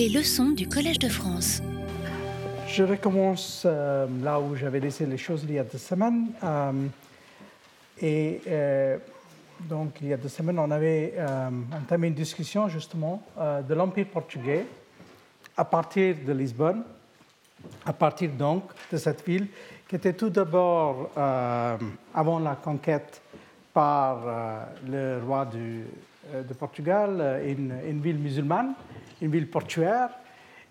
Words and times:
Les 0.00 0.08
leçons 0.08 0.52
du 0.52 0.66
Collège 0.66 0.98
de 0.98 1.10
France. 1.10 1.60
Je 2.66 2.82
recommence 2.82 3.64
euh, 3.66 4.06
là 4.22 4.40
où 4.40 4.56
j'avais 4.56 4.80
laissé 4.80 5.04
les 5.04 5.18
choses 5.18 5.44
il 5.46 5.52
y 5.52 5.58
a 5.58 5.62
deux 5.62 5.76
semaines. 5.76 6.28
Euh, 6.42 6.72
et 8.00 8.40
euh, 8.46 8.96
donc, 9.68 9.98
il 10.00 10.08
y 10.08 10.14
a 10.14 10.16
deux 10.16 10.30
semaines, 10.30 10.58
on 10.58 10.70
avait 10.70 11.16
entamé 11.70 12.08
une 12.08 12.14
discussion 12.14 12.66
justement 12.66 13.22
de 13.38 13.74
l'Empire 13.74 14.06
portugais 14.06 14.64
à 15.54 15.66
partir 15.66 16.16
de 16.26 16.32
Lisbonne, 16.32 16.82
à 17.84 17.92
partir 17.92 18.30
donc 18.30 18.70
de 18.90 18.96
cette 18.96 19.22
ville 19.26 19.48
qui 19.86 19.96
était 19.96 20.14
tout 20.14 20.30
d'abord, 20.30 21.10
avant 22.14 22.38
la 22.38 22.54
conquête 22.54 23.20
par 23.74 24.22
le 24.88 25.18
roi 25.26 25.44
de 25.44 26.54
Portugal, 26.54 27.42
une 27.44 28.00
ville 28.00 28.18
musulmane 28.18 28.72
une 29.20 29.30
ville 29.30 29.48
portuaire, 29.48 30.10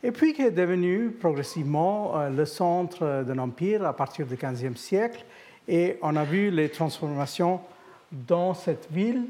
et 0.01 0.11
puis 0.11 0.33
qui 0.33 0.43
est 0.43 0.51
devenue 0.51 1.09
progressivement 1.11 2.13
euh, 2.15 2.29
le 2.29 2.45
centre 2.45 3.23
d'un 3.23 3.37
empire 3.37 3.85
à 3.85 3.93
partir 3.93 4.25
du 4.25 4.35
XVe 4.35 4.75
siècle. 4.75 5.25
Et 5.67 5.97
on 6.01 6.15
a 6.15 6.23
vu 6.23 6.49
les 6.49 6.69
transformations 6.69 7.59
dans 8.11 8.53
cette 8.53 8.87
ville. 8.91 9.25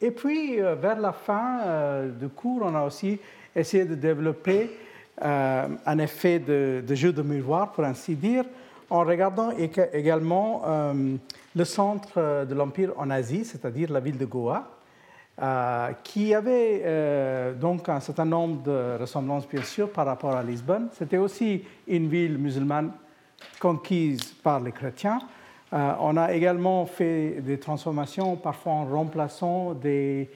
Et 0.00 0.10
puis, 0.10 0.60
euh, 0.60 0.74
vers 0.74 0.98
la 0.98 1.12
fin 1.12 1.60
euh, 1.60 2.10
du 2.10 2.28
cours, 2.28 2.62
on 2.64 2.74
a 2.74 2.84
aussi 2.84 3.18
essayé 3.54 3.84
de 3.84 3.94
développer 3.94 4.70
un 5.20 5.98
effet 5.98 6.38
de, 6.38 6.80
de, 6.86 6.94
jeu 6.94 7.12
de 7.12 7.22
miroir, 7.22 7.72
pour 7.72 7.82
ainsi 7.82 8.14
dire, 8.14 8.44
en 8.88 9.02
regardant 9.02 9.50
également 9.92 10.62
le 11.56 11.64
centre 11.64 12.44
de 12.44 12.54
l'empire 12.54 12.92
en 12.96 13.10
Asie, 13.10 13.44
c'est-à-dire 13.44 13.90
la 13.90 13.98
ville 13.98 14.16
de 14.16 14.24
Goa, 14.24 14.77
euh, 15.40 15.90
qui 16.02 16.34
avait 16.34 16.82
euh, 16.84 17.54
donc 17.54 17.88
un 17.88 18.00
certain 18.00 18.24
nombre 18.24 18.60
de 18.60 18.96
ressemblances, 18.98 19.46
bien 19.46 19.62
sûr, 19.62 19.88
par 19.88 20.04
rapport 20.04 20.34
à 20.34 20.42
Lisbonne. 20.42 20.88
C'était 20.94 21.16
aussi 21.16 21.62
une 21.86 22.08
ville 22.08 22.36
musulmane 22.38 22.90
conquise 23.60 24.20
par 24.42 24.58
les 24.58 24.72
chrétiens. 24.72 25.20
Euh, 25.72 25.92
on 26.00 26.16
a 26.16 26.32
également 26.32 26.86
fait 26.86 27.40
des 27.40 27.56
transformations, 27.56 28.34
parfois 28.34 28.72
en 28.72 28.86
remplaçant 28.86 29.74
des, 29.74 30.28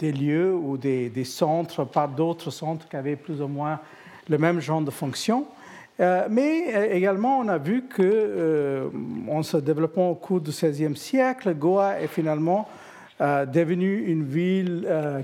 lieux 0.00 0.54
ou 0.54 0.76
des, 0.76 1.24
centres 1.24 1.82
par 1.82 2.08
d'autres 2.08 2.52
centres 2.52 2.88
qui 2.88 2.94
avaient 2.94 3.16
plus 3.16 3.42
ou 3.42 3.48
moins 3.48 3.80
le 4.28 4.38
même 4.38 4.60
genre 4.60 4.82
de 4.82 4.92
fonction. 4.92 5.46
mais 5.98 6.92
également, 6.92 7.40
on 7.40 7.48
a 7.48 7.58
vu 7.58 7.86
que, 7.88 8.88
en 9.28 9.42
se 9.42 9.56
développant 9.56 10.10
au 10.10 10.14
cours 10.14 10.40
du 10.40 10.52
XVIe 10.52 10.96
siècle, 10.96 11.54
Goa 11.54 12.00
est 12.00 12.06
finalement 12.06 12.68
euh, 12.68 12.83
devenue 13.20 14.04
une 14.06 14.24
ville 14.24 14.86
euh, 14.88 15.20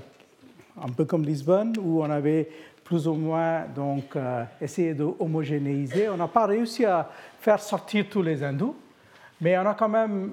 un 0.81 0.89
peu 0.91 1.05
comme 1.05 1.25
Lisbonne, 1.25 1.75
où 1.81 2.03
on 2.03 2.11
avait 2.11 2.49
plus 2.85 3.07
ou 3.07 3.15
moins 3.15 3.65
donc, 3.75 4.17
euh, 4.17 4.45
essayé 4.61 4.95
de 4.95 5.05
homogénéiser. 5.19 6.09
On 6.09 6.17
n'a 6.17 6.29
pas 6.29 6.47
réussi 6.47 6.85
à 6.85 7.09
faire 7.41 7.61
sortir 7.61 8.07
tous 8.11 8.23
les 8.23 8.43
hindous, 8.43 8.75
mais 9.41 9.57
on 9.59 9.67
a 9.67 9.75
quand 9.75 9.89
même 9.89 10.33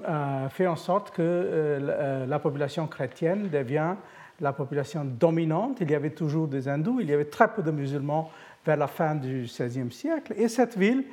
fait 0.50 0.66
en 0.66 0.76
sorte 0.76 1.12
que 1.12 2.26
la 2.28 2.38
population 2.38 2.86
chrétienne 2.86 3.48
devient 3.48 3.94
la 4.40 4.52
population 4.52 5.04
dominante. 5.04 5.78
Il 5.80 5.90
y 5.90 5.94
avait 5.94 6.10
toujours 6.10 6.46
des 6.46 6.68
hindous, 6.68 7.00
il 7.00 7.08
y 7.08 7.14
avait 7.14 7.24
très 7.24 7.48
peu 7.48 7.62
de 7.62 7.70
musulmans 7.70 8.30
vers 8.66 8.76
la 8.76 8.86
fin 8.86 9.14
du 9.14 9.44
XVIe 9.44 9.90
siècle. 9.90 10.34
Et 10.36 10.48
cette 10.48 10.76
ville, 10.76 11.04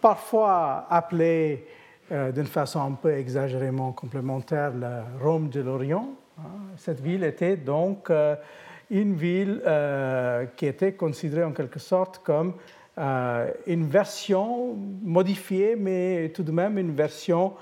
parfois 0.00 0.86
appelée 0.90 1.66
euh, 2.12 2.32
d'une 2.32 2.44
façon 2.44 2.80
un 2.80 2.92
peu 2.92 3.14
exagérément 3.14 3.92
complémentaire 3.92 4.74
la 4.74 5.06
Rome 5.22 5.48
de 5.48 5.62
l'Orient. 5.62 6.10
Hein. 6.38 6.42
Cette 6.76 7.00
ville 7.00 7.24
était 7.24 7.56
donc 7.56 8.10
euh, 8.10 8.36
une 8.90 9.14
ville 9.14 9.62
euh, 9.66 10.44
qui 10.54 10.66
était 10.66 10.92
considérée 10.92 11.44
en 11.44 11.52
quelque 11.52 11.78
sorte 11.78 12.18
comme 12.22 12.54
une 13.66 13.88
version 13.88 14.76
modifiée, 15.02 15.74
mais 15.74 16.30
tout 16.32 16.44
de 16.44 16.52
même 16.52 16.78
une 16.78 16.94
version 16.94 17.54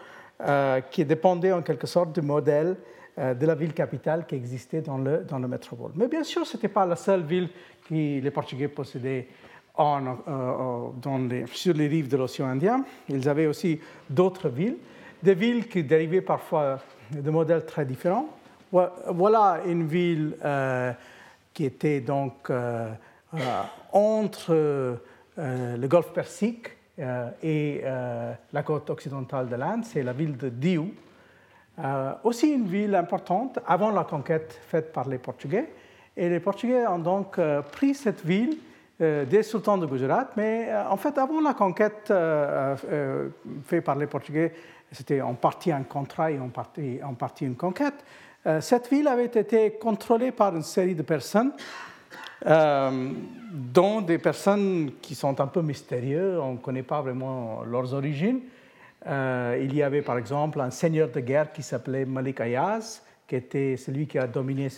qui 0.90 1.06
dépendait 1.06 1.52
en 1.52 1.62
quelque 1.62 1.86
sorte 1.86 2.14
du 2.14 2.20
modèle 2.20 2.76
de 3.16 3.46
la 3.46 3.54
ville 3.54 3.72
capitale 3.72 4.26
qui 4.26 4.34
existait 4.34 4.82
dans 4.82 4.98
le, 4.98 5.24
dans 5.26 5.38
le 5.38 5.48
métropole. 5.48 5.92
Mais 5.94 6.06
bien 6.06 6.22
sûr, 6.22 6.46
ce 6.46 6.58
n'était 6.58 6.68
pas 6.68 6.84
la 6.84 6.96
seule 6.96 7.22
ville 7.22 7.48
que 7.88 7.94
les 7.94 8.30
Portugais 8.30 8.68
possédaient 8.68 9.26
euh, 9.80 10.14
euh, 10.28 11.46
sur 11.46 11.72
les 11.72 11.88
rives 11.88 12.08
de 12.08 12.18
l'océan 12.18 12.46
Indien. 12.46 12.84
Ils 13.08 13.26
avaient 13.26 13.46
aussi 13.46 13.80
d'autres 14.10 14.50
villes, 14.50 14.76
des 15.22 15.34
villes 15.34 15.66
qui 15.66 15.82
dérivaient 15.82 16.20
parfois 16.20 16.78
de 17.10 17.30
modèles 17.30 17.64
très 17.64 17.86
différents. 17.86 18.28
Voilà 18.70 19.60
une 19.66 19.86
ville 19.86 20.36
euh, 20.44 20.92
qui 21.54 21.64
était 21.64 22.00
donc 22.00 22.50
entre 23.92 24.98
le 25.38 25.86
golfe 25.86 26.12
Persique 26.12 26.68
et 27.42 27.82
la 28.52 28.62
côte 28.62 28.90
occidentale 28.90 29.48
de 29.48 29.56
l'Inde, 29.56 29.84
c'est 29.84 30.02
la 30.02 30.12
ville 30.12 30.36
de 30.36 30.50
Diu. 30.50 30.94
aussi 32.24 32.52
une 32.52 32.66
ville 32.66 32.94
importante 32.94 33.58
avant 33.66 33.90
la 33.90 34.04
conquête 34.04 34.58
faite 34.68 34.92
par 34.92 35.08
les 35.08 35.18
Portugais. 35.18 35.70
Et 36.14 36.28
les 36.28 36.40
Portugais 36.40 36.86
ont 36.86 36.98
donc 36.98 37.38
pris 37.72 37.94
cette 37.94 38.24
ville 38.24 38.56
des 39.02 39.42
sultans 39.42 39.78
de 39.78 39.86
Gujarat. 39.86 40.30
Mais 40.36 40.66
euh, 40.68 40.88
en 40.88 40.96
fait, 40.96 41.16
avant 41.18 41.40
la 41.40 41.54
conquête 41.54 42.08
euh, 42.10 42.76
faite 43.64 43.84
par 43.84 43.96
les 43.96 44.06
Portugais, 44.06 44.52
c'était 44.90 45.20
en 45.20 45.34
partie 45.34 45.72
un 45.72 45.82
contrat 45.82 46.30
et 46.30 46.38
en 46.38 46.48
partie 47.14 47.44
une 47.44 47.56
conquête. 47.56 48.04
cette 48.60 48.90
ville 48.90 49.08
avait 49.08 49.24
été 49.24 49.70
contrôlée 49.72 50.32
par 50.32 50.54
une 50.54 50.62
série 50.62 50.94
de 50.94 51.00
personnes, 51.00 51.52
dont 52.44 54.02
des 54.02 54.18
personnes 54.18 54.90
qui 55.00 55.14
sont 55.14 55.40
un 55.40 55.46
peu 55.46 55.62
mystérieuses, 55.62 56.38
on 56.38 56.52
ne 56.52 56.58
connaît 56.58 56.82
pas 56.82 57.00
vraiment 57.00 57.62
leurs 57.64 57.94
origines. 57.94 58.40
il 59.06 59.74
y 59.74 59.82
avait 59.82 60.02
par 60.02 60.18
exemple 60.18 60.60
un 60.60 60.70
seigneur 60.70 61.08
de 61.08 61.20
guerre 61.20 61.52
qui 61.52 61.62
s'appelait 61.62 62.04
Malik 62.04 62.42
Ayaz, 62.42 63.02
qui 63.26 63.36
était 63.36 63.78
celui 63.78 64.06
qui 64.06 64.18
a 64.18 64.26
dominé 64.26 64.68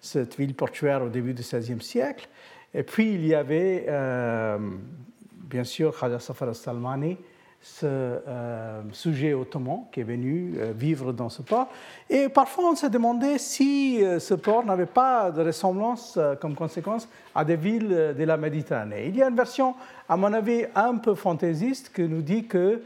cette 0.00 0.36
ville 0.36 0.54
portuaire 0.54 1.04
au 1.04 1.08
début 1.08 1.34
du 1.34 1.42
XVIe 1.42 1.80
siècle. 1.80 2.28
Et 2.74 2.82
puis 2.82 3.14
il 3.14 3.26
y 3.26 3.34
avait, 3.34 3.86
euh, 3.88 4.58
bien 5.44 5.64
sûr, 5.64 5.98
Khaja 5.98 6.18
Safar 6.18 6.48
al-Salmani, 6.48 7.18
ce 7.60 7.86
euh, 7.86 8.82
sujet 8.90 9.34
ottoman 9.34 9.84
qui 9.92 10.00
est 10.00 10.04
venu 10.04 10.54
euh, 10.56 10.72
vivre 10.74 11.12
dans 11.12 11.28
ce 11.28 11.42
port. 11.42 11.68
Et 12.10 12.28
parfois, 12.28 12.70
on 12.70 12.74
s'est 12.74 12.90
demandé 12.90 13.38
si 13.38 14.02
ce 14.18 14.34
port 14.34 14.64
n'avait 14.64 14.86
pas 14.86 15.30
de 15.30 15.42
ressemblance 15.42 16.18
comme 16.40 16.54
conséquence 16.54 17.08
à 17.34 17.44
des 17.44 17.56
villes 17.56 18.14
de 18.18 18.24
la 18.24 18.36
Méditerranée. 18.36 19.06
Il 19.08 19.16
y 19.16 19.22
a 19.22 19.28
une 19.28 19.36
version, 19.36 19.74
à 20.08 20.16
mon 20.16 20.32
avis, 20.32 20.64
un 20.74 20.96
peu 20.96 21.14
fantaisiste 21.14 21.92
qui 21.94 22.02
nous 22.02 22.22
dit 22.22 22.46
que 22.46 22.82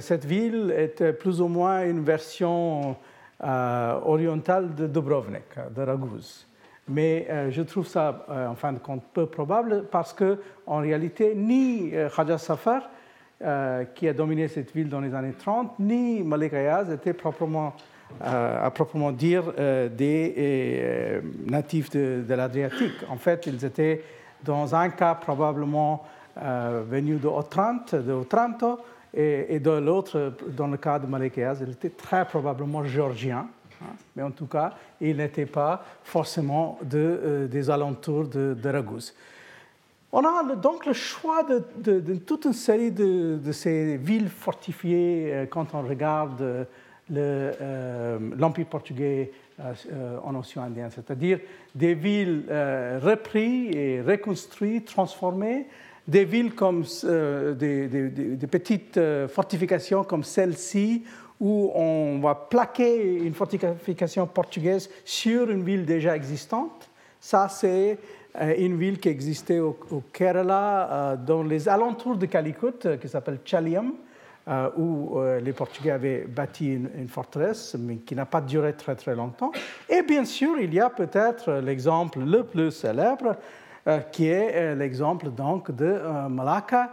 cette 0.00 0.24
ville 0.24 0.74
était 0.76 1.12
plus 1.12 1.40
ou 1.40 1.46
moins 1.46 1.84
une 1.84 2.02
version 2.02 2.96
orientale 3.40 4.74
de 4.74 4.88
Dubrovnik, 4.88 5.44
de 5.74 5.82
Raguse 5.82 6.46
mais 6.90 7.26
euh, 7.30 7.50
je 7.50 7.62
trouve 7.62 7.86
ça, 7.86 8.26
euh, 8.28 8.48
en 8.48 8.56
fin 8.56 8.72
de 8.72 8.78
compte, 8.78 9.02
peu 9.14 9.26
probable 9.26 9.84
parce 9.90 10.12
que, 10.12 10.38
en 10.66 10.78
réalité, 10.78 11.34
ni 11.36 11.94
euh, 11.94 12.08
Khaja 12.14 12.36
Safar, 12.36 12.90
qui 13.94 14.06
a 14.06 14.12
dominé 14.12 14.48
cette 14.48 14.70
ville 14.74 14.90
dans 14.90 15.00
les 15.00 15.14
années 15.14 15.32
30, 15.32 15.78
ni 15.78 16.22
Malik 16.22 16.52
Ayaz 16.52 16.90
étaient 16.92 17.16
à 18.20 18.70
proprement 18.70 19.12
dire 19.12 19.44
des 19.96 21.22
natifs 21.46 21.88
de, 21.88 22.22
l'Adriatique. 22.28 23.02
En 23.08 23.16
fait, 23.16 23.46
ils 23.46 23.64
étaient, 23.64 24.04
dans 24.44 24.74
un 24.74 24.90
cas, 24.90 25.14
probablement 25.14 26.04
venus 26.36 27.18
de 27.18 27.28
Otranto, 27.28 28.02
de 28.02 28.12
Otranto 28.12 28.78
et, 29.14 29.54
et 29.54 29.58
de 29.58 29.70
l'autre, 29.70 30.34
dans 30.48 30.66
le 30.66 30.76
cas 30.76 30.98
de 30.98 31.06
Malik 31.06 31.38
Ayaz, 31.38 31.62
ils 31.62 31.72
étaient 31.72 31.88
très 31.88 32.26
probablement 32.26 32.84
géorgiens. 32.84 33.46
Hein. 33.82 33.94
Mais 34.16 34.22
en 34.22 34.30
tout 34.30 34.46
cas, 34.46 34.74
il 35.00 35.16
n'était 35.16 35.46
pas 35.46 35.84
forcément 36.04 36.78
euh, 36.94 37.46
des 37.46 37.70
alentours 37.70 38.28
de, 38.28 38.56
de 38.60 38.84
On 40.12 40.24
a 40.24 40.54
donc 40.54 40.86
le 40.86 40.92
choix 40.92 41.44
de, 41.44 42.14
toute 42.16 42.44
une 42.44 42.52
série 42.52 42.90
de, 42.90 43.52
ces 43.52 43.96
villes 43.96 44.28
fortifiées 44.28 45.30
euh, 45.32 45.46
quand 45.46 45.74
on 45.74 45.82
regarde 45.82 46.66
euh, 47.12 48.18
l'Empire 48.36 48.66
portugais 48.66 49.32
en 50.24 50.34
Océan 50.36 50.62
Indien, 50.62 50.88
c'est-à-dire 50.88 51.38
des 51.74 51.92
villes 51.92 52.44
reprises 52.48 53.76
et 53.76 54.00
reconstruites, 54.00 54.86
transformées, 54.86 55.66
des 56.08 56.24
villes 56.24 56.54
comme 56.54 56.82
des, 56.82 58.38
petites 58.50 58.98
fortifications 59.28 60.02
comme 60.02 60.24
celle-ci, 60.24 61.04
où 61.40 61.72
on 61.74 62.20
va 62.20 62.34
plaquer 62.34 63.16
une 63.24 63.32
fortification 63.32 64.26
portugaise 64.26 64.90
sur 65.04 65.50
une 65.50 65.64
ville 65.64 65.86
déjà 65.86 66.14
existante. 66.14 66.90
Ça, 67.18 67.48
c'est 67.48 67.98
euh, 68.38 68.54
une 68.58 68.76
ville 68.76 69.00
qui 69.00 69.08
existait 69.08 69.58
au, 69.58 69.76
Kerala, 70.12 70.92
euh, 70.92 71.16
dans 71.16 71.42
les 71.42 71.68
alentours 71.68 72.16
de 72.16 72.26
Calicut, 72.26 72.86
euh, 72.86 72.96
qui 72.96 73.08
s'appelle 73.08 73.38
Chaliam. 73.44 73.92
où 74.76 75.20
les 75.40 75.52
Portugais 75.52 75.92
avaient 75.92 76.24
bâti 76.26 76.72
une, 76.72 77.06
forteresse, 77.06 77.76
mais 77.78 77.98
qui 77.98 78.16
n'a 78.16 78.26
pas 78.26 78.40
duré 78.40 78.72
très 78.72 78.96
très 78.96 79.14
longtemps. 79.14 79.52
Et 79.88 80.02
bien 80.02 80.24
sûr, 80.24 80.58
il 80.58 80.74
y 80.74 80.80
a 80.80 80.90
peut-être 80.90 81.60
l'exemple 81.60 82.18
le 82.18 82.42
plus 82.42 82.72
célèbre, 82.72 83.36
qui 84.10 84.26
est 84.26 84.74
l'exemple 84.74 85.30
donc 85.30 85.70
de 85.70 86.00
Malacca. 86.28 86.90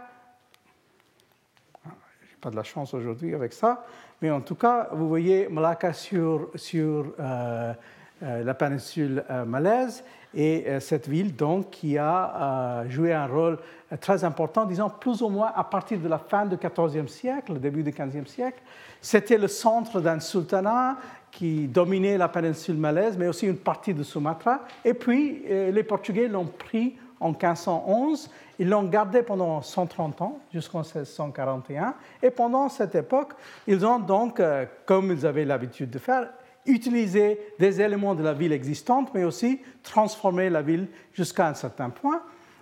Ah, 1.84 1.90
Je 2.20 2.26
n'ai 2.26 2.40
pas 2.40 2.50
de 2.50 2.56
la 2.56 2.62
chance 2.62 2.94
aujourd'hui 2.94 3.34
avec 3.34 3.52
ça, 3.52 3.84
mais 4.20 4.30
en 4.30 4.40
tout 4.40 4.54
cas, 4.54 4.88
vous 4.92 5.08
voyez 5.08 5.48
Malacca 5.48 5.92
sur, 5.92 6.50
sur 6.56 7.14
la 7.18 8.54
péninsule 8.54 9.24
malaise 9.46 10.02
et 10.34 10.64
euh, 10.66 10.80
cette 10.80 11.08
ville 11.08 11.34
donc 11.34 11.70
qui 11.70 11.96
a 11.96 12.82
euh, 12.84 12.90
joué 12.90 13.12
un 13.12 13.26
rôle 13.26 13.58
euh, 13.92 13.96
très 13.96 14.24
important, 14.24 14.66
disons 14.66 14.90
plus 14.90 15.22
ou 15.22 15.28
moins 15.28 15.50
à 15.54 15.64
partir 15.64 15.98
de 15.98 16.08
la 16.08 16.18
fin 16.18 16.44
du 16.44 16.56
XIVe 16.56 17.08
siècle, 17.08 17.54
le 17.54 17.58
début 17.58 17.82
du 17.82 17.90
XVe 17.90 18.26
siècle. 18.26 18.60
C'était 19.00 19.38
le 19.38 19.48
centre 19.48 20.00
d'un 20.00 20.20
sultanat 20.20 20.96
qui 21.30 21.66
dominait 21.66 22.18
la 22.18 22.28
péninsule 22.28 22.76
malaise, 22.76 23.16
mais 23.16 23.28
aussi 23.28 23.46
une 23.46 23.56
partie 23.56 23.94
de 23.94 24.02
Sumatra. 24.02 24.60
Et 24.84 24.94
puis 24.94 25.44
les 25.46 25.82
Portugais 25.82 26.26
l'ont 26.26 26.46
pris 26.46 26.96
en 27.20 27.30
1511. 27.30 28.30
Ils 28.58 28.68
l'ont 28.68 28.84
gardé 28.84 29.22
pendant 29.22 29.62
130 29.62 30.22
ans, 30.22 30.38
jusqu'en 30.52 30.80
1641. 30.80 31.94
Et 32.22 32.30
pendant 32.30 32.68
cette 32.68 32.94
époque, 32.94 33.32
ils 33.66 33.84
ont 33.86 33.98
donc, 33.98 34.42
comme 34.84 35.12
ils 35.12 35.26
avaient 35.26 35.44
l'habitude 35.44 35.90
de 35.90 35.98
faire, 35.98 36.28
utiliser 36.68 37.38
des 37.58 37.80
éléments 37.80 38.14
de 38.14 38.22
la 38.22 38.32
ville 38.32 38.52
existante, 38.52 39.10
mais 39.14 39.24
aussi 39.24 39.60
transformer 39.82 40.50
la 40.50 40.62
ville 40.62 40.86
jusqu'à 41.12 41.48
un 41.48 41.54
certain 41.54 41.90
point. 41.90 42.20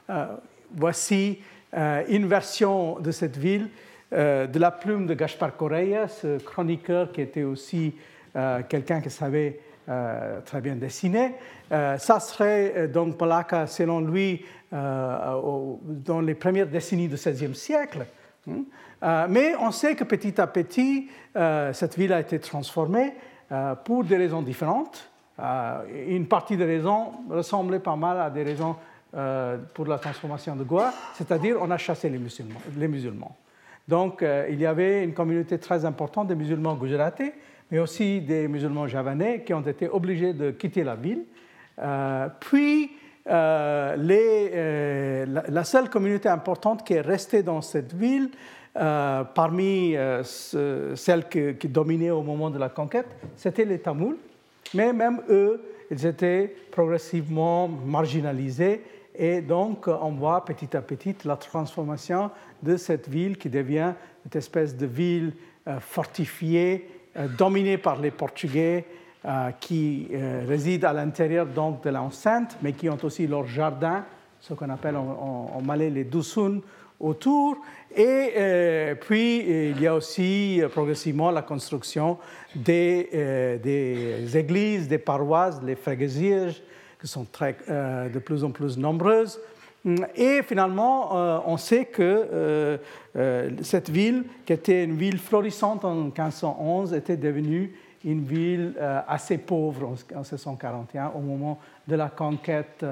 Euh, 0.09 0.27
voici 0.75 1.41
euh, 1.77 2.05
une 2.09 2.27
version 2.27 3.01
de 3.01 3.11
cette 3.11 3.37
ville 3.37 3.69
euh, 4.13 4.47
de 4.47 4.59
la 4.59 4.71
plume 4.71 5.07
de 5.07 5.15
Gaspar 5.15 5.57
Correia, 5.57 6.09
ce 6.09 6.39
chroniqueur 6.39 7.13
qui 7.13 7.21
était 7.21 7.43
aussi 7.43 7.95
quelqu'un 8.69 9.01
qui 9.01 9.09
savait 9.09 9.61
très 10.45 10.61
bien 10.61 10.77
dessiner. 10.77 11.35
ça 11.71 12.21
serait 12.21 12.89
donc 12.89 13.17
Palaka, 13.17 13.67
selon 13.67 14.01
lui, 14.01 14.45
dans 14.73 16.21
les 16.21 16.35
premières 16.35 16.67
décennies 16.67 17.09
du 17.09 17.15
XVIe 17.15 17.55
siècle. 17.55 18.07
Hein. 18.49 19.27
mais 19.29 19.55
on 19.61 19.71
sait 19.71 19.95
que 19.95 20.05
petit 20.05 20.41
à 20.41 20.47
petit, 20.47 21.09
cette 21.73 21.97
ville 21.97 22.13
a 22.13 22.21
été 22.21 22.39
transformée 22.41 23.13
euh, 23.53 23.77
pour 23.77 24.03
des 24.03 24.17
raisons 24.17 24.43
différentes. 24.43 25.09
Euh, 25.39 25.85
une 26.09 26.27
partie 26.27 26.57
des 26.57 26.65
raisons 26.65 27.13
ressemblait 27.31 27.79
pas 27.79 27.95
mal 27.95 28.19
à 28.19 28.29
des 28.29 28.43
raisons 28.43 28.75
euh, 29.15 29.57
pour 29.73 29.87
la 29.87 29.99
transformation 29.99 30.57
de 30.57 30.65
Goa, 30.65 30.93
c'est-à-dire 31.15 31.57
on 31.61 31.71
a 31.71 31.79
chassé 31.79 32.09
les 32.09 32.89
musulmans. 32.89 33.37
Donc 33.87 34.25
il 34.51 34.59
y 34.59 34.67
avait 34.67 35.05
une 35.05 35.15
communauté 35.15 35.59
très 35.59 35.85
importante 35.85 36.27
de 36.27 36.35
musulmans 36.35 36.75
gujaratais, 36.75 37.35
mais 37.71 37.79
aussi 37.79 38.21
des 38.21 38.49
musulmans 38.49 38.87
javanais 38.87 39.43
qui 39.45 39.53
ont 39.55 39.61
été 39.61 39.89
obligés 39.89 40.33
de 40.33 40.51
quitter 40.51 40.85
la 40.85 40.95
ville. 40.95 41.25
puis 42.41 42.91
les, 43.27 45.25
la, 45.27 45.65
seule 45.65 45.91
communauté 45.91 46.29
importante 46.29 46.87
qui 46.87 46.95
est 46.95 47.01
restée 47.01 47.43
dans 47.43 47.61
cette 47.61 47.93
ville, 47.93 48.31
euh, 48.79 49.25
parmi 49.25 49.97
euh, 49.97 50.23
celles 50.23 51.29
qui, 51.29 51.69
dominaient 51.69 52.11
au 52.11 52.23
moment 52.23 52.51
de 52.51 52.59
la 52.59 52.69
conquête, 52.69 53.07
c'était 53.35 53.65
les 53.65 53.79
Tamouls. 53.79 54.19
Mais 54.75 54.93
même 54.93 55.23
eux, 55.31 55.63
ils 55.91 56.05
étaient 56.05 56.55
progressivement 56.71 57.69
marginalisés. 57.69 58.83
Et 59.15 59.41
donc, 59.41 59.89
on 59.89 60.11
voit 60.11 60.45
petit 60.45 60.77
à 60.77 60.83
petit 60.83 61.15
la 61.25 61.37
transformation 61.37 62.31
de 62.63 62.77
cette 62.77 63.09
ville 63.09 63.39
qui 63.39 63.49
devient 63.49 63.95
une 64.27 64.39
espèce 64.39 64.77
de 64.77 64.85
ville 64.85 65.33
euh, 65.67 65.81
fortifiée, 65.81 66.87
dominée 67.39 67.79
par 67.79 68.01
les 68.01 68.11
Portugais, 68.11 68.85
qui 69.61 70.09
résident 70.47 70.89
à 70.89 70.93
l'intérieur 70.93 71.47
donc 71.47 71.83
de 71.83 71.91
l'enceinte, 71.91 72.57
mais 72.63 72.73
qui 72.73 72.89
ont 72.89 72.99
aussi 73.03 73.27
leur 73.27 73.47
jardin, 73.47 74.05
ce 74.41 74.55
qu'on 74.55 74.71
appelle 74.71 74.97
en, 74.97 75.61
malais 75.63 75.91
les 75.91 76.05
dusun, 76.05 76.61
autour. 77.01 77.59
Et 77.95 78.33
euh, 78.37 78.95
puis, 78.95 79.39
il 79.71 79.81
y 79.81 79.87
a 79.87 79.95
aussi 79.95 80.61
euh, 80.61 80.69
progressivement 80.69 81.31
la 81.31 81.43
construction 81.43 82.19
des, 82.55 83.09
euh, 83.15 83.59
des 83.59 84.37
églises, 84.37 84.89
des 84.89 84.99
paroisses, 84.99 85.61
les 85.63 85.77
fréguesiers, 85.77 86.49
qui 87.01 87.07
sont 87.07 87.27
de 87.69 88.19
plus 88.19 88.45
en 88.45 88.51
plus 88.51 88.77
nombreuses. 88.79 89.39
Et 90.17 90.43
finalement, 90.43 91.43
on 91.49 91.57
sait 91.57 91.85
que 91.85 92.79
cette 93.63 93.89
ville, 93.89 94.25
qui 94.45 94.53
était 94.53 94.83
une 94.85 94.97
ville 94.97 95.19
florissante 95.19 95.85
en 95.85 95.95
1511, 95.95 96.93
était 96.93 97.17
devenue 97.17 97.73
une 98.05 98.25
ville 98.25 98.75
assez 99.07 99.39
pauvre 99.39 99.87
en 99.87 100.21
1641 100.21 101.13
au 101.15 101.21
moment 101.21 101.61
de 101.87 101.95
la 101.95 102.09
conquête 102.09 102.85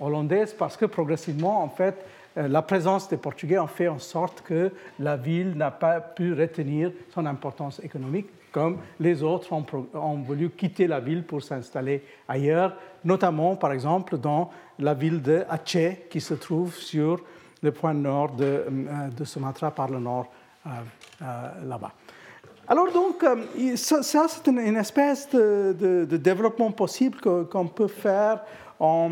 hollandaise, 0.00 0.54
parce 0.58 0.76
que 0.76 0.86
progressivement, 0.86 1.62
en 1.62 1.68
fait, 1.68 1.94
euh, 2.36 2.48
la 2.48 2.62
présence 2.62 3.08
des 3.08 3.16
Portugais 3.16 3.56
a 3.56 3.66
fait 3.66 3.88
en 3.88 3.98
sorte 3.98 4.42
que 4.42 4.70
la 4.98 5.16
ville 5.16 5.56
n'a 5.56 5.70
pas 5.70 6.00
pu 6.00 6.34
retenir 6.34 6.92
son 7.14 7.26
importance 7.26 7.80
économique, 7.82 8.28
comme 8.56 8.78
les 8.98 9.22
autres 9.22 9.52
ont, 9.52 10.14
voulu 10.24 10.48
quitter 10.48 10.86
la 10.86 10.98
ville 10.98 11.24
pour 11.24 11.42
s'installer 11.42 12.02
ailleurs, 12.26 12.74
notamment 13.04 13.54
par 13.54 13.70
exemple 13.70 14.16
dans 14.16 14.50
la 14.78 14.94
ville 14.94 15.20
de 15.20 15.44
Aceh, 15.50 16.06
qui 16.08 16.22
se 16.22 16.32
trouve 16.32 16.74
sur 16.74 17.20
le 17.62 17.70
point 17.70 17.92
nord 17.92 18.30
de, 18.32 18.64
euh, 18.66 19.24
Sumatra 19.24 19.70
par 19.70 19.90
le 19.90 19.98
nord 19.98 20.28
euh, 20.66 20.70
là-bas. 21.66 21.92
Alors 22.66 22.90
donc, 22.90 23.22
ça, 23.74 24.26
c'est 24.26 24.46
une, 24.46 24.76
espèce 24.78 25.28
de, 25.28 26.06
développement 26.16 26.70
possible 26.70 27.18
qu'on 27.20 27.66
peut 27.66 27.88
faire 27.88 28.40
en, 28.80 29.10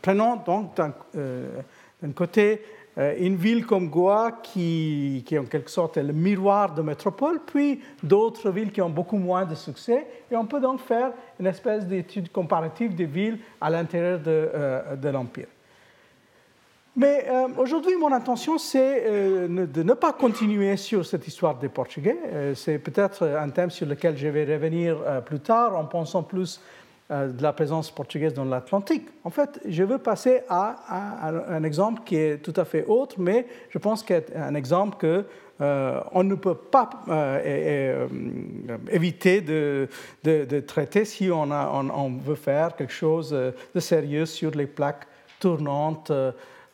prenant 0.00 0.36
donc 0.36 0.74
d'un 0.74 2.12
côté, 2.14 2.52
euh, 2.52 2.56
une 2.96 3.36
ville 3.36 3.64
comme 3.64 3.88
Goa 3.88 4.40
qui, 4.42 5.22
qui, 5.24 5.38
en 5.38 5.44
quelque 5.44 5.70
sorte 5.70 5.96
est 5.96 6.02
le 6.02 6.12
miroir 6.12 6.74
de 6.74 6.82
métropole, 6.82 7.40
puis 7.46 7.80
d'autres 8.02 8.50
villes 8.50 8.72
qui 8.72 8.82
ont 8.82 8.90
beaucoup 8.90 9.16
moins 9.16 9.44
de 9.44 9.54
succès. 9.54 10.06
Et 10.30 10.36
on 10.36 10.44
peut 10.44 10.60
donc 10.60 10.80
faire 10.80 11.12
une 11.38 11.46
espèce 11.46 11.86
d'étude 11.86 12.30
comparative 12.30 12.94
des 12.94 13.06
villes 13.06 13.38
à 13.60 13.70
l'intérieur 13.70 14.18
de, 14.18 14.24
euh, 14.26 14.96
de 14.96 15.08
l'Empire. 15.08 15.46
Mais 16.96 17.26
euh, 17.28 17.46
aujourd'hui, 17.56 17.96
mon 17.96 18.12
intention, 18.12 18.58
c'est 18.58 19.08
de 19.48 19.82
ne 19.82 19.94
pas 19.94 20.12
continuer 20.12 20.76
sur 20.76 21.06
cette 21.06 21.26
histoire 21.26 21.54
des 21.54 21.68
Portugais. 21.68 22.18
c'est 22.56 22.78
peut-être 22.78 23.26
un 23.26 23.48
thème 23.50 23.70
sur 23.70 23.86
lequel 23.86 24.16
je 24.16 24.26
vais 24.26 24.44
revenir 24.44 24.96
plus 25.24 25.38
tard 25.38 25.76
en 25.76 25.84
pensant 25.84 26.24
plus 26.24 26.60
euh, 26.60 26.79
de 27.10 27.42
la 27.42 27.52
présence 27.52 27.90
portugaise 27.90 28.34
dans 28.34 28.44
l'Atlantique. 28.44 29.08
En 29.24 29.30
fait, 29.30 29.60
je 29.66 29.82
veux 29.82 29.98
passer 29.98 30.42
à, 30.48 31.28
un 31.48 31.64
exemple 31.64 32.02
qui 32.04 32.16
est 32.16 32.38
tout 32.38 32.54
à 32.56 32.64
fait 32.64 32.84
autre, 32.86 33.16
mais 33.18 33.46
je 33.70 33.78
pense 33.78 34.02
qu'il 34.02 34.16
est 34.16 34.36
un 34.36 34.54
exemple 34.54 34.96
que 34.96 35.24
euh, 35.60 36.00
on 36.12 36.22
ne 36.22 36.36
peut 36.36 36.54
pas 36.54 36.88
euh, 37.08 38.06
éviter 38.90 39.40
de, 39.40 39.88
de, 40.22 40.60
traiter 40.60 41.04
si 41.04 41.30
on, 41.30 41.50
a, 41.50 41.68
on, 41.72 42.16
veut 42.16 42.36
faire 42.36 42.76
quelque 42.76 42.92
chose 42.92 43.30
de 43.30 43.80
sérieux 43.80 44.24
sur 44.24 44.52
les 44.52 44.66
plaques 44.66 45.06
tournantes 45.38 46.12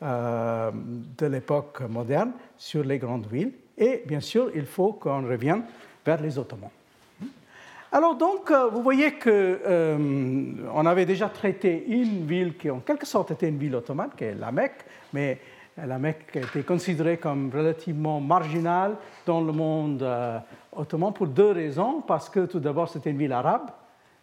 de 0.01 1.27
l'époque 1.27 1.81
moderne 1.89 2.33
sur 2.59 2.85
les 2.85 2.99
grandes 2.99 3.27
villes. 3.27 3.53
Et 3.79 4.03
bien 4.07 4.21
sûr, 4.21 4.51
il 4.55 4.67
faut 4.67 4.93
qu'on 4.93 5.27
revienne 5.27 5.63
vers 6.05 6.21
les 6.21 6.39
Ottomans. 6.39 6.71
Alors 7.97 8.15
donc, 8.15 8.51
euh, 8.51 8.69
vous 8.69 8.83
voyez 8.83 9.13
qu'on 9.13 9.31
euh, 9.31 10.85
avait 10.85 11.07
déjà 11.07 11.31
traité 11.31 11.83
une 11.89 12.27
ville 12.27 12.55
qui 12.59 12.69
en 12.69 12.81
quelque 12.81 13.07
sorte 13.07 13.31
était 13.31 13.49
une 13.49 13.57
ville 13.57 13.75
ottomane, 13.75 14.11
qui 14.15 14.25
est 14.25 14.35
la 14.35 14.53
Mecque, 14.53 14.85
mais 15.15 15.39
la 15.79 15.99
Mecque 15.99 16.37
était 16.37 16.63
considérée 16.63 17.17
comme 17.17 17.51
relativement 17.51 18.21
marginale 18.21 18.97
dans 19.25 19.41
le 19.41 19.51
monde 19.51 20.03
euh, 20.03 20.39
ottoman 20.77 21.11
pour 21.15 21.27
deux 21.27 21.53
raisons. 21.53 22.03
Parce 22.07 22.29
que 22.29 22.45
tout 22.45 22.61
d'abord, 22.61 22.91
c'était 22.91 23.13
une 23.13 23.17
ville 23.17 23.33
arabe 23.33 23.71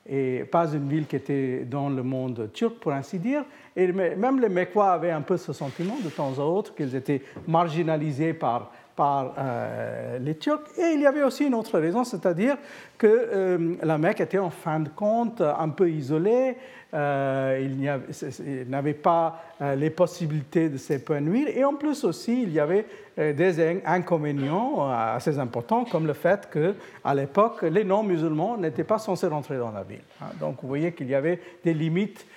et 0.08 0.44
pas 0.44 0.72
une 0.72 0.88
ville 0.88 1.08
qui 1.08 1.16
était 1.16 1.66
dans 1.66 1.90
le 1.90 2.04
monde 2.04 2.52
turc, 2.54 2.76
pour 2.76 2.92
ainsi 2.92 3.18
dire. 3.18 3.44
Et 3.76 3.92
même 3.92 4.40
les 4.40 4.50
Mecquois 4.50 4.92
avaient 4.92 5.10
un 5.10 5.22
peu 5.22 5.38
ce 5.38 5.52
sentiment 5.52 5.98
de 6.04 6.10
temps 6.10 6.34
à 6.38 6.44
autre 6.44 6.76
qu'ils 6.76 6.96
étaient 6.96 7.24
marginalisés 7.48 8.34
par 8.34 8.72
par 8.96 9.34
euh, 9.38 10.20
les 10.20 10.36
Turcs. 10.36 10.62
Et 10.78 10.94
il 10.94 11.02
y 11.02 11.06
avait 11.06 11.24
aussi 11.24 11.46
une 11.46 11.56
autre 11.56 11.80
raison, 11.80 12.04
c'est-à-dire 12.04 12.58
que 12.98 13.08
euh, 13.08 13.76
la 13.82 13.98
Mecque 13.98 14.22
était 14.22 14.38
en 14.38 14.50
fin 14.50 14.80
de 14.80 14.90
compte 14.90 15.42
un 15.42 15.70
peu 15.70 15.90
isolée, 15.90 16.58
euh, 16.94 17.60
il 17.60 18.70
n'avait 18.70 18.94
pas 18.94 19.44
les 19.76 19.90
possibilités 19.90 20.70
de 20.70 20.78
s'épanouir, 20.78 21.48
et 21.48 21.64
en 21.64 21.74
plus 21.74 22.04
aussi, 22.04 22.44
il 22.44 22.52
y 22.52 22.60
avait 22.60 22.86
des 23.18 23.82
inconvénients 23.86 24.88
assez 24.92 25.40
importants, 25.40 25.86
comme 25.86 26.06
le 26.06 26.14
fait 26.14 26.48
qu'à 26.52 27.14
l'époque, 27.16 27.64
les 27.64 27.84
non-musulmans 27.84 28.58
n'étaient 28.58 28.84
pas 28.84 29.00
censés 29.00 29.28
rentrer 29.28 29.58
dans 29.58 29.72
la 29.72 29.82
ville. 29.84 30.04
Hein. 30.22 30.28
Donc 30.40 30.58
vous 30.62 30.68
voyez 30.68 30.92
qu'il 30.92 31.08
y 31.10 31.16
avait 31.16 31.40
des 31.64 31.74
limites, 31.74 32.28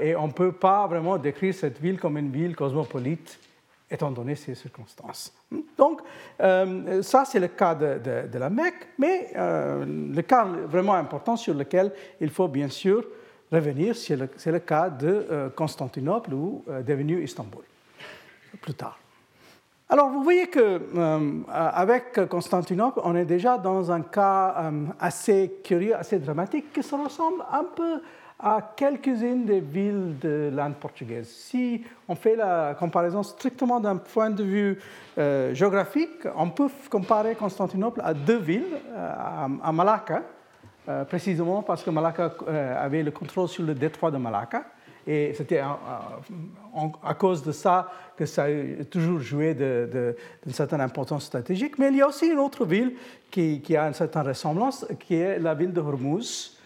et 0.00 0.14
on 0.14 0.28
ne 0.28 0.32
peut 0.32 0.52
pas 0.52 0.86
vraiment 0.86 1.18
décrire 1.18 1.54
cette 1.54 1.80
ville 1.80 1.98
comme 1.98 2.18
une 2.18 2.30
ville 2.30 2.54
cosmopolite 2.54 3.40
étant 3.90 4.10
donné 4.10 4.34
ces 4.34 4.54
circonstances. 4.54 5.32
Donc, 5.76 6.02
euh, 6.40 7.02
ça, 7.02 7.24
c'est 7.24 7.40
le 7.40 7.48
cas 7.48 7.74
de, 7.74 8.38
la 8.38 8.50
Mecque, 8.50 8.88
mais 8.98 9.30
euh, 9.36 9.84
le 9.86 10.22
cas 10.22 10.44
vraiment 10.44 10.94
important 10.94 11.36
sur 11.36 11.54
lequel 11.54 11.92
il 12.20 12.30
faut 12.30 12.48
bien 12.48 12.68
sûr 12.68 13.04
revenir, 13.50 13.96
c'est 13.96 14.16
le, 14.16 14.58
cas 14.58 14.90
de 14.90 15.26
euh, 15.30 15.48
Constantinople 15.50 16.34
ou 16.34 16.64
devenu 16.86 17.22
Istanbul, 17.22 17.62
plus 18.60 18.74
tard. 18.74 18.98
Alors, 19.90 20.10
vous 20.10 20.22
voyez 20.22 20.48
que 20.48 20.82
avec 21.50 22.28
Constantinople, 22.28 23.00
on 23.04 23.16
est 23.16 23.24
déjà 23.24 23.56
dans 23.56 23.90
un 23.90 24.02
cas 24.02 24.70
assez 25.00 25.60
curieux, 25.64 25.96
assez 25.96 26.18
dramatique, 26.18 26.74
qui 26.74 26.82
se 26.82 26.94
ressemble 26.94 27.42
un 27.50 27.64
peu 27.64 28.02
à 28.40 28.72
quelques-unes 28.76 29.44
des 29.44 29.60
villes 29.60 30.16
de 30.20 30.50
langue 30.54 30.74
portugaise. 30.74 31.28
Si 31.28 31.82
on 32.06 32.14
fait 32.14 32.36
la 32.36 32.76
comparaison 32.78 33.22
strictement 33.22 33.80
d'un 33.80 33.96
point 33.96 34.30
de 34.30 34.44
vue 34.44 34.78
euh, 35.18 35.52
géographique, 35.54 36.26
on 36.36 36.50
peut 36.50 36.68
comparer 36.88 37.34
Constantinople 37.34 38.00
à 38.04 38.14
deux 38.14 38.38
villes, 38.38 38.76
euh, 38.90 39.48
à, 39.62 39.72
Malacca, 39.72 40.22
euh, 40.88 41.04
précisément 41.04 41.62
parce 41.62 41.82
que 41.82 41.90
Malacca 41.90 42.32
avait 42.80 43.02
le 43.02 43.10
contrôle 43.10 43.48
sur 43.48 43.64
le 43.64 43.74
détroit 43.74 44.12
de 44.12 44.18
Malacca. 44.18 44.64
Et 45.04 45.32
c'était 45.32 45.58
à 45.60 47.14
cause 47.14 47.42
de 47.42 47.50
ça 47.50 47.90
que 48.14 48.26
ça 48.26 48.44
a 48.44 48.84
toujours 48.90 49.20
joué 49.20 49.54
d'une 49.54 50.52
certaine 50.52 50.82
importance 50.82 51.24
stratégique. 51.24 51.78
Mais 51.78 51.88
il 51.88 51.96
y 51.96 52.02
a 52.02 52.08
aussi 52.08 52.26
une 52.26 52.38
autre 52.38 52.66
ville 52.66 52.92
qui, 53.30 53.74
a 53.74 53.86
une 53.86 53.94
certaine 53.94 54.26
ressemblance, 54.26 54.86
qui 55.00 55.14
est 55.14 55.38
la 55.38 55.54
ville 55.54 55.72
de 55.72 55.80
Hormuz, 55.80 56.57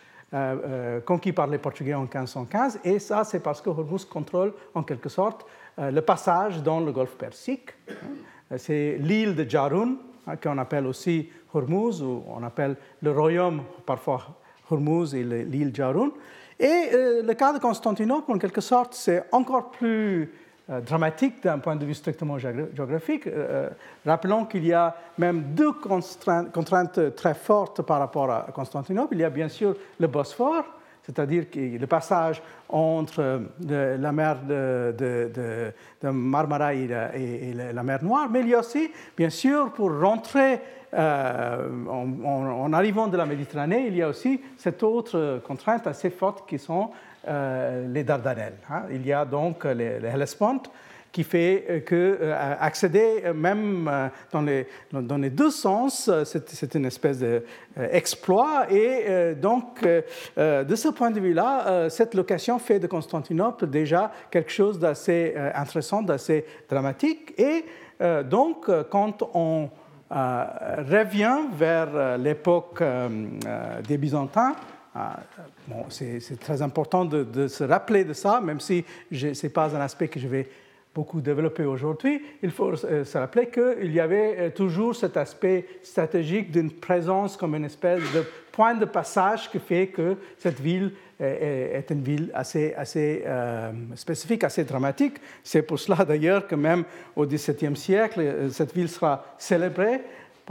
conquis 1.05 1.33
par 1.33 1.47
les 1.47 1.59
Portugais 1.59 1.95
en 1.95 2.03
1515, 2.03 2.81
et 2.85 2.99
ça 2.99 3.25
c'est 3.25 3.41
parce 3.41 3.61
que 3.61 3.69
Hormuz 3.69 4.05
contrôle 4.05 4.55
en 4.75 4.83
quelque 4.83 5.09
sorte 5.09 5.47
euh, 5.79 5.91
le 5.91 6.01
passage 6.03 6.63
dans 6.63 6.81
le 6.81 6.93
golfe 6.93 7.17
Persique. 7.17 7.71
C'est 8.57 8.97
l'île 8.99 9.35
de 9.35 9.49
Jarun, 9.49 9.97
hein, 10.27 10.37
qu'on 10.37 10.59
appelle 10.59 10.87
aussi 10.87 11.29
Hormuz, 11.53 12.03
ou 12.03 12.23
on 12.29 12.43
appelle 12.43 12.77
le 13.03 13.11
royaume 13.11 13.63
parfois 13.87 14.21
Hormuz 14.71 15.15
et 15.15 15.23
l'île 15.25 15.75
Jarun. 15.75 16.11
Et 16.61 16.91
le 16.93 17.33
cas 17.33 17.53
de 17.53 17.59
Constantinople, 17.59 18.31
en 18.31 18.39
quelque 18.39 18.61
sorte, 18.61 18.95
c'est 18.95 19.25
encore 19.33 19.71
plus 19.73 20.23
euh, 20.23 20.27
dramatique 20.69 21.43
d'un 21.43 21.59
point 21.59 21.77
de 21.77 21.85
vue 21.85 21.95
strictement 21.95 22.39
géographique. 22.39 23.27
Euh, 23.27 23.31
euh, 23.33 23.71
rappelons 24.07 24.45
qu'il 24.45 24.65
y 24.65 24.73
a 24.73 24.95
même 25.19 25.43
deux 25.55 25.73
contraintes 25.73 27.15
très 27.17 27.35
fortes 27.35 27.83
par 27.83 27.99
rapport 27.99 28.31
à 28.31 28.47
Constantinople. 28.55 29.15
Il 29.15 29.21
y 29.21 29.25
a 29.25 29.31
bien 29.31 29.49
sûr 29.49 29.75
le 29.99 30.07
Bosphore, 30.07 30.65
c'est-à-dire 31.03 31.47
le 31.55 31.87
passage 31.87 32.41
entre 32.69 33.43
la 33.69 34.13
mer 34.13 34.39
de, 34.47 34.95
de, 34.97 36.11
Marmara 36.11 36.75
et 36.75 36.87
la, 36.87 37.83
mer 37.83 38.05
Noire, 38.05 38.29
mais 38.31 38.41
il 38.41 38.49
y 38.49 38.55
a 38.55 38.61
aussi, 38.61 38.91
bien 39.17 39.31
sûr, 39.31 39.73
pour 39.73 39.99
rentrer 40.01 40.61
en, 40.95 42.73
arrivant 42.73 43.09
de 43.09 43.17
la 43.17 43.27
Méditerranée, 43.27 43.87
il 43.89 43.97
y 43.97 44.03
a 44.03 44.09
aussi 44.09 44.41
cette 44.57 44.83
autre 44.83 45.41
contrainte 45.45 45.87
assez 45.87 46.11
forte 46.11 46.49
qui 46.49 46.59
sont 46.59 46.91
euh, 46.91 47.12
les 47.27 48.05
Dardanelles. 48.05 48.59
Hein. 48.71 48.83
Il 48.91 49.07
y 49.07 49.13
a 49.13 49.25
donc 49.25 49.65
les, 49.65 50.01
les 50.01 50.09
Hellespont 50.09 50.63
qui 51.13 51.23
fait 51.23 51.65
euh, 51.69 51.81
que 51.81 52.19
euh, 52.21 52.55
accéder 52.59 53.23
même 53.35 54.11
dans 54.33 54.41
les, 54.41 54.67
dans 54.91 55.19
les 55.19 55.31
deux 55.31 55.51
sens, 55.51 56.11
c'est 56.25 56.75
une 56.75 56.87
espèce 56.87 57.19
d'exploit. 57.19 58.67
et 58.71 59.35
donc, 59.35 59.85
de 59.85 60.75
ce 60.75 60.89
point 60.89 61.11
de 61.11 61.21
vue-là, 61.21 61.91
cette 61.91 62.15
location 62.15 62.59
fait 62.59 62.79
de 62.79 62.87
Constantinople 62.87 63.67
déjà 63.67 64.11
quelque 64.31 64.51
chose 64.51 64.79
d'assez 64.79 65.35
intéressant, 65.55 66.03
d'assez 66.03 66.47
dramatique. 66.69 67.35
Et 67.39 67.65
donc, 68.25 68.71
quand 68.91 69.23
on 69.35 69.69
revient 70.11 71.39
vers 71.53 72.19
l'époque 72.19 72.83
des 73.87 73.99
Byzantins, 73.99 74.55
bon, 75.69 75.85
c'est 75.89 76.39
très 76.41 76.63
important 76.63 77.05
de, 77.05 77.49
se 77.49 77.65
rappeler 77.65 78.05
de 78.05 78.13
ça, 78.13 78.41
même 78.41 78.61
si 78.61 78.85
ce 79.11 79.47
n'est 79.47 79.53
pas 79.53 79.75
un 79.75 79.81
aspect 79.81 80.09
que 80.09 80.21
je 80.21 80.29
vais 80.29 80.49
beaucoup 80.95 81.21
développer 81.21 81.65
aujourd'hui. 81.65 82.23
Il 82.43 82.51
faut 82.51 82.73
euh, 82.85 83.05
se 83.05 83.19
rappeler 83.19 83.47
qu'il 83.47 83.93
y 83.93 84.01
avait 84.01 84.37
euh, 84.39 84.51
toujours 84.51 84.95
cet 84.95 85.17
aspect 85.17 85.67
stratégique 85.83 86.51
d'une 86.51 86.71
présence 86.71 87.37
comme 87.37 87.55
une 87.55 87.65
espèce 87.65 88.03
de 88.13 88.25
point 88.51 88.75
de 88.75 88.85
passage 88.85 89.51
qui 89.51 89.59
fait 89.59 89.87
que 89.87 90.17
cette 90.39 90.61
ville 90.61 90.93
est 91.19 91.87
une 91.91 92.03
ville 92.03 92.33
assez, 92.35 92.75
assez 92.75 93.23
euh, 93.25 93.71
spécifique, 93.95 94.43
assez 94.43 94.65
dramatique. 94.65 95.19
C'est 95.45 95.63
pour 95.63 95.79
cela 95.79 96.05
d'ailleurs 96.05 96.49
que 96.49 96.57
même 96.57 96.85
au 97.15 97.25
XVIIe 97.25 97.77
siècle, 97.77 98.51
cette 98.51 98.75
ville 98.75 98.89
sera 98.89 99.25
célébrée 99.39 100.01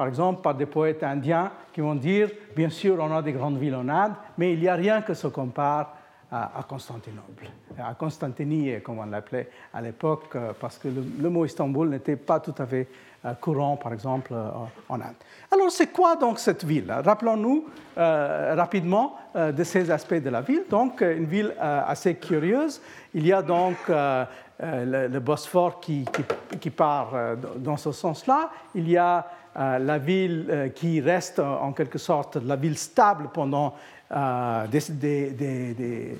par 0.02 0.08
exemple 0.08 0.42
par 0.42 0.56
des 0.56 0.66
poètes 0.66 1.04
indiens 1.04 1.52
qui 1.72 1.80
vont 1.80 1.94
dire, 1.94 2.28
bien 2.56 2.72
sûr, 2.72 2.98
on 3.00 3.16
a 3.16 3.22
des 3.22 3.34
grandes 3.34 3.60
villes 3.60 3.76
en 3.76 3.88
Inde, 3.88 4.14
mais 4.36 4.54
il 4.54 4.60
n'y 4.60 4.68
a 4.68 4.74
rien 4.74 5.04
que 5.04 5.14
se 5.14 5.28
compare 5.28 5.94
à, 6.32 6.66
Constantinople, 6.68 7.46
à 7.78 7.94
Constantinie, 7.94 8.82
comme 8.82 8.98
on 8.98 9.06
l'appelait 9.06 9.48
à 9.72 9.80
l'époque, 9.80 10.36
euh, 10.36 10.54
parce 10.60 10.80
que 10.80 10.88
le, 10.88 11.30
mot 11.30 11.46
Istanbul 11.46 11.90
n'était 11.90 12.16
pas 12.16 12.40
tout 12.40 12.56
à 12.58 12.66
fait 12.66 12.88
euh, 13.26 13.34
courant, 13.36 13.78
par 13.78 13.94
exemple, 13.94 14.34
euh, 14.34 14.50
en 14.90 14.96
Inde. 14.96 15.22
Alors, 15.52 15.70
c'est 15.70 15.92
quoi 15.94 16.16
donc 16.16 16.40
cette 16.40 16.64
ville? 16.64 16.92
Rappelons-nous 16.92 17.66
rapidement 17.96 19.18
de 19.36 19.64
ces 19.64 19.92
aspects 19.92 20.16
de 20.16 20.32
la 20.32 20.42
ville. 20.42 20.64
Donc, 20.68 21.02
une 21.02 21.26
ville 21.26 21.54
assez 21.60 22.16
curieuse. 22.16 22.82
Il 23.14 23.28
y 23.28 23.34
a 23.34 23.44
donc 23.44 23.76
le, 23.90 25.20
Bosphore 25.20 25.80
qui, 25.82 26.06
qui, 26.06 26.24
qui 26.58 26.70
part 26.70 27.12
dans 27.58 27.76
ce 27.76 27.92
sens-là. 27.92 28.50
Il 28.74 28.90
y 28.90 28.98
a 28.98 29.28
la 29.56 29.98
ville 29.98 30.48
euh, 30.50 30.70
qui 30.70 31.02
reste 31.02 31.40
en 31.40 31.74
quelque 31.74 31.98
sorte 31.98 32.38
la 32.38 32.56
ville 32.56 32.78
stable 32.78 33.30
pendant 33.34 33.74
euh, 34.12 34.66
des, 34.68 36.16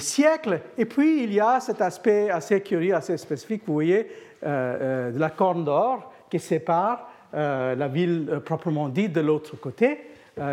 siècles. 0.00 0.60
Et 0.76 0.84
puis 0.84 1.22
il 1.22 1.32
y 1.32 1.40
a 1.40 1.60
cet 1.60 1.80
aspect 1.80 2.30
assez 2.30 2.60
curieux, 2.60 2.94
assez 2.94 3.16
spécifique, 3.16 3.62
vous 3.66 3.74
voyez, 3.74 4.10
de 4.42 5.18
la 5.18 5.30
Corne 5.30 5.64
d'Or 5.64 6.12
qui 6.30 6.38
sépare 6.38 7.08
la 7.32 7.88
ville 7.88 8.40
proprement 8.44 8.88
dite 8.88 9.12
de 9.12 9.20
l'autre 9.20 9.56
côté. 9.56 10.06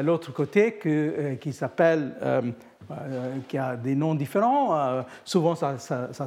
l'autre 0.04 0.34
côté 0.34 0.80
qui 1.40 1.54
s'appelle 1.54 2.14
qui 3.48 3.58
a 3.58 3.76
des 3.76 3.96
noms 3.96 4.16
différents. 4.16 5.04
souvent, 5.24 5.56
ça 5.56 5.78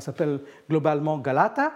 s'appelle 0.01 0.41
globalement 0.69 1.19
Galata. 1.19 1.73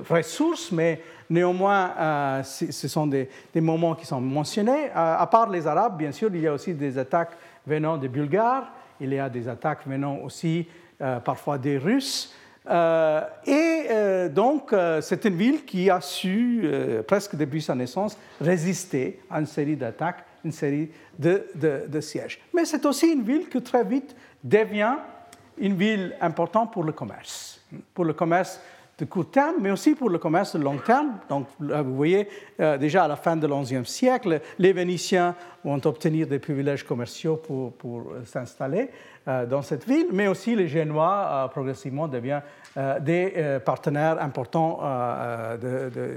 vraies 0.04 0.22
sources, 0.22 0.70
mais 0.70 1.00
néanmoins, 1.28 2.42
ce 2.44 2.88
sont 2.88 3.06
des, 3.06 3.28
moments 3.56 3.94
qui 3.94 4.06
sont 4.06 4.20
mentionnés. 4.20 4.90
à 4.94 5.26
part 5.26 5.50
les 5.50 5.66
Arabes, 5.66 5.96
bien 5.96 6.12
sûr, 6.12 6.30
il 6.32 6.40
y 6.40 6.46
a 6.46 6.52
aussi 6.52 6.74
des 6.74 6.98
attaques 6.98 7.32
venant 7.66 7.96
des 7.96 8.08
Bulgares, 8.08 8.70
il 9.00 9.12
y 9.12 9.18
a 9.18 9.28
des 9.28 9.48
attaques 9.48 9.86
venant 9.86 10.18
aussi 10.18 10.68
parfois 11.24 11.58
des 11.58 11.78
Russes. 11.78 12.32
Euh, 12.68 13.22
et 13.44 13.86
euh, 13.90 14.28
donc, 14.28 14.72
euh, 14.72 15.00
c'est 15.00 15.24
une 15.24 15.34
ville 15.34 15.64
qui 15.64 15.90
a 15.90 16.00
su, 16.00 16.64
presque 17.06 17.36
depuis 17.36 17.62
sa 17.62 17.74
naissance, 17.74 18.16
résister 18.40 19.20
à 19.30 19.40
une 19.40 19.46
série 19.46 19.76
d'attaques, 19.76 20.24
une 20.44 20.52
série 20.52 20.90
de, 21.18 22.00
sièges. 22.00 22.40
Mais 22.54 22.64
c'est 22.64 22.84
aussi 22.86 23.12
une 23.12 23.22
ville 23.22 23.48
qui 23.48 23.60
très 23.62 23.84
vite 23.84 24.14
devient 24.44 24.96
une 25.58 25.74
ville 25.74 26.16
importante 26.20 26.72
pour 26.72 26.84
le 26.84 26.92
commerce, 26.92 27.60
pour 27.94 28.04
le 28.04 28.12
commerce 28.12 28.60
de 28.98 29.04
court 29.04 29.30
terme, 29.30 29.56
mais 29.60 29.70
aussi 29.70 29.94
pour 29.94 30.10
le 30.10 30.18
commerce 30.18 30.54
de 30.54 30.62
long 30.62 30.76
terme. 30.76 31.18
Donc, 31.28 31.46
vous 31.58 31.96
voyez, 31.96 32.28
déjà 32.78 33.04
à 33.04 33.08
la 33.08 33.16
fin 33.16 33.36
du 33.36 33.46
XIe 33.46 33.84
siècle, 33.84 34.40
les 34.58 34.72
Vénitiens 34.72 35.34
vont 35.64 35.80
obtenir 35.86 36.26
des 36.26 36.38
privilèges 36.38 36.84
commerciaux 36.84 37.36
pour, 37.36 37.72
pour 37.72 38.12
s'installer. 38.24 38.90
Euh, 39.28 39.46
dans 39.46 39.62
cette 39.62 39.86
ville, 39.86 40.08
mais 40.12 40.26
aussi 40.26 40.56
les 40.56 40.66
Génois 40.66 41.28
euh, 41.30 41.46
progressivement 41.46 42.08
deviennent 42.08 42.42
euh, 42.76 42.98
des 42.98 43.60
partenaires 43.64 44.20
importants 44.20 44.80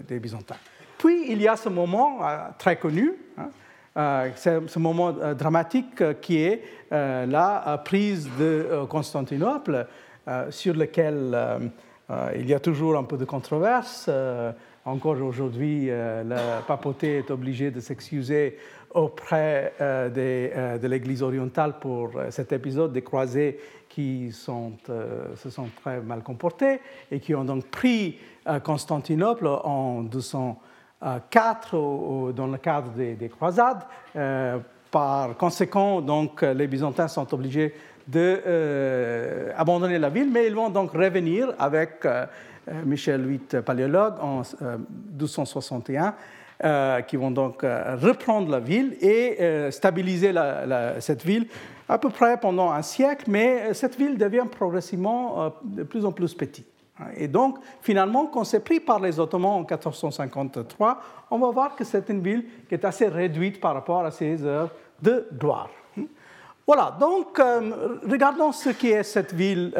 des 0.07 0.19
Byzantins. 0.19 0.55
Puis 0.97 1.31
il 1.31 1.39
y 1.39 1.47
a 1.47 1.55
ce 1.55 1.69
moment 1.69 2.19
très 2.57 2.77
connu, 2.77 3.13
hein, 3.37 3.49
ce 3.95 4.79
moment 4.79 5.13
dramatique 5.37 6.19
qui 6.21 6.37
est 6.39 6.61
la 6.91 7.81
prise 7.85 8.29
de 8.37 8.85
Constantinople, 8.89 9.87
sur 10.49 10.73
lequel 10.73 11.37
il 12.35 12.47
y 12.47 12.53
a 12.53 12.59
toujours 12.59 12.97
un 12.97 13.03
peu 13.03 13.17
de 13.17 13.25
controverse. 13.25 14.09
encore 14.83 15.21
aujourd'hui, 15.21 15.87
la 15.87 16.61
papauté 16.67 17.19
est 17.19 17.31
obligée 17.31 17.71
de 17.71 17.79
s'excuser 17.79 18.57
auprès 18.95 19.73
euh, 19.81 20.09
euh, 20.17 20.77
de 20.77 20.87
l'Église 20.87 21.21
orientale 21.21 21.79
pour 21.79 22.11
euh, 22.15 22.31
cet 22.31 22.53
épisode 22.53 22.93
des 22.93 23.01
croisés 23.01 23.59
qui 23.89 24.31
se 24.31 25.49
sont 25.49 25.69
très 25.81 26.01
mal 26.01 26.23
comportés 26.23 26.79
et 27.11 27.19
qui 27.19 27.33
ont 27.33 27.45
donc 27.45 27.65
pris 27.67 28.17
Constantinople 28.63 29.47
en 29.47 30.03
204 31.01 32.33
dans 32.33 32.47
le 32.47 32.57
cadre 32.57 32.91
des, 32.91 33.29
croisades. 33.29 33.83
par 34.91 35.37
conséquent, 35.37 36.01
donc, 36.01 36.41
les 36.41 36.67
Byzantins 36.67 37.07
sont 37.07 37.33
obligés 37.33 37.73
d'abandonner 38.07 39.99
la 39.99 40.09
ville, 40.09 40.29
mais 40.31 40.47
ils 40.47 40.55
vont 40.55 40.69
donc 40.69 40.91
revenir 40.91 41.53
avec 41.59 42.07
Michel 42.85 43.25
VIII, 43.25 43.61
paléologue, 43.63 44.15
en 44.21 44.41
1261 45.19 46.15
euh, 46.63 47.01
qui 47.01 47.17
vont 47.17 47.31
donc 47.31 47.65
euh, 47.65 47.97
reprendre 48.01 48.49
la 48.49 48.61
ville 48.61 48.95
et 49.01 49.35
euh, 49.41 49.71
stabiliser 49.71 50.33
cette 51.01 51.25
ville 51.25 51.47
à 51.89 51.97
peu 51.97 52.09
près 52.09 52.39
pendant 52.39 52.71
un 52.71 52.81
siècle, 52.81 53.25
mais 53.27 53.73
cette 53.73 53.97
ville 53.97 54.17
devient 54.17 54.45
progressivement 54.49 55.53
de 55.65 55.83
plus 55.83 56.05
en 56.05 56.13
plus 56.13 56.33
petite. 56.33 56.65
Et 57.17 57.27
donc, 57.27 57.57
finalement, 57.81 58.27
quand 58.27 58.43
c'est 58.43 58.61
pris 58.61 58.79
par 58.79 58.99
les 58.99 59.19
Ottomans 59.19 59.51
en 59.51 59.59
1453, 59.59 61.01
on 61.31 61.37
va 61.39 61.51
voir 61.51 61.75
que 61.75 61.83
c'est 61.83 62.09
une 62.09 62.21
ville 62.21 62.45
qui 62.69 62.75
est 62.75 62.85
assez 62.85 63.07
réduite 63.07 63.59
par 63.59 63.73
rapport 63.73 64.05
à 64.05 64.11
ses 64.11 64.43
heures 64.43 64.69
de 65.01 65.27
gloire. 65.37 65.69
Voilà, 66.65 66.95
donc 66.99 67.39
regardons 68.09 68.51
ce 68.51 68.69
qui 68.69 68.89
est 68.89 69.03
cette 69.03 69.33
ville 69.33 69.71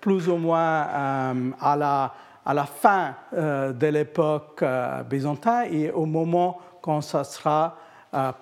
plus 0.00 0.28
ou 0.28 0.36
moins 0.36 1.52
à 1.58 1.74
la 1.76 2.12
à 2.44 2.54
la 2.54 2.64
fin 2.64 3.14
euh, 3.34 3.72
de 3.72 3.86
l'époque 3.86 4.60
euh, 4.62 5.02
byzantine 5.02 5.66
et 5.70 5.90
au 5.90 6.06
moment 6.06 6.58
quand 6.80 7.00
ça 7.00 7.24
sera 7.24 7.66
euh, 7.66 7.68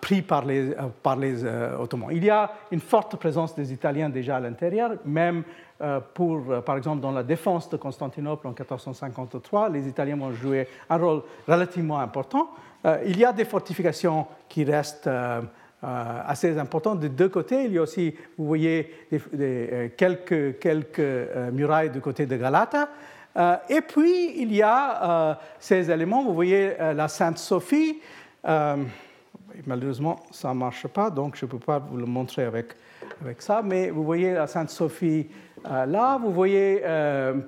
pris 0.00 0.22
par 0.22 0.44
les, 0.44 0.74
par 1.02 1.16
les 1.16 1.44
Ottomans. 1.44 2.10
Il 2.12 2.24
y 2.24 2.30
a 2.30 2.50
une 2.72 2.80
forte 2.80 3.16
présence 3.16 3.54
des 3.54 3.72
Italiens 3.72 4.08
déjà 4.08 4.36
à 4.36 4.40
l'intérieur, 4.40 4.92
même 5.04 5.44
pour, 6.14 6.42
par 6.64 6.76
exemple, 6.76 7.00
dans 7.00 7.12
la 7.12 7.22
défense 7.22 7.70
de 7.70 7.76
Constantinople 7.76 8.48
en 8.48 8.50
1453, 8.50 9.68
les 9.68 9.86
Italiens 9.86 10.16
vont 10.16 10.32
jouer 10.32 10.66
un 10.88 10.96
rôle 10.96 11.22
relativement 11.46 12.00
important. 12.00 12.50
il 13.06 13.16
y 13.16 13.24
a 13.24 13.32
des 13.32 13.44
fortifications 13.44 14.26
qui 14.48 14.64
restent 14.64 15.08
assez 15.82 16.58
importantes 16.58 16.98
de 16.98 17.08
deux 17.08 17.28
côtés. 17.28 17.64
Il 17.64 17.72
y 17.72 17.78
a 17.78 17.82
aussi, 17.82 18.14
vous 18.36 18.46
voyez, 18.46 18.92
quelques, 19.96 20.58
quelques 20.58 21.28
murailles 21.52 21.90
du 21.90 22.00
côté 22.00 22.26
de 22.26 22.36
Galata. 22.36 22.88
Euh, 23.36 23.56
et 23.68 23.80
puis, 23.80 24.40
il 24.42 24.52
y 24.52 24.62
a 24.62 25.30
euh, 25.30 25.34
ces 25.58 25.90
éléments. 25.90 26.24
Vous 26.24 26.34
voyez 26.34 26.72
euh, 26.80 26.92
la 26.92 27.08
Sainte 27.08 27.38
Sophie. 27.38 28.00
Malheureusement, 29.66 30.20
ça 30.30 30.48
ne 30.50 30.54
marche 30.58 30.86
pas, 30.88 31.10
donc 31.10 31.36
je 31.36 31.44
ne 31.44 31.50
peux 31.50 31.58
pas 31.58 31.78
vous 31.78 31.96
le 31.96 32.06
montrer 32.06 32.44
avec, 32.44 32.74
avec 33.22 33.42
ça. 33.42 33.62
Mais 33.64 33.90
vous 33.90 34.04
voyez 34.04 34.32
la 34.32 34.46
Sainte 34.46 34.70
Sophie 34.70 35.28
là. 35.64 36.18
Vous 36.18 36.32
voyez 36.32 36.82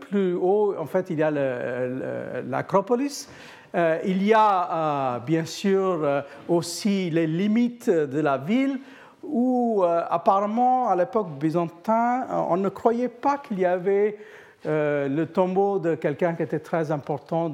plus 0.01 0.35
haut, 0.35 0.75
en 0.79 0.87
fait, 0.87 1.11
il 1.11 1.19
y 1.19 1.23
a 1.23 1.31
l'Acropolis. 2.43 3.29
il 4.05 4.23
y 4.23 4.33
a 4.35 5.21
bien 5.21 5.45
sûr 5.45 6.25
aussi 6.49 7.11
les 7.11 7.27
limites 7.27 7.89
de 7.89 8.21
la 8.21 8.39
ville 8.39 8.79
où 9.23 9.85
apparemment 9.85 10.89
à 10.89 10.97
l'époque 10.97 11.29
byzantine, 11.39 12.25
on 12.49 12.57
ne 12.57 12.69
croyait 12.69 13.09
pas 13.09 13.39
qu'il 13.39 13.61
y 13.61 13.65
avait 13.65 14.19
euh, 14.65 15.09
le 15.09 15.27
tombeau 15.27 15.81
de 15.81 15.97
quelqu'un 15.97 16.35
qui 16.35 16.43
était 16.45 16.61
très 16.61 16.93
important 16.93 17.51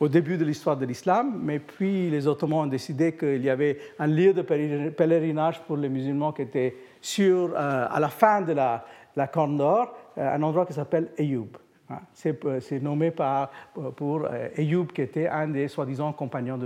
au 0.00 0.08
début 0.08 0.36
de 0.36 0.44
l'histoire 0.44 0.76
de 0.76 0.84
l'islam, 0.84 1.40
mais 1.42 1.58
puis 1.58 2.10
les 2.10 2.26
Ottomans 2.26 2.60
ont 2.60 2.66
décidé 2.66 3.12
qu'il 3.14 3.42
y 3.42 3.48
avait 3.48 3.78
un 3.98 4.06
lieu 4.06 4.34
de 4.34 4.42
pèlerinage 4.42 5.62
pour 5.62 5.78
les 5.78 5.88
musulmans 5.88 6.32
qui 6.32 6.42
était 6.42 6.76
sur, 7.00 7.52
euh, 7.54 7.86
à 7.90 7.98
la 8.00 8.08
fin 8.08 8.42
de 8.42 8.52
la, 8.52 8.84
Corne 9.32 9.56
d'Or, 9.56 9.94
euh, 10.18 10.34
un 10.34 10.42
endroit 10.42 10.66
qui 10.66 10.74
s'appelle 10.74 11.08
Ayoub. 11.18 11.48
Hein, 11.88 12.00
c'est 12.12 12.82
nommé 12.82 13.10
pour 13.96 14.26
Ayoub, 14.56 14.86
qui 14.86 15.02
était 15.02 15.28
un 15.28 15.48
des 15.48 15.68
soi-disant 15.68 16.12
compagnons 16.12 16.58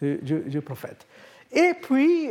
du, 0.00 0.60
prophète. 0.60 1.06
Et 1.54 1.72
puis, 1.80 2.30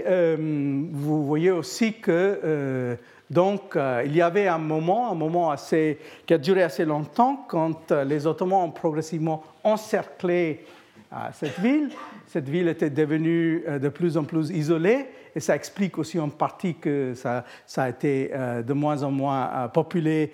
vous 0.92 1.26
voyez 1.26 1.52
aussi 1.52 1.94
que 1.94 2.98
donc, 3.34 3.76
euh, 3.76 4.04
il 4.06 4.16
y 4.16 4.22
avait 4.22 4.48
un 4.48 4.60
moment, 4.60 5.12
un 5.12 5.16
moment 5.16 5.50
assez, 5.50 5.98
qui 6.26 6.36
a 6.36 6.38
duré 6.38 6.62
assez 6.62 6.86
longtemps, 6.86 7.46
quand 7.48 7.92
euh, 7.92 8.04
les 8.04 8.28
Ottomans 8.28 8.66
ont 8.66 8.72
progressivement 8.72 9.44
encerclé 9.64 10.66
euh, 11.12 11.16
cette 11.34 11.60
ville. 11.60 11.90
Cette 12.28 12.48
ville 12.48 12.68
était 12.68 12.92
devenue 12.92 13.64
de 13.68 13.90
plus 13.90 14.18
en 14.18 14.24
plus 14.24 14.50
isolée, 14.50 15.08
et 15.36 15.40
ça 15.40 15.56
explique 15.56 15.98
aussi 15.98 16.20
en 16.20 16.30
partie 16.30 16.76
que 16.76 17.14
ça, 17.16 17.46
a 17.78 17.90
été 17.90 18.32
de 18.66 18.74
moins 18.74 19.04
en 19.04 19.12
moins 19.12 19.70
populé 19.72 20.32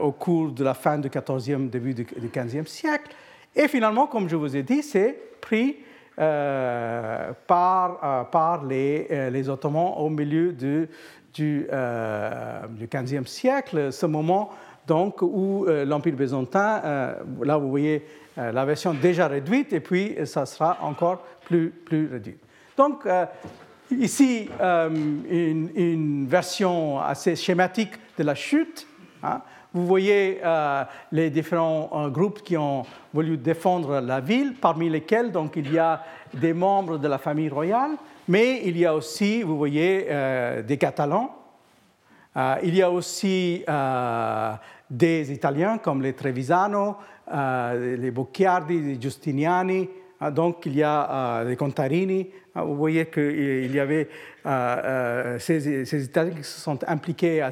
au 0.00 0.12
cours 0.12 0.52
de 0.52 0.62
la 0.62 0.74
fin 0.74 0.98
du 0.98 1.08
XIVe, 1.08 1.68
début 1.68 1.94
du 1.94 2.04
XVe 2.04 2.68
siècle. 2.68 3.10
Et 3.56 3.66
finalement, 3.66 4.06
comme 4.06 4.28
je 4.28 4.36
vous 4.36 4.56
ai 4.56 4.62
dit, 4.62 4.84
c'est 4.84 5.16
pris 5.40 5.78
par, 6.16 8.28
par 8.30 8.64
les, 8.64 9.30
les, 9.30 9.48
Ottomans 9.48 9.94
au 9.96 10.10
milieu 10.10 10.52
du, 10.52 10.88
euh, 11.72 12.60
du 12.68 12.86
XVe 12.86 13.26
siècle, 13.26 13.92
ce 13.92 14.06
moment 14.06 14.50
donc, 14.86 15.22
où 15.22 15.64
euh, 15.66 15.84
l'Empire 15.84 16.14
byzantin, 16.14 16.80
euh, 16.84 17.14
là 17.42 17.56
vous 17.56 17.70
voyez 17.70 18.04
la 18.34 18.64
version 18.64 18.94
déjà 18.94 19.28
réduite, 19.28 19.74
et 19.74 19.80
puis 19.80 20.16
ça 20.24 20.46
sera 20.46 20.78
encore 20.80 21.22
plus, 21.44 21.68
plus 21.68 22.08
réduit. 22.10 22.38
Donc, 22.78 23.06
ici, 23.90 24.48
une, 24.58 25.68
une, 25.74 26.26
version 26.26 26.98
assez 26.98 27.36
schématique 27.36 27.92
de 28.16 28.24
la 28.24 28.34
chute. 28.34 28.86
Hein. 29.22 29.42
Vous 29.74 29.86
voyez 29.86 30.40
les 31.12 31.30
différents 31.30 32.08
groupes 32.10 32.42
qui 32.42 32.56
ont 32.58 32.84
voulu 33.14 33.38
défendre 33.38 34.00
la 34.00 34.20
ville, 34.20 34.54
parmi 34.60 34.90
lesquels 34.90 35.32
donc, 35.32 35.54
il 35.56 35.72
y 35.72 35.78
a 35.78 36.02
des 36.34 36.52
membres 36.52 36.98
de 36.98 37.08
la 37.08 37.18
famille 37.18 37.48
royale, 37.48 37.92
mais 38.28 38.62
il 38.64 38.78
y 38.78 38.86
a 38.86 38.94
aussi, 38.94 39.42
vous 39.42 39.56
voyez, 39.56 40.06
euh, 40.08 40.62
des 40.62 40.76
Catalans. 40.76 41.34
Euh, 42.36 42.56
il 42.62 42.74
y 42.74 42.82
a 42.82 42.90
aussi 42.90 43.64
euh, 43.68 44.52
des 44.88 45.32
Italiens 45.32 45.78
comme 45.78 46.02
les 46.02 46.12
Trevisano, 46.12 46.96
les 47.30 48.10
Bocchiardi, 48.10 48.80
les 48.80 49.00
Giustiniani. 49.00 49.88
donc 50.30 50.66
il 50.66 50.76
y 50.76 50.82
a 50.82 51.44
des 51.44 51.56
Contarini. 51.56 52.28
vous 52.54 52.76
voyez 52.76 53.06
qu'il 53.06 53.74
y 53.74 53.80
avait 53.80 54.08
ces, 55.38 56.04
Italiens 56.04 56.34
qui 56.34 56.44
se 56.44 56.60
sont 56.60 56.78
impliqués 56.86 57.42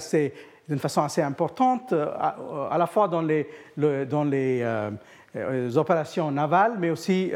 d'une 0.70 0.78
façon 0.78 1.02
assez 1.02 1.20
importante, 1.20 1.92
à, 1.92 2.76
la 2.78 2.86
fois 2.86 3.08
dans 3.08 3.20
les, 3.20 3.46
dans 3.76 4.24
les 4.24 4.64
opérations 5.76 6.30
navales, 6.30 6.76
mais 6.78 6.88
aussi 6.88 7.32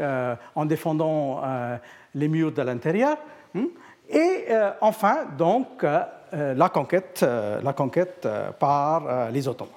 en 0.55 0.65
défendant 0.65 1.43
les 2.15 2.27
murs 2.27 2.51
de 2.51 2.61
l'intérieur. 2.63 3.17
Hmm? 3.53 3.65
Et 4.09 4.45
euh, 4.49 4.71
enfin, 4.81 5.25
donc, 5.37 5.83
euh, 5.83 6.01
euh, 6.33 6.53
la 6.53 6.69
conquête, 6.69 7.25
la 7.63 7.73
conquête 7.73 8.27
par 8.59 9.31
les 9.31 9.47
Ottomans. 9.47 9.73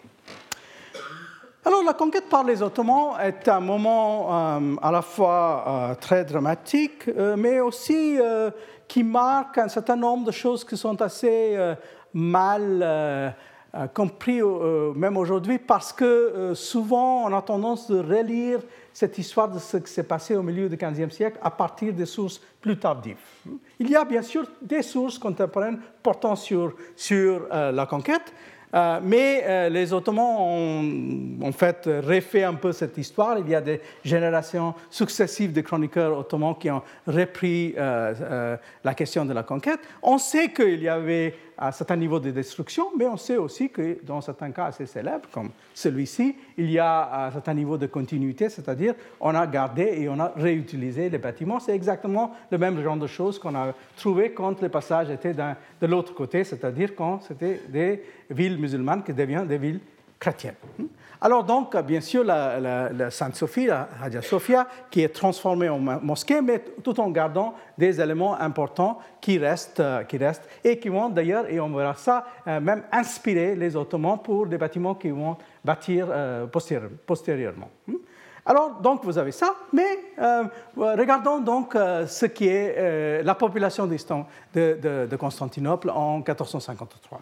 Alors 1.64 1.82
la 1.84 1.92
conquête 1.92 2.28
par 2.30 2.44
les 2.44 2.62
Ottomans 2.62 3.18
est 3.22 3.46
un 3.48 3.60
moment 3.60 4.78
à 4.80 4.90
la 4.90 5.02
fois 5.02 5.96
très 6.00 6.24
dramatique, 6.24 7.10
mais 7.36 7.60
aussi 7.60 8.18
qui 8.86 9.02
marque 9.04 9.58
un 9.58 9.68
certain 9.68 9.96
nombre 9.96 10.26
de 10.26 10.32
choses 10.32 10.64
qui 10.64 10.78
sont 10.78 11.00
assez 11.02 11.58
mal 12.14 13.34
compris 13.94 14.40
même 14.96 15.16
aujourd'hui 15.16 15.58
parce 15.58 15.92
que 15.92 16.52
souvent 16.54 17.24
on 17.24 17.36
a 17.36 17.42
tendance 17.42 17.90
de 17.90 17.98
relire 17.98 18.60
cette 18.98 19.16
histoire 19.16 19.48
de 19.48 19.60
ce 19.60 19.76
qui 19.76 19.92
s'est 19.92 20.02
passé 20.02 20.34
au 20.34 20.42
milieu 20.42 20.68
du 20.68 20.76
XVe 20.76 21.10
siècle 21.10 21.38
à 21.40 21.52
partir 21.52 21.92
des 21.92 22.04
sources 22.04 22.40
plus 22.60 22.76
tardives. 22.76 23.16
Il 23.78 23.88
y 23.88 23.94
a 23.94 24.04
bien 24.04 24.22
sûr 24.22 24.44
des 24.60 24.82
sources 24.82 25.18
contemporaines 25.18 25.78
portant 26.02 26.34
sur, 26.34 26.74
sur 26.96 27.46
euh, 27.52 27.70
la 27.70 27.86
conquête, 27.86 28.34
euh, 28.74 28.98
mais 29.00 29.44
euh, 29.46 29.68
les 29.68 29.92
Ottomans 29.92 30.36
ont 30.40 31.46
en 31.46 31.52
fait 31.52 31.86
refait 31.86 32.42
un 32.42 32.54
peu 32.54 32.72
cette 32.72 32.98
histoire. 32.98 33.38
Il 33.38 33.48
y 33.48 33.54
a 33.54 33.60
des 33.60 33.80
générations 34.04 34.74
successives 34.90 35.52
de 35.52 35.60
chroniqueurs 35.60 36.18
ottomans 36.18 36.56
qui 36.58 36.68
ont 36.68 36.82
repris 37.06 37.74
la 37.76 38.94
question 38.96 39.24
de 39.24 39.32
la 39.32 39.44
conquête. 39.44 39.80
On 40.02 40.18
sait 40.18 40.48
qu'il 40.52 40.82
y 40.82 40.88
avait 40.88 41.34
un 41.58 41.72
certain 41.72 41.96
niveau 41.96 42.20
de 42.20 42.30
destruction, 42.30 42.90
mais 42.96 43.06
on 43.06 43.16
sait 43.16 43.36
aussi 43.36 43.68
que 43.68 43.98
dans 44.04 44.20
certains 44.20 44.50
cas 44.50 44.66
assez 44.66 44.86
célèbres, 44.86 45.28
comme 45.32 45.50
celui-ci, 45.74 46.36
il 46.56 46.70
y 46.70 46.78
a 46.78 47.26
un 47.26 47.30
certain 47.32 47.54
niveau 47.54 47.76
de 47.76 47.86
continuité, 47.86 48.48
c'est-à-dire 48.48 48.94
on 49.20 49.34
a 49.34 49.46
gardé 49.46 49.82
et 49.82 50.08
on 50.08 50.18
a 50.20 50.32
réutilisé 50.36 51.08
les 51.10 51.18
bâtiments. 51.18 51.58
C'est 51.58 51.74
exactement 51.74 52.32
le 52.50 52.58
même 52.58 52.80
genre 52.82 52.96
de 52.96 53.06
choses 53.06 53.38
qu'on 53.38 53.54
a 53.54 53.74
trouvé 53.96 54.32
quand 54.32 54.60
le 54.62 54.68
passage 54.68 55.10
était 55.10 55.34
de 55.34 55.86
l'autre 55.86 56.14
côté, 56.14 56.44
c'est-à-dire 56.44 56.94
quand 56.94 57.22
c'était 57.22 57.60
des 57.68 58.02
villes 58.30 58.58
musulmanes 58.58 59.02
qui 59.02 59.12
deviennent 59.12 59.48
des 59.48 59.58
villes 59.58 59.80
Alors 61.20 61.42
donc, 61.42 61.76
bien 61.82 62.00
sûr, 62.00 62.22
la, 62.22 63.10
Sainte 63.10 63.34
Sophie, 63.34 63.66
la 63.66 63.88
Hagia 64.02 64.22
Sophia, 64.22 64.66
qui 64.90 65.02
est 65.02 65.08
transformée 65.08 65.68
en 65.68 65.78
mosquée, 65.78 66.40
mais 66.40 66.62
tout 66.82 66.98
en 67.00 67.10
gardant 67.10 67.54
des 67.76 68.00
éléments 68.00 68.38
importants 68.40 68.98
qui 69.20 69.38
restent, 69.38 69.80
euh, 69.80 70.04
qui 70.04 70.16
restent 70.16 70.48
et 70.62 70.78
qui 70.78 70.88
vont 70.88 71.08
d'ailleurs, 71.08 71.50
et 71.50 71.58
on 71.58 71.70
verra 71.70 71.94
ça, 71.94 72.24
euh, 72.46 72.60
même 72.60 72.84
inspirer 72.92 73.56
les 73.56 73.74
Ottomans 73.74 74.18
pour 74.22 74.46
des 74.46 74.58
bâtiments 74.58 74.94
qu'ils 74.94 75.14
vont 75.14 75.36
bâtir 75.64 76.06
euh, 76.08 76.46
postérieurement. 76.46 77.70
Hmm? 77.88 77.96
Alors, 78.46 78.80
donc, 78.80 79.04
vous 79.04 79.18
avez 79.18 79.32
ça, 79.32 79.54
mais 79.74 79.98
regardons 80.74 81.40
donc 81.40 81.74
ce 81.74 82.24
qui 82.24 82.48
est 82.48 83.22
la 83.22 83.34
population 83.34 83.86
de, 83.86 83.96
de, 84.54 85.06
de, 85.06 85.16
Constantinople 85.16 85.90
en 85.90 86.16
1453. 86.18 87.18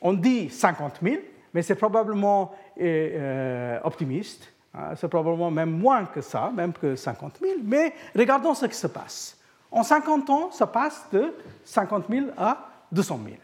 On 0.00 0.12
dit 0.12 0.48
50 0.48 1.00
000, 1.02 1.16
mais 1.54 1.62
c'est 1.62 1.76
probablement 1.76 2.52
euh, 2.80 3.78
optimiste. 3.84 4.52
Hein. 4.74 4.94
c'est 4.96 5.08
probablement 5.08 5.52
même 5.52 5.70
moins 5.70 6.04
que 6.04 6.20
ça, 6.20 6.50
même 6.54 6.72
que 6.72 6.96
50 6.96 7.38
000. 7.40 7.52
Mais 7.62 7.94
regardons 8.14 8.54
ce 8.54 8.66
qui 8.66 8.74
se 8.74 8.88
passe. 8.88 9.38
En 9.70 9.84
50 9.84 10.30
ans, 10.30 10.50
ça 10.50 10.66
passe 10.66 11.06
de 11.12 11.32
50 11.64 12.06
000 12.10 12.26
à 12.36 12.68
200 12.90 13.20
000. 13.24 13.36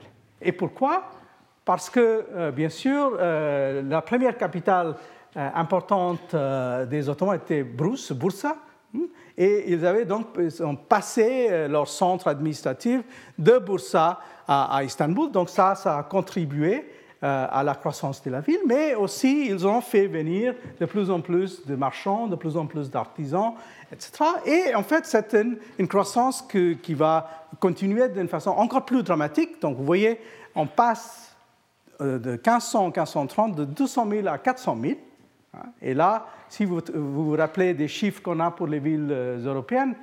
Et 0.42 0.52
pourquoi? 0.52 1.04
Parce 1.64 1.88
que, 1.88 2.26
euh, 2.34 2.50
bien 2.50 2.68
sûr, 2.68 3.16
euh, 3.18 3.82
la 3.82 4.02
première 4.02 4.36
capitale 4.36 4.96
importante 5.36 6.34
des 6.90 7.08
Ottomans 7.08 7.36
était 7.36 7.62
Bruce, 7.62 8.10
Bursa, 8.10 8.56
hein. 8.96 9.02
et 9.38 9.72
ils 9.72 9.86
avaient 9.86 10.04
donc 10.04 10.36
passé 10.88 11.68
leur 11.68 11.86
centre 11.86 12.26
administratif 12.26 13.02
de 13.38 13.58
Bursa 13.58 14.18
à, 14.48 14.82
Istanbul. 14.82 15.30
Donc 15.30 15.48
ça, 15.48 15.76
ça 15.76 15.98
a 15.98 16.02
contribué 16.02 16.84
à 17.22 17.62
la 17.62 17.74
croissance 17.74 18.22
de 18.22 18.30
la 18.30 18.40
ville, 18.40 18.60
mais 18.66 18.94
aussi 18.94 19.46
ils 19.46 19.66
ont 19.66 19.82
fait 19.82 20.06
venir 20.06 20.54
de 20.80 20.86
plus 20.86 21.10
en 21.10 21.20
plus 21.20 21.66
de 21.66 21.76
marchands, 21.76 22.26
de 22.26 22.36
plus 22.36 22.56
en 22.56 22.64
plus 22.64 22.90
d'artisans, 22.90 23.52
etc. 23.92 24.24
Et 24.46 24.74
en 24.74 24.82
fait, 24.82 25.04
c'est 25.04 25.34
une, 25.34 25.86
croissance 25.86 26.42
qui 26.42 26.94
va 26.94 27.28
continuer 27.58 28.08
d'une 28.08 28.28
façon 28.28 28.50
encore 28.50 28.86
plus 28.86 29.02
dramatique. 29.02 29.60
Donc 29.60 29.76
vous 29.76 29.84
voyez, 29.84 30.18
on 30.54 30.66
passe 30.66 31.36
euh, 32.00 32.18
de 32.18 32.30
1500 32.30 32.86
1530 32.86 33.54
de 33.54 33.64
200 33.64 34.08
000 34.08 34.26
à 34.28 34.38
400 34.38 34.78
000. 34.80 34.94
Hein. 35.54 35.58
Et 35.82 35.92
là, 35.92 36.26
si 36.48 36.64
vous 36.64 36.80
vous, 36.94 37.32
rappelez 37.36 37.74
des 37.74 37.88
chiffres 37.88 38.22
qu'on 38.22 38.40
a 38.40 38.50
pour 38.50 38.66
les 38.66 38.78
villes 38.78 39.08
euh, 39.10 39.44
européennes, 39.44 39.94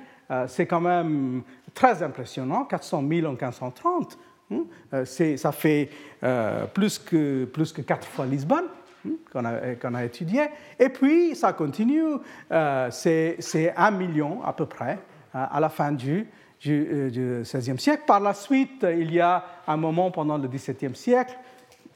c'est 0.46 0.66
quand 0.66 0.82
même 0.82 1.42
très 1.72 2.02
impressionnant, 2.02 2.64
400 2.64 3.02
000 3.08 3.26
en 3.26 3.30
1530. 3.30 4.18
Hmm? 4.50 4.62
Euh, 4.94 5.04
ça 5.04 5.52
fait 5.52 5.90
euh, 6.22 6.64
plus, 6.66 6.98
que, 6.98 7.44
plus 7.44 7.72
que 7.72 7.82
quatre 7.82 8.06
fois 8.06 8.24
Lisbonne 8.24 8.64
hmm, 9.04 9.10
qu'on 9.30 9.94
a, 9.94 10.04
étudié. 10.04 10.46
Et 10.78 10.88
puis, 10.88 11.36
ça 11.36 11.52
continue, 11.52 12.14
euh, 12.50 12.88
c'est 12.90 13.74
un 13.76 13.90
million 13.90 14.42
à 14.42 14.52
peu 14.52 14.66
près 14.66 14.98
à 15.34 15.60
la 15.60 15.68
fin 15.68 15.92
du, 15.92 16.26
du, 16.60 17.42
XVIe 17.42 17.78
siècle. 17.78 18.04
Par 18.06 18.20
la 18.20 18.32
suite, 18.32 18.86
il 18.90 19.12
y 19.12 19.20
a 19.20 19.44
un 19.66 19.76
moment 19.76 20.10
pendant 20.10 20.38
le 20.38 20.48
XVIIe 20.48 20.96
siècle 20.96 21.36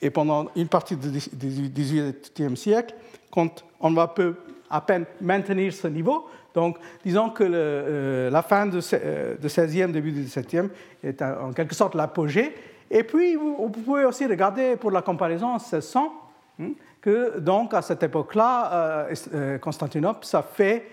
et 0.00 0.10
pendant 0.10 0.48
une 0.54 0.68
partie 0.68 0.96
du 0.96 1.08
XVIIIe 1.10 2.56
siècle, 2.56 2.94
quand 3.30 3.64
on 3.80 3.92
va 3.92 4.08
peu, 4.08 4.36
à 4.68 4.80
peine 4.82 5.06
maintenir 5.20 5.72
ce 5.72 5.88
niveau, 5.88 6.26
donc, 6.54 6.78
disons 7.04 7.30
que 7.30 7.44
euh, 7.44 8.30
la 8.30 8.42
fin 8.42 8.66
du 8.66 8.78
XVIe, 8.78 9.92
début 9.92 10.12
du 10.12 10.22
XVIIe 10.22 10.68
est 11.02 11.22
en 11.22 11.52
quelque 11.52 11.74
sorte 11.74 11.94
l'apogée. 11.94 12.54
Et 12.90 13.04
puis, 13.04 13.36
vous, 13.36 13.70
pouvez 13.70 14.04
aussi 14.04 14.26
regarder 14.26 14.76
pour 14.76 14.90
la 14.90 15.02
comparaison 15.02 15.48
en 15.48 15.58
1600 15.58 16.12
hein, 16.60 16.64
que, 17.00 17.38
donc, 17.38 17.72
à 17.74 17.82
cette 17.82 18.02
époque-là, 18.02 18.72
euh, 18.72 19.14
euh, 19.34 19.58
Constantinople, 19.58 20.24
ça 20.24 20.42
fait 20.42 20.88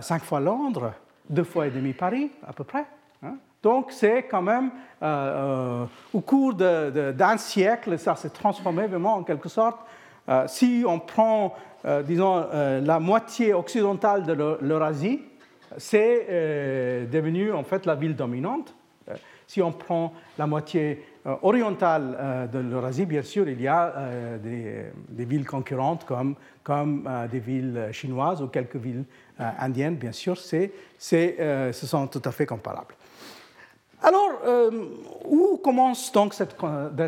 cinq 0.00 0.24
fois 0.24 0.40
Londres, 0.40 0.92
deux 1.30 1.44
fois 1.44 1.68
et 1.68 1.70
demi 1.70 1.92
Paris, 1.92 2.28
à 2.44 2.52
peu 2.52 2.64
près. 2.64 2.84
Hein. 3.22 3.36
Donc, 3.62 3.92
c'est 3.92 4.24
quand 4.24 4.42
même, 4.42 4.72
au 6.12 6.20
cours 6.20 6.54
d'un 6.54 7.36
siècle, 7.36 7.96
ça 7.98 8.16
s'est 8.16 8.30
transformé 8.30 8.88
vraiment 8.88 9.14
en 9.14 9.22
quelque 9.22 9.48
sorte. 9.48 9.78
si 10.48 10.84
on 10.84 10.98
prend 10.98 11.54
euh, 11.54 11.73
disons, 12.02 12.46
euh, 12.52 12.80
la 12.80 12.98
moitié 12.98 13.52
occidentale 13.52 14.24
de 14.24 14.58
l'Eurasie, 14.60 15.20
c'est 15.76 16.26
euh, 16.30 17.06
devenu 17.06 17.52
en 17.52 17.64
fait 17.64 17.86
la 17.86 17.94
ville 17.94 18.16
dominante. 18.16 18.74
Si 19.46 19.60
on 19.60 19.72
prend 19.72 20.14
la 20.38 20.46
moitié 20.46 21.04
orientale 21.42 22.48
de 22.50 22.58
l'Eurasie, 22.58 23.04
bien 23.04 23.20
sûr, 23.20 23.46
il 23.46 23.60
y 23.60 23.68
a 23.68 23.92
des, 24.42 25.24
villes 25.26 25.44
concurrentes 25.44 26.06
comme, 26.06 26.34
comme 26.62 27.06
des 27.30 27.40
villes 27.40 27.90
chinoises 27.92 28.40
ou 28.40 28.48
quelques 28.48 28.76
villes 28.76 29.04
indiennes, 29.38 29.96
bien 29.96 30.12
sûr, 30.12 30.38
c'est, 30.38 30.72
ce 30.98 31.72
sont 31.72 32.06
tout 32.06 32.22
à 32.24 32.32
fait 32.32 32.46
comparables. 32.46 32.94
Alors, 34.04 34.32
euh, 34.44 34.70
où 35.24 35.56
commence 35.64 36.12
donc 36.12 36.34
cette, 36.34 36.54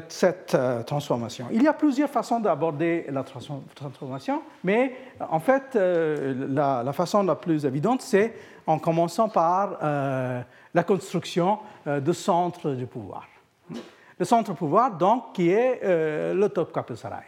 cette 0.09 0.55
euh, 0.55 0.83
transformation? 0.83 1.47
Il 1.53 1.63
y 1.63 1.69
a 1.69 1.75
plusieurs 1.75 2.09
façons 2.09 2.41
d'aborder 2.41 3.05
la 3.11 3.23
transformation, 3.23 4.41
mais 4.65 4.97
en 5.21 5.39
fait, 5.39 5.77
euh, 5.77 6.47
la, 6.49 6.93
façon 6.95 7.23
la 7.23 7.35
plus 7.35 7.67
évidente, 7.67 8.01
c'est 8.01 8.33
en 8.67 8.79
commençant 8.79 9.29
par 9.29 9.79
la 9.83 10.83
construction 10.85 11.59
de 11.87 12.13
centres 12.13 12.71
du 12.71 12.87
pouvoir. 12.87 13.29
Le 14.19 14.25
centre 14.25 14.53
du 14.53 14.57
pouvoir, 14.57 14.93
donc, 14.93 15.35
qui 15.35 15.51
est 15.51 15.81
le 15.85 16.49
Topkapı 16.49 16.97
Saray, 16.97 17.27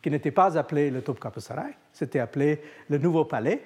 qui 0.00 0.10
n'était 0.10 0.30
pas 0.30 0.56
appelé 0.56 0.90
le 0.90 1.02
Topkapı 1.02 1.40
Saray, 1.40 1.74
c'était 1.92 2.20
appelé 2.20 2.62
le 2.88 2.96
Nouveau 2.96 3.24
Palais. 3.24 3.62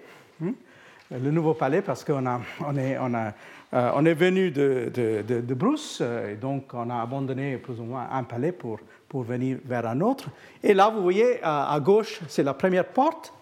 Le 1.10 1.30
Nouveau 1.30 1.54
Palais 1.54 1.82
parce 1.82 2.02
qu'on 2.02 2.26
a, 2.26 2.40
on 2.66 2.76
est, 2.76 2.98
on 2.98 3.14
a 3.14 3.32
euh, 3.74 3.90
on 3.94 4.04
est 4.04 4.14
venu 4.14 4.50
de, 4.50 4.92
de, 4.94 5.54
Bruce, 5.54 5.98
euh, 6.00 6.32
et 6.32 6.36
donc 6.36 6.72
on 6.72 6.88
a 6.88 7.02
abandonné 7.02 7.56
plus 7.56 7.80
ou 7.80 7.82
moins 7.82 8.08
un 8.12 8.22
palais 8.22 8.52
pour, 8.52 8.78
pour 9.08 9.24
venir 9.24 9.58
vers 9.64 9.86
un 9.86 10.00
autre. 10.00 10.28
Et 10.62 10.72
là, 10.72 10.88
vous 10.88 11.02
voyez, 11.02 11.40
à, 11.42 11.76
gauche, 11.80 12.20
c'est 12.28 12.44
la 12.44 12.54
première 12.54 12.86
porte, 12.86 13.32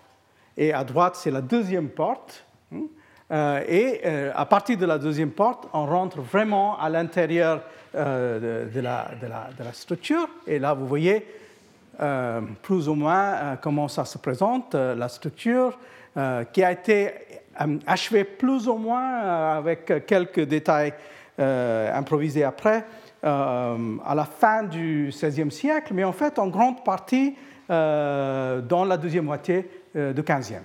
et 0.57 0.73
à 0.73 0.83
droite, 0.83 1.17
c'est 1.17 1.31
la 1.31 1.43
deuxième 1.43 1.89
porte. 1.89 2.45
Hein. 2.73 2.85
Euh, 3.33 3.63
et 3.69 4.05
à 4.35 4.45
partir 4.47 4.79
de 4.79 4.87
la 4.87 4.99
deuxième 4.99 5.31
porte, 5.31 5.69
on 5.73 5.87
rentre 5.87 6.21
vraiment 6.21 6.79
à 6.79 6.89
l'intérieur 6.89 7.63
de, 7.95 8.81
la, 8.81 9.11
la, 9.23 9.73
structure. 9.73 10.29
Et 10.47 10.59
là, 10.59 10.75
vous 10.75 10.87
voyez 10.87 11.25
plus 12.63 12.89
ou 12.89 12.95
moins 12.95 13.57
comment 13.63 13.89
ça 13.89 14.05
se 14.05 14.19
présente, 14.19 14.75
la 14.75 15.09
structure 15.09 15.79
qui 16.53 16.63
a 16.63 16.73
été 16.73 17.13
achevé 17.87 18.25
plus 18.25 18.69
ou 18.69 18.77
moins 18.77 19.23
euh, 19.23 19.59
avec 19.59 20.07
quelques 20.07 20.41
détails 20.41 20.93
euh, 21.39 21.97
improvisés 21.97 22.45
après, 22.45 22.85
à 23.23 24.15
la 24.15 24.25
fin 24.25 24.65
du 24.65 25.11
XVIe 25.11 25.51
siècle, 25.51 25.95
mais 25.95 26.05
en 26.05 26.13
fait 26.13 26.39
en 26.39 26.49
grande 26.49 26.85
partie 26.85 27.35
dans 27.71 28.85
la 28.87 28.99
deuxième 28.99 29.25
moitié 29.25 29.67
du 29.95 30.23
XVe. 30.23 30.61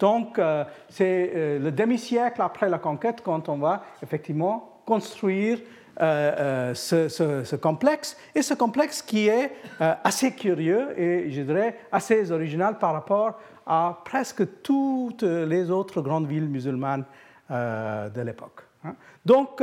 Donc 0.00 0.40
c'est 0.88 1.58
le 1.60 1.70
demi-siècle 1.70 2.42
après 2.42 2.68
la 2.68 2.78
conquête 2.78 3.20
quand 3.22 3.48
on 3.48 3.58
va 3.58 3.84
effectivement 4.02 4.80
construire 4.84 5.60
ce, 5.96 7.54
complexe, 7.54 8.16
et 8.34 8.42
ce 8.42 8.54
complexe 8.54 9.00
qui 9.00 9.28
est 9.28 9.52
assez 9.78 10.32
curieux 10.32 10.98
et 10.98 11.30
je 11.30 11.42
dirais 11.42 11.76
assez 11.92 12.32
original 12.32 12.78
par 12.78 12.94
rapport 12.94 13.38
à 13.66 14.00
presque 14.04 14.62
toutes 14.62 15.22
les 15.22 15.70
autres 15.70 16.00
grandes 16.00 16.26
villes 16.26 16.48
musulmanes 16.48 17.04
de 17.50 18.20
l'époque. 18.20 18.62
Hein. 18.84 18.94
Donc, 19.24 19.62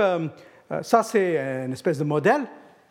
ça 0.81 1.03
c'est 1.03 1.65
une 1.65 1.73
espèce 1.73 1.97
de 1.97 2.03
modèle 2.03 2.41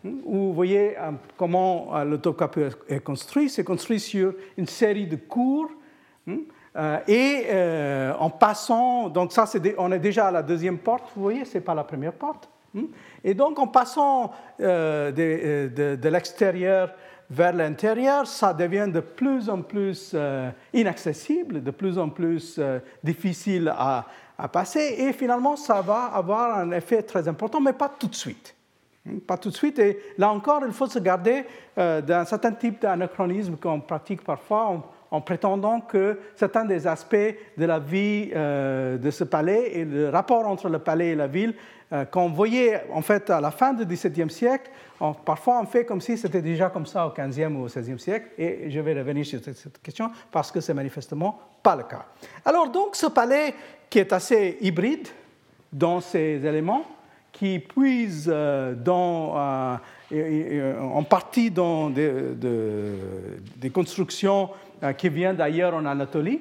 hein, 0.05 0.11
où 0.25 0.37
vous 0.37 0.53
voyez 0.53 0.97
comment 1.37 2.03
le 2.05 2.18
Topkapi 2.18 2.61
est 2.88 3.01
construit. 3.01 3.49
C'est 3.49 3.64
construit 3.64 4.01
sur 4.01 4.35
une 4.57 4.66
série 4.66 5.07
de 5.07 5.16
cours 5.16 5.71
hein, 6.27 6.38
euh, 6.77 6.99
et 7.09 7.47
euh, 7.49 8.12
en 8.18 8.31
passant, 8.31 9.09
donc 9.09 9.33
ça, 9.33 9.47
on 9.79 9.90
est 9.90 9.99
déjà 9.99 10.29
à 10.29 10.31
la 10.31 10.42
deuxième 10.42 10.79
porte, 10.79 11.11
vous 11.16 11.23
voyez, 11.23 11.44
ce 11.44 11.55
n'est 11.59 11.64
pas 11.64 11.75
la 11.75 11.85
première 11.85 12.12
porte. 12.12 12.49
Et 13.25 13.35
donc 13.35 13.59
en 13.59 13.66
passant 13.66 14.31
euh, 14.61 15.11
de, 15.11 16.09
l'extérieur 16.09 16.92
vers 17.31 17.53
l'intérieur, 17.53 18.27
ça 18.27 18.55
devient 18.55 18.88
de 18.93 19.01
plus 19.01 19.51
en 19.51 19.62
plus 19.62 20.17
inaccessible, 20.73 21.62
de 21.62 21.71
plus 21.71 21.99
en 21.99 22.09
plus 22.09 22.61
difficile 23.05 23.73
à, 23.77 24.07
passer, 24.53 24.97
et 24.99 25.12
finalement 25.12 25.57
ça 25.57 25.81
va 25.83 26.05
avoir 26.14 26.59
un 26.59 26.71
effet 26.71 27.03
très 27.03 27.27
important, 27.29 27.61
mais 27.61 27.73
pas 27.73 27.91
tout 27.99 28.07
de 28.07 28.14
suite. 28.14 28.55
Hmm? 29.05 29.19
Pas 29.19 29.37
tout 29.37 29.51
de 29.51 29.55
suite, 29.55 29.79
et 29.79 29.99
là 30.17 30.31
encore, 30.31 30.62
il 30.64 30.73
faut 30.73 30.87
se 30.87 30.99
garder 30.99 31.45
d'un 31.77 32.25
certain 32.25 32.53
type 32.53 32.81
d'anachronisme 32.81 33.57
qu'on 33.57 33.81
pratique 33.81 34.25
parfois 34.25 34.81
en 35.11 35.21
prétendant 35.21 35.81
que 35.81 36.19
certains 36.35 36.64
des 36.64 36.87
aspects 36.87 37.17
de 37.57 37.64
la 37.64 37.79
vie 37.79 38.31
euh, 38.35 38.99
de 38.99 39.11
ce 39.11 39.25
palais 39.25 39.73
et 39.75 39.85
le 39.85 40.09
rapport 40.11 40.47
entre 40.47 40.69
le 40.69 40.79
palais 40.79 41.09
et 41.09 41.14
la 41.14 41.27
ville, 41.27 41.55
euh, 41.55 41.78
qu'on 42.11 42.29
voyait 42.29 42.83
en 42.92 43.01
fait 43.01 43.31
à 43.31 43.40
la 43.40 43.51
fin 43.51 43.72
du 43.72 43.87
XVIIe 43.87 44.31
siècle, 44.31 44.70
parfois 45.24 45.61
on 45.62 45.66
fait 45.66 45.85
comme 45.85 46.01
si 46.01 46.18
c'était 46.18 46.42
déjà 46.42 46.68
comme 46.68 46.85
ça 46.85 47.07
au 47.07 47.11
XVe 47.11 47.51
ou 47.57 47.64
au 47.64 47.66
XVIe 47.66 47.98
siècle, 47.98 48.29
et 48.37 48.70
je 48.70 48.81
vais 48.81 48.92
revenir 48.92 49.24
sur 49.24 49.40
cette, 49.42 49.81
question 49.81 50.11
parce 50.31 50.51
que 50.51 50.61
c'est 50.61 50.74
manifestement 50.74 51.38
pas 51.62 51.77
le 51.77 51.85
cas. 51.85 52.05
Alors 52.44 52.68
donc 52.68 52.94
ce 52.94 53.07
palais 53.07 53.55
qui 53.88 54.01
est 54.01 54.12
assez 54.12 54.59
hybride 54.61 55.09
dans 55.72 56.01
ses 56.01 56.44
éléments, 56.44 56.85
qui 57.38 57.61
puise 57.61 58.29
euh, 58.29 58.74
dans, 58.74 59.35
en 60.11 61.03
partie 61.05 61.51
dans 61.51 61.88
des, 61.90 63.70
constructions 63.72 64.51
euh, 64.83 64.92
qui 64.92 65.09
vient 65.09 65.35
d'ailleurs 65.35 65.74
en 65.74 65.85
Anatolie, 65.87 66.40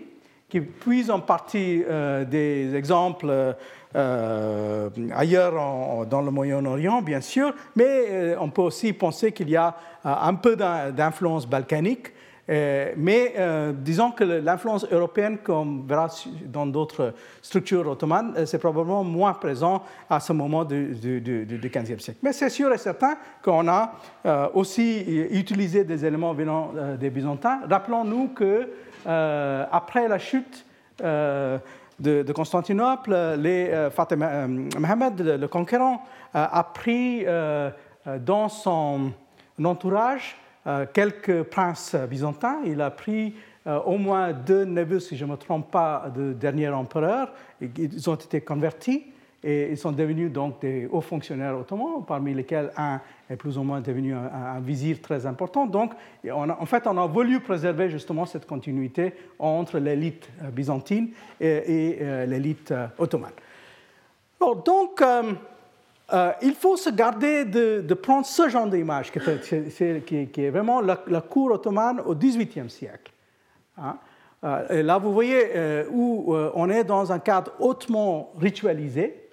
qui 0.49 0.61
puise 0.61 1.11
en 1.11 1.19
partie 1.19 1.83
euh, 1.87 2.25
des 2.25 2.73
exemples 2.73 3.55
euh, 3.97 4.89
ailleurs 5.15 6.05
dans 6.05 6.21
le 6.21 6.31
Moyen-Orient, 6.31 7.01
bien 7.01 7.21
sûr, 7.21 7.53
mais 7.75 8.35
on 8.39 8.49
peut 8.49 8.61
aussi 8.61 8.93
penser 8.93 9.31
qu'il 9.31 9.49
y 9.49 9.55
a 9.55 9.75
un 10.03 10.35
peu 10.35 10.55
d'influence 10.55 11.47
balkanique. 11.47 12.13
mais 12.47 13.33
disons 13.73 14.11
que 14.11 14.23
l'influence 14.23 14.85
européenne, 14.91 15.39
comme 15.43 15.81
on 15.81 15.87
verra 15.87 16.07
dans 16.45 16.67
d'autres 16.67 17.13
structures 17.41 17.87
ottomanes, 17.87 18.45
c'est 18.45 18.59
probablement 18.59 19.03
moins 19.03 19.33
présent 19.33 19.83
à 20.09 20.19
ce 20.19 20.31
moment 20.31 20.63
du, 20.63 20.95
XVe 20.95 21.99
siècle. 21.99 22.19
Mais 22.21 22.33
c'est 22.33 22.49
sûr 22.49 22.71
et 22.71 22.77
certain 22.77 23.15
qu'on 23.43 23.67
a 23.67 23.93
aussi 24.53 25.27
utilisé 25.31 25.83
des 25.83 26.05
éléments 26.05 26.33
venant 26.33 26.71
des 26.99 27.09
Byzantins. 27.09 27.61
Rappelons-nous 27.69 28.29
que 28.29 28.69
après 29.71 30.07
la 30.07 30.19
chute 30.19 30.65
de, 31.99 32.31
Constantinople, 32.31 33.15
les, 33.39 33.89
Mohamed 34.77 35.21
le 35.21 35.47
conquérant 35.47 36.03
a 36.33 36.63
pris 36.63 37.25
dans 38.19 38.49
son 38.49 39.11
entourage 39.63 40.37
quelques 40.93 41.43
princes 41.43 41.95
byzantins. 42.09 42.59
Il 42.65 42.81
a 42.81 42.91
pris 42.91 43.33
au 43.65 43.97
moins 43.97 44.31
deux 44.31 44.65
neveux, 44.65 44.99
si 44.99 45.17
je 45.17 45.25
ne 45.25 45.31
me 45.31 45.37
trompe 45.37 45.71
pas, 45.71 46.11
de 46.15 46.33
dernier 46.33 46.69
empereur. 46.69 47.33
Ils 47.61 48.09
ont 48.09 48.15
été 48.15 48.41
convertis 48.41 49.05
et 49.47 49.69
ils 49.71 49.77
sont 49.77 49.93
devenus 49.93 50.29
donc 50.29 50.59
des 50.59 50.89
hauts 50.91 50.99
fonctionnaires 50.99 51.57
ottomans, 51.57 52.03
parmi 52.05 52.33
lesquels 52.33 52.69
un 52.75 52.99
est 53.29 53.37
plus 53.37 53.57
ou 53.57 53.63
moins 53.63 53.79
devenu 53.79 54.13
un, 54.13 54.59
vizir 54.59 55.01
très 55.01 55.25
important. 55.25 55.65
Donc, 55.65 55.93
en 56.29 56.65
fait, 56.65 56.85
on 56.85 56.97
a 56.97 57.07
voulu 57.07 57.39
préserver 57.39 57.89
justement 57.89 58.25
cette 58.25 58.45
continuité 58.45 59.13
entre 59.39 59.79
l'élite 59.79 60.27
euh, 60.43 60.49
byzantine 60.49 61.11
et, 61.39 61.97
euh, 62.01 62.25
l'élite 62.25 62.71
euh, 62.71 62.87
ottomane. 62.97 63.31
donc, 64.41 65.01
il 66.41 66.53
faut 66.53 66.75
se 66.75 66.89
garder 66.89 67.45
de, 67.45 67.93
prendre 67.93 68.25
ce 68.25 68.49
genre 68.49 68.67
d'image, 68.67 69.13
qui, 69.13 70.27
qui, 70.27 70.43
est 70.43 70.49
vraiment 70.49 70.81
la, 70.81 71.21
cour 71.21 71.51
ottomane 71.51 72.01
au 72.05 72.15
XVIIIe 72.15 72.69
siècle. 72.69 73.13
Hein. 73.77 73.97
Et 74.69 74.83
là, 74.83 74.97
vous 74.97 75.13
voyez 75.13 75.85
où 75.89 76.35
on 76.53 76.69
est 76.69 76.83
dans 76.83 77.11
un 77.11 77.19
cadre 77.19 77.53
hautement 77.59 78.31
ritualisé, 78.39 79.26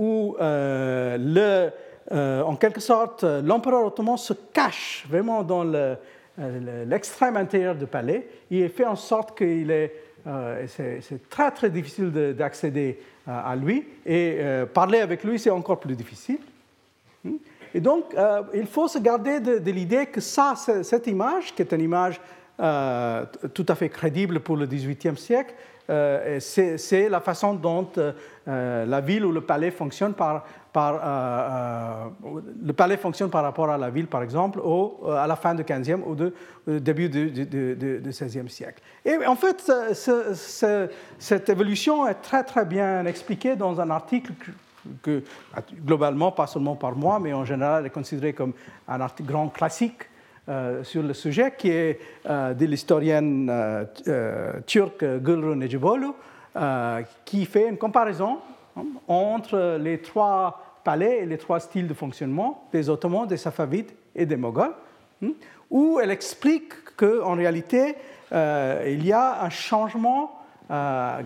où 0.00 0.34
le, 0.40 1.70
euh, 2.12 2.42
en 2.42 2.56
quelque 2.56 2.80
sorte, 2.80 3.22
l'empereur 3.22 3.86
ottoman 3.86 4.16
se 4.16 4.32
cache 4.32 5.04
vraiment 5.08 5.44
dans 5.44 5.64
euh, 5.72 5.94
l'extrême 6.86 7.36
intérieur 7.36 7.74
du 7.76 7.86
palais. 7.86 8.26
Il 8.50 8.68
fait 8.70 8.86
en 8.86 8.96
sorte 8.96 9.38
qu'il 9.38 9.70
est, 9.70 9.92
euh, 10.26 10.66
c'est 10.66 11.28
très 11.28 11.50
très 11.52 11.70
difficile 11.70 12.10
d'accéder 12.36 12.98
à 13.26 13.54
lui 13.54 13.86
et 14.04 14.38
parler 14.74 14.98
avec 14.98 15.22
lui 15.22 15.38
c'est 15.38 15.50
encore 15.50 15.78
plus 15.78 15.94
difficile. 15.94 16.40
Hmm? 17.22 17.36
Et 17.74 17.80
donc, 17.80 18.16
il 18.52 18.66
faut 18.66 18.88
se 18.88 18.98
garder 18.98 19.38
de, 19.38 19.70
l'idée 19.70 20.06
que 20.06 20.20
ça, 20.20 20.54
cette 20.56 21.06
image, 21.06 21.54
qui 21.54 21.62
est 21.62 21.72
une 21.72 21.82
image 21.82 22.20
tout 23.54 23.66
à 23.68 23.74
fait 23.76 23.88
crédible 23.88 24.40
pour 24.40 24.56
le 24.56 24.66
XVIIIe 24.66 25.16
siècle, 25.16 25.54
c'est 26.40 27.08
la 27.08 27.20
façon 27.20 27.54
dont 27.54 27.88
la 28.46 29.00
ville 29.00 29.24
ou 29.24 29.32
le 29.32 29.40
palais 29.40 29.70
fonctionne 29.70 30.14
par, 30.14 30.44
euh, 30.76 30.98
euh, 32.24 32.40
le 32.64 32.72
palais 32.72 32.96
fonctionne 32.96 33.30
par 33.30 33.42
rapport 33.42 33.70
à 33.70 33.78
la 33.78 33.90
ville, 33.90 34.06
par 34.06 34.22
exemple, 34.22 34.60
au, 34.60 35.00
euh, 35.04 35.16
à 35.16 35.26
la 35.26 35.36
fin 35.36 35.54
du 35.54 35.64
15e 35.64 36.02
ou 36.06 36.16
au 36.70 36.78
début 36.78 37.08
du, 37.08 37.30
du, 37.30 38.10
16e 38.10 38.48
siècle. 38.48 38.80
Et 39.04 39.26
en 39.26 39.34
fait, 39.36 39.70
cette 41.18 41.48
évolution 41.48 42.06
est 42.06 42.14
très 42.14 42.44
très 42.44 42.64
bien 42.64 43.04
expliquée 43.06 43.56
dans 43.56 43.80
un 43.80 43.90
article 43.90 44.32
que, 45.02 45.22
globalement, 45.84 46.30
pas 46.30 46.46
seulement 46.46 46.76
par 46.76 46.94
moi, 46.94 47.18
mais 47.18 47.32
en 47.32 47.44
général 47.44 47.86
est 47.86 47.90
considéré 47.90 48.32
comme 48.32 48.52
un 48.88 48.98
grand 49.22 49.48
classique 49.48 50.09
sur 50.82 51.02
le 51.02 51.14
sujet, 51.14 51.54
qui 51.56 51.70
est 51.70 52.00
de 52.26 52.64
l'historienne 52.64 53.86
turque 54.66 55.04
Gülru 55.22 55.56
Necibolu, 55.56 56.08
qui 57.24 57.44
fait 57.46 57.68
une 57.68 57.78
comparaison 57.78 58.38
entre 59.08 59.78
les 59.80 59.98
trois 59.98 60.70
palais 60.84 61.18
et 61.18 61.26
les 61.26 61.38
trois 61.38 61.60
styles 61.60 61.86
de 61.86 61.94
fonctionnement 61.94 62.64
des 62.72 62.88
Ottomans, 62.88 63.26
des 63.26 63.36
Safavides 63.36 63.90
et 64.14 64.26
des 64.26 64.36
Moghols, 64.36 64.74
hmm, 65.20 65.30
où 65.70 66.00
elle 66.02 66.10
explique 66.10 66.96
qu'en 66.96 67.34
réalité, 67.34 67.94
euh, 68.32 68.84
il 68.86 69.04
y 69.06 69.12
a 69.12 69.42
un 69.42 69.50
changement 69.50 70.40
euh, 70.70 71.20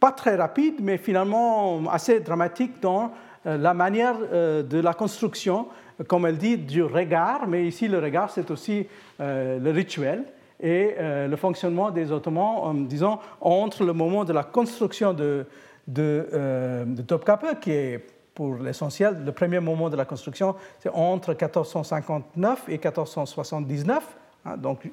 pas 0.00 0.12
très 0.12 0.36
rapide, 0.36 0.76
mais 0.80 0.98
finalement 0.98 1.88
assez 1.90 2.20
dramatique 2.20 2.80
dans 2.80 3.12
euh, 3.46 3.56
la 3.56 3.74
manière 3.74 4.16
de 4.18 4.80
la 4.80 4.94
construction, 4.94 5.68
comme 6.06 6.26
elle 6.26 6.38
dit, 6.38 6.56
du 6.56 6.82
regard, 6.82 7.46
mais 7.48 7.66
ici 7.66 7.88
le 7.88 7.98
regard, 7.98 8.30
c'est 8.30 8.50
aussi 8.50 8.86
le 9.18 9.70
rituel 9.70 10.24
et 10.60 10.94
le 10.98 11.36
fonctionnement 11.36 11.90
des 11.90 12.12
Ottomans, 12.12 12.86
disons, 12.86 13.18
entre 13.40 13.84
le 13.84 13.92
moment 13.92 14.24
de 14.24 14.32
la 14.32 14.44
construction 14.44 15.12
de, 15.12 15.46
de, 15.88 16.28
euh, 16.32 16.84
Topkapi, 17.06 17.46
qui 17.60 17.72
est 17.72 18.06
pour 18.34 18.54
l'essentiel, 18.56 19.16
le 19.24 19.32
premier 19.32 19.58
moment 19.58 19.90
de 19.90 19.96
la 19.96 20.04
construction, 20.04 20.54
c'est 20.78 20.90
entre 20.90 21.30
1459 21.30 22.68
et 22.68 22.72
1479, 22.72 24.16
hein, 24.44 24.56
donc 24.56 24.88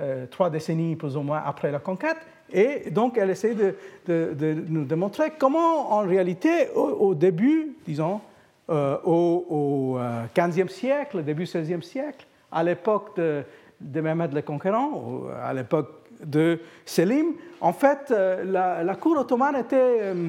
euh, 0.00 0.24
trois 0.30 0.48
décennies 0.48 0.96
plus 0.96 1.14
ou 1.16 1.20
moins 1.20 1.42
après 1.44 1.70
la 1.70 1.80
conquête. 1.80 2.16
Et 2.50 2.88
donc, 2.90 3.18
elle 3.18 3.28
essaie 3.28 3.54
de, 3.54 3.74
de, 4.06 4.64
nous 4.68 4.84
démontrer 4.86 5.32
comment, 5.38 5.92
en 5.92 6.00
réalité, 6.00 6.70
au, 6.74 7.14
début, 7.14 7.76
disons, 7.86 8.22
euh, 8.70 8.98
au, 9.04 9.98
XVe 10.36 10.66
e 10.66 10.68
siècle, 10.68 11.22
début 11.22 11.44
XVIe 11.44 11.82
siècle, 11.82 12.26
à 12.50 12.62
l'époque 12.62 13.16
de, 13.16 13.42
de 13.80 14.00
Mehmed 14.00 14.32
le 14.32 14.42
Conquérant, 14.42 15.22
à 15.42 15.52
l'époque 15.52 15.98
de 16.24 16.60
Selim, 16.84 17.34
en 17.60 17.72
fait, 17.72 18.10
euh, 18.10 18.82
la, 18.84 18.94
cour 18.96 19.18
ottomane 19.18 19.56
était 19.56 19.76
euh, 19.76 20.28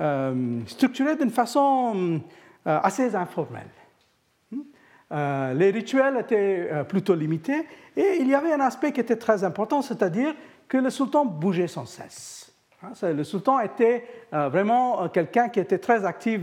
euh, 0.00 0.60
structurée 0.66 1.16
d'une 1.16 1.30
façon 1.30 2.20
assez 2.64 3.14
informelle. 3.14 3.70
Hmm? 4.50 4.62
les 5.56 5.70
rituels 5.70 6.16
étaient 6.18 6.68
plutôt 6.88 7.14
limités 7.14 7.64
et 7.96 8.16
il 8.18 8.26
y 8.26 8.34
avait 8.34 8.52
un 8.52 8.60
aspect 8.60 8.90
qui 8.90 9.00
était 9.00 9.16
très 9.16 9.44
important, 9.44 9.82
c'est-à-dire 9.82 10.34
que 10.66 10.76
le 10.76 10.90
sultan 10.90 11.24
bougeait 11.24 11.68
sans 11.68 11.86
cesse. 11.86 12.45
Hein, 12.86 13.12
le 13.12 13.24
sultan 13.24 13.60
était 13.60 14.04
vraiment 14.32 15.08
quelqu'un 15.08 15.48
qui 15.48 15.60
était 15.60 15.78
très 15.78 16.04
actif 16.04 16.40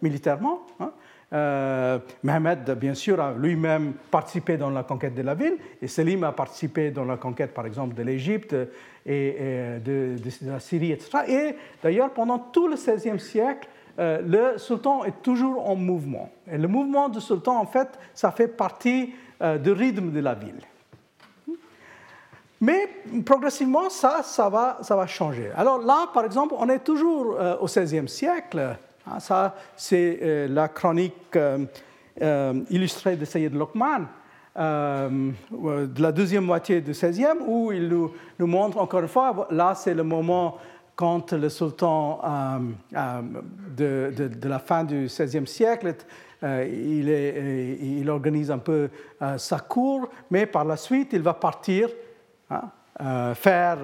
militairement. 0.00 0.62
Hein. 0.80 0.92
Euh, 1.32 1.98
Mohamed, 2.22 2.70
bien 2.78 2.94
sûr, 2.94 3.20
a 3.20 3.32
lui-même 3.32 3.94
participé 4.10 4.56
dans 4.58 4.68
la 4.68 4.82
conquête 4.82 5.14
de 5.14 5.22
la 5.22 5.34
ville, 5.34 5.56
et 5.80 5.86
Selim 5.86 6.24
a 6.24 6.32
participé 6.32 6.90
dans 6.90 7.04
la 7.04 7.16
conquête, 7.16 7.54
par 7.54 7.64
exemple, 7.64 7.94
de 7.94 8.02
l'Égypte 8.02 8.54
et, 9.06 9.78
de, 9.82 10.16
la 10.42 10.60
Syrie, 10.60 10.92
etc. 10.92 11.18
Et 11.28 11.56
d'ailleurs, 11.82 12.10
pendant 12.10 12.38
tout 12.38 12.68
le 12.68 12.76
XVIe 12.76 13.18
siècle, 13.18 13.68
euh, 13.98 14.20
le 14.22 14.58
sultan 14.58 15.04
est 15.04 15.22
toujours 15.22 15.68
en 15.68 15.76
mouvement. 15.76 16.30
Et 16.50 16.58
le 16.58 16.68
mouvement 16.68 17.08
du 17.08 17.20
sultan, 17.20 17.58
en 17.58 17.66
fait, 17.66 17.88
ça 18.14 18.30
fait 18.30 18.48
partie 18.48 19.14
euh, 19.42 19.58
du 19.58 19.72
rythme 19.72 20.10
de 20.10 20.20
la 20.20 20.34
ville. 20.34 20.60
Mais 22.62 22.88
progressivement, 23.26 23.90
ça, 23.90 24.22
ça 24.22 24.48
va, 24.48 24.78
ça 24.80 24.96
va 24.96 25.06
changer. 25.06 25.50
Alors 25.54 25.78
là, 25.78 26.08
par 26.14 26.24
exemple, 26.24 26.54
on 26.56 26.68
est 26.70 26.78
toujours 26.78 27.36
euh, 27.38 27.56
au 27.60 27.66
XVIe 27.66 28.08
siècle. 28.08 28.76
Hein, 29.06 29.20
ça, 29.20 29.54
c'est 29.76 30.46
la 30.48 30.68
chronique 30.68 31.36
illustrée 32.70 33.16
de 33.16 33.24
Sayyid 33.24 33.54
Lokman. 33.54 34.06
de 34.56 36.02
la 36.02 36.12
deuxième 36.12 36.44
moitié 36.44 36.80
du 36.80 36.92
XVIe, 36.92 37.42
où 37.46 37.72
il 37.72 37.88
nous, 37.88 38.46
montre 38.46 38.78
encore 38.78 39.00
une 39.00 39.08
fois, 39.08 39.48
là 39.50 39.74
c'est 39.74 39.94
le 39.94 40.04
moment 40.04 40.58
quand 41.02 41.32
le 41.32 41.48
sultan 41.48 42.20
euh, 42.24 42.58
euh, 42.96 44.20
de, 44.28 44.48
la 44.48 44.58
fin 44.58 44.84
du 44.84 45.06
XVIe 45.06 45.46
siècle, 45.46 45.94
euh, 46.42 46.64
il, 47.80 48.10
organise 48.10 48.50
un 48.50 48.58
peu 48.58 48.88
sa 49.36 49.58
cour, 49.58 50.08
mais 50.30 50.46
par 50.46 50.64
la 50.64 50.76
suite, 50.76 51.10
il 51.12 51.22
va 51.22 51.34
partir 51.34 51.88
hein, 52.52 53.34
faire, 53.34 53.78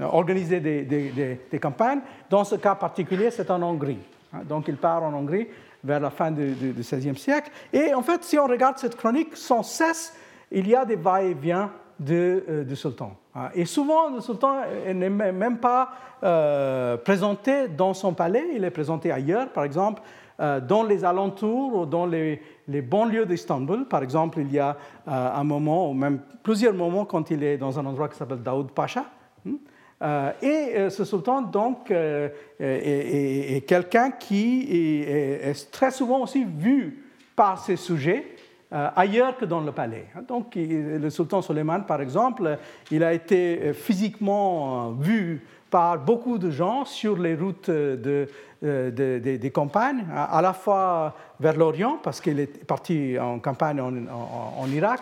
organiser 0.00 0.60
des, 0.60 1.58
campagnes. 1.60 2.00
Dans 2.30 2.44
ce 2.44 2.56
cas 2.56 2.74
particulier, 2.74 3.30
c'est 3.30 3.50
en 3.50 3.62
Hongrie. 3.62 3.98
Hein. 4.32 4.42
donc 4.48 4.66
il 4.68 4.76
part 4.76 5.02
en 5.02 5.14
Hongrie 5.14 5.46
vers 5.84 6.00
la 6.00 6.10
fin 6.10 6.30
du, 6.30 6.54
XVIe 6.76 7.16
siècle. 7.16 7.50
Et 7.72 7.94
en 7.94 8.02
fait, 8.02 8.24
si 8.24 8.38
on 8.38 8.46
regarde 8.46 8.78
cette 8.78 8.96
chronique, 8.96 9.36
sans 9.36 9.62
cesse, 9.62 10.16
il 10.50 10.66
y 10.68 10.74
a 10.74 10.84
des 10.84 10.96
va-et-vient 10.96 11.70
du 11.98 12.74
sultan. 12.74 13.16
Hein. 13.34 13.50
Et 13.54 13.64
souvent, 13.66 14.10
le 14.10 14.20
sultan 14.20 14.62
n'est 14.92 15.10
même 15.10 15.58
pas 15.58 15.90
euh, 16.22 16.96
présenté 16.96 17.68
dans 17.68 17.92
son 17.92 18.14
palais, 18.14 18.44
il 18.54 18.64
est 18.64 18.70
présenté 18.70 19.12
ailleurs, 19.12 19.50
par 19.50 19.64
exemple, 19.64 20.02
euh, 20.40 20.58
dans 20.58 20.82
les 20.82 21.04
alentours 21.04 21.74
ou 21.74 21.86
dans 21.86 22.06
les, 22.06 22.40
les 22.68 22.82
banlieues 22.82 23.26
d'Istanbul. 23.26 23.86
Par 23.86 24.02
exemple, 24.02 24.38
il 24.40 24.52
y 24.52 24.58
a 24.58 24.76
euh, 25.08 25.10
un 25.34 25.44
moment, 25.44 25.90
ou 25.90 25.94
même 25.94 26.20
plusieurs 26.42 26.74
moments, 26.74 27.04
quand 27.04 27.30
il 27.30 27.42
est 27.42 27.56
dans 27.56 27.78
un 27.78 27.86
endroit 27.86 28.08
qui 28.08 28.16
s'appelle 28.16 28.42
Daoud 28.42 28.70
Pacha. 28.72 29.06
Hein. 29.46 30.32
et 30.42 30.90
ce 30.90 31.04
sultan, 31.04 31.42
donc, 31.42 31.90
est, 31.90 33.66
quelqu'un 33.66 34.10
qui 34.10 34.66
est, 35.02 35.70
très 35.70 35.90
souvent 35.90 36.22
aussi 36.22 36.44
vu 36.44 37.04
par 37.36 37.58
ses 37.58 37.76
sujets 37.76 38.24
ailleurs 38.70 39.36
que 39.36 39.44
dans 39.44 39.60
le 39.60 39.70
palais. 39.70 40.06
Donc, 40.26 40.56
le 40.56 41.08
sultan 41.10 41.42
Soleiman, 41.42 41.80
par 41.86 42.00
exemple, 42.00 42.58
il 42.90 43.04
a 43.04 43.12
été 43.12 43.72
physiquement 43.72 44.92
vu 44.92 45.42
par 45.74 45.98
beaucoup 45.98 46.38
de 46.38 46.52
gens 46.52 46.84
sur 46.84 47.18
les 47.18 47.34
routes 47.34 47.68
de, 47.68 48.28
euh, 48.64 48.90
des 48.90 49.50
campagnes, 49.50 50.06
à, 50.14 50.40
la 50.40 50.52
fois 50.52 51.14
vers 51.38 51.56
l'Orient, 51.56 51.98
parce 52.02 52.20
qu'il 52.20 52.40
est 52.40 52.64
parti 52.64 53.18
en 53.18 53.38
campagne 53.38 53.80
en, 53.80 54.66
Irak, 54.68 55.00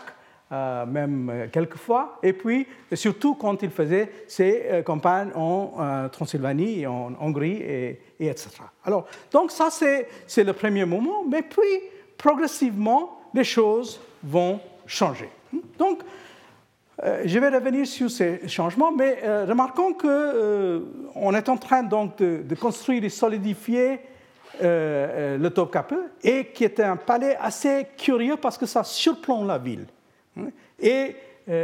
euh, 0.51 0.85
même 0.85 1.31
euh, 1.31 1.47
quelques 1.51 1.77
fois, 1.77 2.19
et 2.23 2.33
puis 2.33 2.67
surtout 2.93 3.35
quand 3.35 3.63
il 3.63 3.71
faisait 3.71 4.11
ses 4.27 4.83
campagnes 4.85 5.31
en 5.35 6.09
Transylvanie, 6.11 6.87
en 6.87 7.13
Hongrie, 7.21 7.63
et, 7.63 8.01
et, 8.19 8.27
etc. 8.27 8.51
Alors, 8.85 9.07
donc 9.31 9.51
ça, 9.51 9.69
c'est 9.71 10.45
le 10.45 10.53
premier 10.53 10.85
moment, 10.85 11.23
mais 11.29 11.43
puis 11.43 11.63
progressivement, 12.19 13.21
les 13.33 13.45
choses 13.45 14.01
vont 14.25 14.61
changer. 14.87 15.29
Donc, 15.79 16.03
je 17.25 17.39
vais 17.39 17.49
revenir 17.49 17.87
sur 17.87 18.11
ces 18.11 18.47
changements, 18.49 18.93
mais 18.93 19.19
euh, 19.25 19.45
remarquons 19.49 19.93
qu'on 19.93 20.09
euh, 20.09 21.33
est 21.35 21.49
en 21.49 21.57
train 21.57 21.83
donc 21.83 22.19
de, 22.19 22.55
construire 22.55 23.03
et 23.05 23.09
solidifier 23.09 24.01
le 24.61 25.49
Topkapi, 25.49 25.97
et 26.23 26.47
qui 26.47 26.63
est 26.63 26.79
un 26.79 26.97
palais 26.97 27.37
assez 27.41 27.87
curieux 27.97 28.37
parce 28.37 28.57
que 28.57 28.67
ça 28.67 28.85
surplombe 28.85 29.49
la 29.49 29.59
ville. 29.59 29.87
Et 30.79 31.17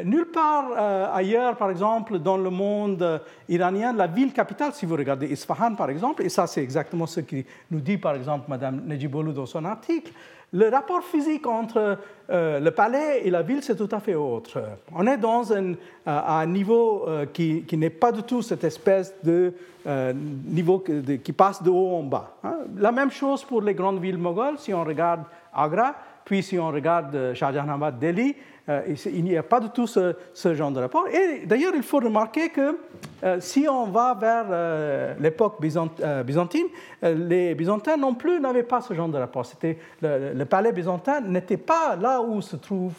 nulle 0.04 0.30
part 0.32 0.72
ailleurs, 1.14 1.56
par 1.56 1.70
exemple, 1.70 2.18
dans 2.18 2.38
le 2.38 2.50
monde 2.50 3.20
iranien, 3.48 3.92
la 3.92 4.08
ville 4.08 4.32
capitale, 4.32 4.72
si 4.72 4.86
vous 4.86 4.96
regardez 4.96 5.28
Isfahan, 5.28 5.76
par 5.76 5.90
exemple, 5.90 6.24
et 6.24 6.28
ça 6.28 6.48
c'est 6.48 6.62
exactement 6.62 7.06
ce 7.06 7.20
que 7.20 7.36
nous 7.70 7.80
dit, 7.80 7.98
par 7.98 8.16
exemple, 8.16 8.46
Mme 8.48 8.82
Nejibolou 8.86 9.32
dans 9.32 9.46
son 9.46 9.64
article, 9.66 10.12
le 10.52 10.68
rapport 10.68 11.02
physique 11.02 11.46
entre 11.46 11.98
euh, 12.30 12.60
le 12.60 12.70
palais 12.70 13.22
et 13.24 13.30
la 13.30 13.42
ville, 13.42 13.62
c'est 13.62 13.76
tout 13.76 13.88
à 13.94 14.00
fait 14.00 14.14
autre. 14.14 14.62
On 14.94 15.06
est 15.06 15.18
dans 15.18 15.52
un, 15.52 15.74
un 16.06 16.46
niveau 16.46 17.04
euh, 17.06 17.26
qui, 17.26 17.64
n'est 17.72 17.90
pas 17.90 18.12
du 18.12 18.22
tout 18.22 18.40
cette 18.40 18.64
espèce 18.64 19.14
de 19.22 19.52
euh, 19.86 20.12
niveau 20.14 20.78
qui 20.78 21.32
passe 21.32 21.62
de 21.62 21.70
haut 21.70 21.96
en 21.96 22.02
bas. 22.02 22.36
Hein. 22.44 22.56
La 22.76 22.92
même 22.92 23.10
chose 23.10 23.44
pour 23.44 23.60
les 23.60 23.74
grandes 23.74 24.00
villes 24.00 24.18
mogholes, 24.18 24.58
si 24.58 24.72
on 24.72 24.84
regarde 24.84 25.22
Agra, 25.52 25.94
puis 26.28 26.42
si 26.42 26.58
on 26.58 26.68
regarde 26.68 27.32
Shah 27.32 27.54
Jahanabad, 27.54 27.98
Delhi, 27.98 28.36
euh, 28.68 28.82
il 29.06 29.24
n'y 29.24 29.34
a 29.34 29.42
pas 29.42 29.60
du 29.60 29.70
tout 29.70 29.86
ce, 29.86 30.14
genre 30.54 30.70
de 30.70 30.80
rapport. 30.80 31.08
Et 31.08 31.46
d'ailleurs, 31.46 31.72
il 31.74 31.82
faut 31.82 32.00
remarquer 32.00 32.50
que 32.50 32.78
euh, 33.24 33.40
si 33.40 33.66
on 33.66 33.86
va 33.86 34.12
vers 34.12 34.44
euh, 34.50 35.14
l'époque 35.18 35.58
byzantine, 35.58 36.66
les 37.02 37.54
Byzantins 37.54 37.96
non 37.96 38.14
plus 38.14 38.40
n'avaient 38.40 38.62
pas 38.62 38.82
ce 38.82 38.92
genre 38.92 39.08
de 39.08 39.16
rapport. 39.16 39.46
C'était 39.46 39.78
le, 40.02 40.44
palais 40.44 40.72
byzantin 40.72 41.22
n'était 41.22 41.56
pas 41.56 41.96
là 41.96 42.20
où 42.20 42.42
se 42.42 42.56
trouve 42.56 42.92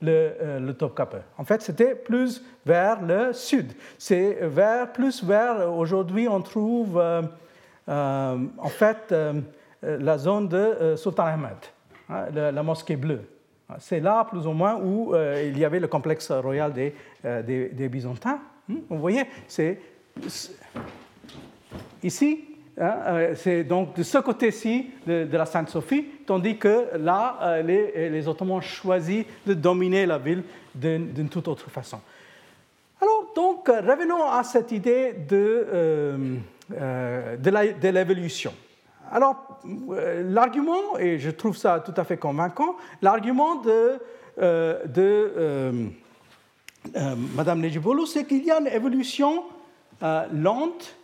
le, 0.00 0.58
le 0.58 0.72
Topkapi. 0.72 1.18
En 1.36 1.44
fait, 1.44 1.60
c'était 1.60 1.94
plus 1.94 2.42
vers 2.64 3.02
le 3.02 3.34
sud. 3.34 3.72
C'est 3.98 4.38
vers, 4.40 4.90
plus 4.90 5.22
vers, 5.22 5.70
aujourd'hui, 5.70 6.28
on 6.28 6.40
trouve 6.40 6.98
en 7.86 8.68
fait 8.72 9.14
la 9.82 10.16
zone 10.16 10.48
de 10.48 10.94
Sultan 10.96 11.26
Ahmed, 11.26 11.58
hein, 12.10 12.26
la 12.32 12.62
mosquée 12.62 12.96
bleue. 12.96 13.22
C'est 13.78 14.00
là, 14.00 14.24
plus 14.24 14.46
ou 14.46 14.52
moins, 14.52 14.76
où 14.76 15.14
euh, 15.14 15.44
il 15.46 15.58
y 15.58 15.64
avait 15.64 15.80
le 15.80 15.86
complexe 15.86 16.30
royal 16.30 16.72
des, 16.72 16.94
euh, 17.24 17.88
Byzantins. 17.88 18.40
Hmm? 18.68 18.78
Vous 18.88 18.98
voyez, 18.98 19.24
c'est 19.46 19.78
ici, 22.02 22.44
hein, 22.78 22.94
euh, 23.06 23.34
c'est 23.36 23.64
donc 23.64 23.94
de 23.96 24.02
ce 24.02 24.18
côté-ci 24.18 24.90
de, 25.06 25.28
la 25.30 25.46
Sainte-Sophie, 25.46 26.06
tandis 26.26 26.56
que 26.56 26.96
là, 26.98 27.62
les, 27.62 28.10
les, 28.10 28.28
Ottomans 28.28 28.62
choisissent 28.62 29.26
de 29.46 29.54
dominer 29.54 30.06
la 30.06 30.18
ville 30.18 30.42
d'une 30.74 31.28
toute 31.28 31.48
autre 31.48 31.70
façon. 31.70 32.00
Alors, 33.00 33.32
donc, 33.34 33.68
revenons 33.68 34.24
à 34.24 34.42
cette 34.42 34.72
idée 34.72 35.14
de 35.14 36.38
l'évolution. 37.82 38.52
Alors, 39.12 39.58
euh, 39.90 40.22
l'argument, 40.32 40.96
et 40.98 41.18
je 41.18 41.30
trouve 41.30 41.56
ça 41.56 41.80
tout 41.80 41.94
à 41.96 42.04
fait 42.04 42.16
convaincant, 42.16 42.76
l'argument 43.02 43.56
de, 43.56 43.98
euh, 44.40 44.84
de 44.86 45.32
euh, 45.36 45.72
Madame 47.34 47.60
Nejiboulou, 47.60 48.06
c'est 48.06 48.24
qu'il 48.24 48.44
y 48.44 48.50
a 48.52 48.60
une 48.60 48.68
évolution 48.68 49.44
lente 50.32 50.96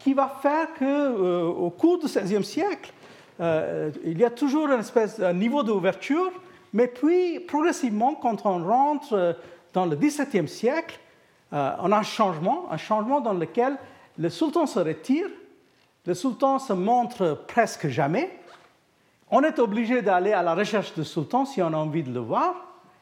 qui 0.00 0.14
va 0.14 0.34
faire 0.40 0.68
qu'au 0.78 1.68
cours 1.76 1.98
du 1.98 2.06
XVIe 2.06 2.42
siècle, 2.42 2.90
il 3.38 4.18
y 4.18 4.24
a 4.24 4.30
toujours 4.30 4.66
une 4.66 4.80
espèce 4.80 5.20
de 5.20 5.30
niveau 5.32 5.62
d'ouverture, 5.62 6.32
mais 6.72 6.86
puis 6.86 7.38
progressivement, 7.40 8.14
quand 8.14 8.46
on 8.46 8.64
rentre 8.64 9.36
dans 9.74 9.84
le 9.84 9.94
XVIIe 9.94 10.48
siècle, 10.48 10.98
on 11.52 11.92
a 11.92 11.98
un 11.98 12.02
changement, 12.02 12.64
un 12.70 12.78
changement 12.78 13.20
dans 13.20 13.34
lequel 13.34 13.76
le 14.16 14.30
sultan 14.30 14.64
se 14.64 14.78
retire 14.78 15.28
le 16.08 16.14
sultan 16.14 16.58
se 16.58 16.72
montre 16.72 17.44
presque 17.46 17.88
jamais. 17.88 18.30
On 19.30 19.42
est 19.42 19.58
obligé 19.58 20.00
d'aller 20.00 20.32
à 20.32 20.42
la 20.42 20.54
recherche 20.54 20.94
du 20.94 21.04
sultan 21.04 21.44
si 21.44 21.60
on 21.60 21.66
a 21.66 21.76
envie 21.76 22.02
de 22.02 22.10
le 22.10 22.20
voir. 22.20 22.54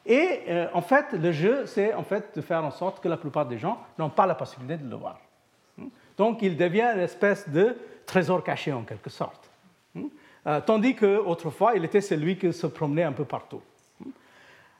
Et 0.05 0.41
euh, 0.49 0.67
en 0.73 0.81
fait, 0.81 1.13
le 1.13 1.31
jeu, 1.31 1.65
c'est 1.67 1.93
en 1.93 2.03
fait 2.03 2.35
de 2.35 2.41
faire 2.41 2.65
en 2.65 2.71
sorte 2.71 3.01
que 3.01 3.07
la 3.07 3.15
plupart 3.15 3.45
des 3.45 3.57
gens 3.57 3.81
n'ont 3.97 4.09
pas 4.09 4.25
la 4.25 4.35
possibilité 4.35 4.83
de 4.83 4.89
le 4.89 4.97
voir. 4.97 5.21
Donc, 6.17 6.41
il 6.41 6.57
devient 6.57 6.91
une 6.95 6.99
espèce 6.99 7.47
de 7.47 7.77
trésor 8.05 8.43
caché 8.43 8.73
en 8.73 8.81
quelque 8.83 9.09
sorte. 9.09 9.49
Euh, 10.45 10.59
tandis 10.65 10.93
qu'autrefois, 10.93 11.77
il 11.77 11.85
était 11.85 12.01
celui 12.01 12.37
qui 12.37 12.51
se 12.51 12.67
promenait 12.67 13.03
un 13.03 13.13
peu 13.13 13.23
partout. 13.23 13.61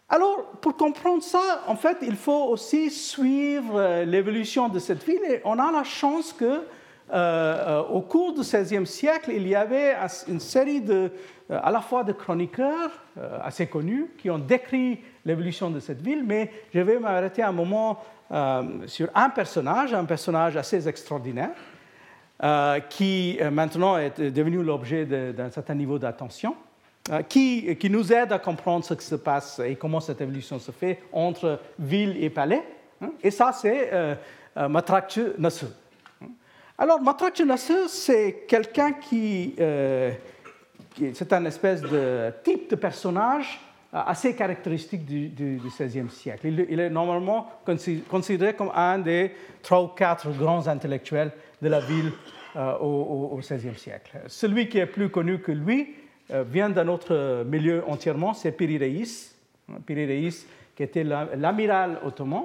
Alors, 0.09 0.47
pour 0.59 0.75
comprendre 0.75 1.23
ça, 1.23 1.63
en 1.67 1.77
fait, 1.77 1.99
il 2.01 2.17
faut 2.17 2.49
aussi 2.49 2.91
suivre 2.91 3.79
euh, 3.79 4.03
l'évolution 4.03 4.67
de 4.67 4.79
cette 4.79 5.05
ville. 5.05 5.23
Et 5.29 5.39
on 5.45 5.57
a 5.59 5.71
la 5.71 5.85
chance 5.85 6.33
que 6.33 6.63
euh, 7.11 7.79
euh, 7.79 7.83
au 7.83 8.01
cours 8.01 8.33
du 8.33 8.41
XVIe 8.41 8.85
siècle, 8.85 9.31
il 9.33 9.47
y 9.47 9.55
avait 9.55 9.95
une 10.27 10.39
série 10.39 10.81
de, 10.81 11.11
euh, 11.49 11.59
à 11.63 11.71
la 11.71 11.81
fois 11.81 12.03
de 12.03 12.11
chroniqueurs 12.11 12.91
assez 13.43 13.67
connus 13.67 14.07
qui 14.17 14.29
ont 14.29 14.37
décrit 14.37 14.99
l'évolution 15.25 15.69
de 15.69 15.79
cette 15.79 16.01
ville, 16.01 16.23
mais 16.25 16.51
je 16.73 16.79
vais 16.79 16.99
m'arrêter 16.99 17.41
un 17.41 17.51
moment 17.51 17.99
sur 18.85 19.07
un 19.15 19.29
personnage, 19.29 19.93
un 19.93 20.05
personnage 20.05 20.55
assez 20.57 20.87
extraordinaire, 20.87 21.55
qui 22.89 23.39
maintenant 23.51 23.97
est 23.97 24.21
devenu 24.21 24.61
l'objet 24.61 25.05
d'un 25.05 25.49
certain 25.49 25.73
niveau 25.73 25.97
d'attention. 25.97 26.55
qui, 27.27 27.75
qui, 27.77 27.89
nous 27.89 28.13
aide 28.13 28.33
à 28.33 28.37
comprendre 28.37 28.85
ce 28.85 28.93
qui 28.93 29.05
se 29.05 29.15
passe 29.15 29.59
et 29.65 29.75
comment 29.77 30.01
cette 30.01 30.21
évolution 30.21 30.59
se 30.59 30.71
fait 30.71 31.01
entre 31.11 31.59
ville 31.79 32.21
et 32.21 32.29
palais. 32.29 32.63
Hein. 33.01 33.11
Et 33.23 33.31
ça, 33.31 33.51
c'est 33.53 33.89
euh, 34.57 34.67
Matrakche 34.67 35.19
Nasu. 35.37 35.65
Alors, 36.77 37.01
Matrakche 37.01 37.41
Nasu, 37.41 37.87
c'est 37.87 38.45
quelqu'un 38.47 38.93
qui, 38.93 39.55
qui 40.93 41.15
c'est 41.15 41.33
un 41.33 41.45
espèce 41.45 41.81
de 41.81 42.31
type 42.43 42.69
de 42.69 42.75
personnage 42.75 43.59
assez 43.91 44.35
caractéristique 44.35 45.05
du, 45.05 45.59
XVIe 45.63 46.09
siècle. 46.09 46.47
Il, 46.47 46.79
est 46.79 46.89
normalement 46.89 47.49
considéré 48.09 48.53
comme 48.53 48.71
un 48.75 48.99
des 48.99 49.31
trois 49.63 49.81
ou 49.81 49.87
quatre 49.87 50.29
grands 50.31 50.67
intellectuels 50.67 51.31
de 51.61 51.69
la 51.69 51.79
ville 51.79 52.11
euh, 52.55 52.77
au, 52.79 53.37
XVIe 53.37 53.77
siècle. 53.77 54.19
Celui 54.27 54.67
qui 54.69 54.77
est 54.79 54.85
plus 54.85 55.09
connu 55.09 55.39
que 55.39 55.51
lui 55.51 55.95
euh, 56.31 56.43
vient 56.43 56.69
d'un 56.69 56.87
autre 56.87 57.43
milieu 57.45 57.83
entièrement, 57.87 58.33
c'est 58.33 58.51
Pirireis. 58.51 59.31
Pirireis 59.85 60.45
qui 60.75 60.83
était 60.83 61.03
l'amiral 61.03 61.99
ottoman, 62.05 62.43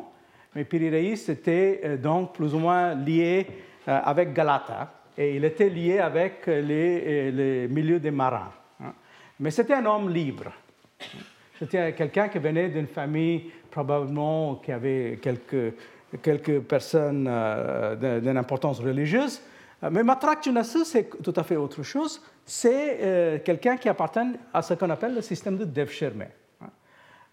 mais 0.54 0.64
Pirireis 0.64 1.28
était 1.28 1.80
euh, 1.84 1.96
donc 1.96 2.34
plus 2.34 2.54
ou 2.54 2.58
moins 2.58 2.94
lié 2.94 3.46
avec 3.86 4.32
Galata 4.32 4.92
et 5.16 5.36
il 5.36 5.44
était 5.44 5.68
lié 5.68 5.98
avec 5.98 6.46
les, 6.46 7.30
les 7.30 7.68
milieux 7.68 8.00
des 8.00 8.10
marins. 8.10 8.52
Hein. 8.80 8.92
Mais 9.40 9.50
c'était 9.50 9.74
un 9.74 9.86
homme 9.86 10.08
libre. 10.08 10.52
C'était 11.58 11.92
quelqu'un 11.92 12.28
qui 12.28 12.38
venait 12.38 12.68
d'une 12.68 12.86
famille 12.86 13.50
probablement 13.70 14.56
qui 14.56 14.72
avait 14.72 15.18
quelques, 15.20 15.74
quelques 16.22 16.60
personnes 16.60 17.26
euh, 17.28 18.20
d'une 18.20 18.36
importance 18.36 18.80
religieuse. 18.80 19.40
Euh, 19.82 19.90
mais 19.90 20.02
Matrak 20.02 20.48
c'est 20.84 21.22
tout 21.22 21.32
à 21.36 21.42
fait 21.42 21.56
autre 21.56 21.82
chose. 21.82 22.22
C'est 22.44 22.98
euh, 23.00 23.38
quelqu'un 23.38 23.76
qui 23.76 23.88
appartient 23.88 24.20
à 24.52 24.62
ce 24.62 24.74
qu'on 24.74 24.90
appelle 24.90 25.14
le 25.14 25.22
système 25.22 25.56
de 25.56 25.64
Devshirme. 25.64 26.24
Hein. 26.60 26.66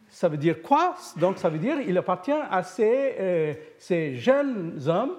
Ça 0.09 0.27
veut 0.29 0.37
dire 0.37 0.61
quoi? 0.61 0.95
Donc, 1.17 1.37
ça 1.37 1.49
veut 1.49 1.59
dire 1.59 1.81
qu'il 1.81 1.97
appartient 1.97 2.31
à 2.31 2.63
ces, 2.63 3.57
ces 3.77 4.15
jeunes 4.15 4.79
hommes 4.87 5.15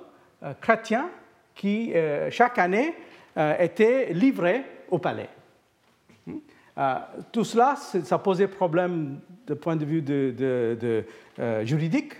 chrétiens 0.60 1.08
qui, 1.54 1.92
chaque 2.30 2.58
année, 2.58 2.94
étaient 3.58 4.12
livrés 4.12 4.64
au 4.90 4.98
palais. 4.98 5.28
Euh, 6.80 6.94
tout 7.30 7.44
cela, 7.44 7.76
ça 7.76 8.18
posait 8.18 8.48
problème 8.48 9.18
de 9.46 9.54
point 9.54 9.76
de 9.76 9.84
vue 9.84 10.02
euh, 10.08 11.64
juridique, 11.64 12.14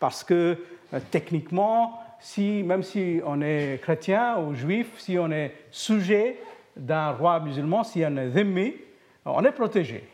parce 0.00 0.24
que 0.24 0.58
euh, 0.92 1.00
techniquement, 1.10 2.00
si, 2.18 2.62
même 2.64 2.82
si 2.82 3.20
on 3.24 3.40
est 3.42 3.80
chrétien 3.80 4.38
ou 4.40 4.54
juif, 4.54 4.88
si 4.98 5.18
on 5.18 5.30
est 5.30 5.54
sujet 5.70 6.38
d'un 6.76 7.10
roi 7.10 7.38
musulman, 7.38 7.84
si 7.84 8.02
on 8.04 8.16
est 8.16 8.36
ennemi, 8.36 8.74
on 9.24 9.44
est 9.44 9.52
protégé. 9.52 10.08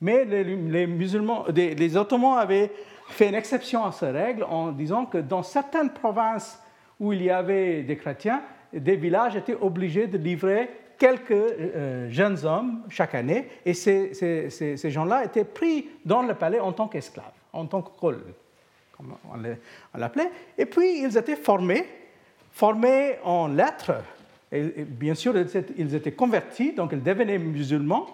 Mais 0.00 0.24
les, 0.24 0.86
musulmans, 0.86 1.44
les 1.54 1.96
Ottomans 1.96 2.38
avaient 2.38 2.70
fait 3.08 3.28
une 3.28 3.34
exception 3.34 3.84
à 3.84 3.92
ces 3.92 4.10
règles 4.10 4.44
en 4.44 4.72
disant 4.72 5.06
que 5.06 5.18
dans 5.18 5.42
certaines 5.42 5.90
provinces 5.90 6.61
où 7.02 7.12
il 7.12 7.22
y 7.22 7.30
avait 7.30 7.82
des 7.82 7.96
chrétiens, 7.96 8.42
des 8.72 8.96
villages 8.96 9.36
étaient 9.36 9.56
obligés 9.60 10.06
de 10.06 10.16
livrer 10.16 10.70
quelques 11.02 11.32
euh, 11.32 12.08
jeunes 12.10 12.38
hommes 12.44 12.82
chaque 12.88 13.16
année, 13.16 13.48
et 13.66 13.74
ces, 13.74 14.14
ces, 14.14 14.90
gens-là 14.90 15.24
étaient 15.24 15.44
pris 15.44 15.88
dans 16.04 16.22
le 16.22 16.32
palais 16.34 16.60
en 16.60 16.70
tant 16.70 16.86
qu'esclaves, 16.86 17.24
en 17.52 17.66
tant 17.66 17.82
que 17.82 17.90
col, 17.98 18.22
comme 18.96 19.16
on 19.28 19.98
l'appelait. 19.98 20.30
Et 20.56 20.64
puis, 20.64 21.02
ils 21.02 21.16
étaient 21.18 21.34
formés, 21.34 21.86
formés 22.52 23.16
en 23.24 23.48
lettres. 23.48 23.94
Et, 24.52 24.84
bien 24.84 25.14
sûr, 25.14 25.34
ils 25.76 25.94
étaient 25.96 26.12
convertis, 26.12 26.72
donc 26.72 26.90
ils 26.92 27.02
devenaient 27.02 27.38
musulmans. 27.38 28.06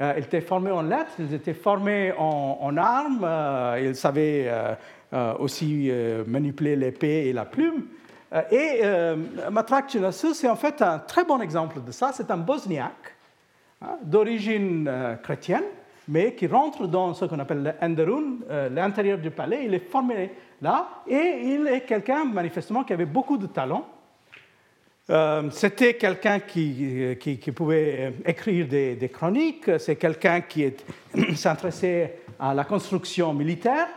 Euh, 0.00 0.14
ils 0.16 0.24
étaient 0.24 0.40
formés 0.40 0.70
en 0.70 0.80
lettres, 0.80 1.12
ils 1.18 1.34
étaient 1.34 1.52
formés 1.52 2.14
en, 2.16 2.74
armes, 2.78 3.22
euh, 3.22 3.82
ils 3.84 3.96
savaient 3.96 4.50
aussi 5.38 5.92
manipuler 6.26 6.74
l'épée 6.74 7.26
et 7.26 7.34
la 7.34 7.44
plume. 7.44 7.84
Euh, 8.32 8.42
et 8.50 8.80
euh, 8.84 9.16
Matrak 9.50 9.96
c'est 10.12 10.48
en 10.48 10.56
fait 10.56 10.82
un 10.82 10.98
très 10.98 11.24
bon 11.24 11.40
exemple 11.40 11.80
de 11.84 11.92
ça. 11.92 12.10
C'est 12.12 12.30
un 12.30 12.36
bosniaque 12.36 13.14
hein, 13.80 13.96
d'origine 14.02 14.86
euh, 14.88 15.14
chrétienne, 15.16 15.64
mais 16.08 16.34
qui 16.34 16.46
rentre 16.46 16.86
dans 16.86 17.14
ce 17.14 17.24
qu'on 17.24 17.38
appelle 17.38 17.74
l'Enderun, 17.80 18.38
l'intérieur 18.70 19.18
du 19.18 19.30
palais. 19.30 19.64
Il 19.64 19.74
est 19.74 19.90
formé 19.90 20.32
là, 20.62 21.02
et 21.06 21.40
il 21.44 21.66
est 21.66 21.82
quelqu'un, 21.82 22.24
manifestement, 22.24 22.84
qui 22.84 22.92
avait 22.92 23.06
beaucoup 23.06 23.36
de 23.36 23.46
talent. 23.46 23.86
C'était 25.50 25.94
quelqu'un 25.94 26.40
qui, 26.40 27.16
pouvait 27.54 28.12
écrire 28.26 28.68
des, 28.68 28.94
des 28.94 29.08
chroniques, 29.08 29.70
c'est 29.78 29.96
quelqu'un 29.96 30.42
qui 30.42 30.70
s'intéressait 31.34 32.20
à 32.38 32.52
la 32.52 32.64
construction 32.64 33.32
militaire, 33.32 33.88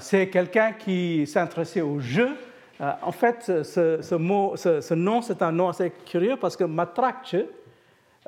c'est 0.00 0.28
quelqu'un 0.28 0.72
qui 0.72 1.26
s'intéressait 1.26 1.80
aux 1.80 1.98
jeux, 1.98 2.36
euh, 2.80 2.92
en 3.02 3.12
fait, 3.12 3.62
ce, 3.62 4.14
nom, 4.14 4.56
c'est 4.56 5.42
un 5.42 5.52
nom 5.52 5.68
assez 5.68 5.92
curieux 6.04 6.36
parce 6.36 6.56
que 6.56 6.64
matraque, 6.64 7.36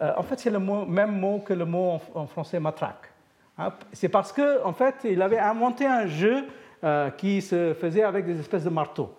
euh, 0.01 0.13
en 0.17 0.23
fait, 0.23 0.39
c'est 0.39 0.51
le 0.51 0.59
même 0.59 1.19
mot 1.19 1.39
que 1.39 1.53
le 1.53 1.65
mot 1.65 2.01
en, 2.15 2.27
français 2.27 2.61
matraque. 2.61 3.11
Hein. 3.59 3.73
c'est 3.93 4.11
parce 4.11 4.33
qu'en 4.33 4.69
en 4.69 4.73
fait, 4.73 4.97
il 5.05 5.23
avait 5.23 5.39
inventé 5.39 5.87
un 5.87 6.07
jeu 6.07 6.45
euh, 6.85 7.11
qui 7.11 7.41
se 7.41 7.75
faisait 7.75 8.03
avec 8.03 8.27
des 8.27 8.39
espèces 8.39 8.65
de 8.65 8.71
marteaux. 8.71 9.15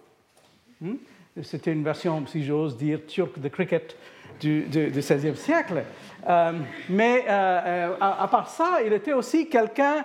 Hmm? 0.79 0.95
C'était 1.41 1.73
une 1.73 1.83
version, 1.83 2.25
si 2.27 2.43
j'ose 2.43 2.77
dire, 2.77 2.99
turque 3.07 3.39
de 3.39 3.49
cricket 3.49 3.95
du, 4.39 4.67
XVIe 4.69 5.35
siècle. 5.35 5.83
mais 6.89 7.27
à, 7.27 8.27
part 8.29 8.49
ça, 8.49 8.79
il 8.83 8.93
était 8.93 9.13
aussi 9.13 9.47
quelqu'un 9.47 10.03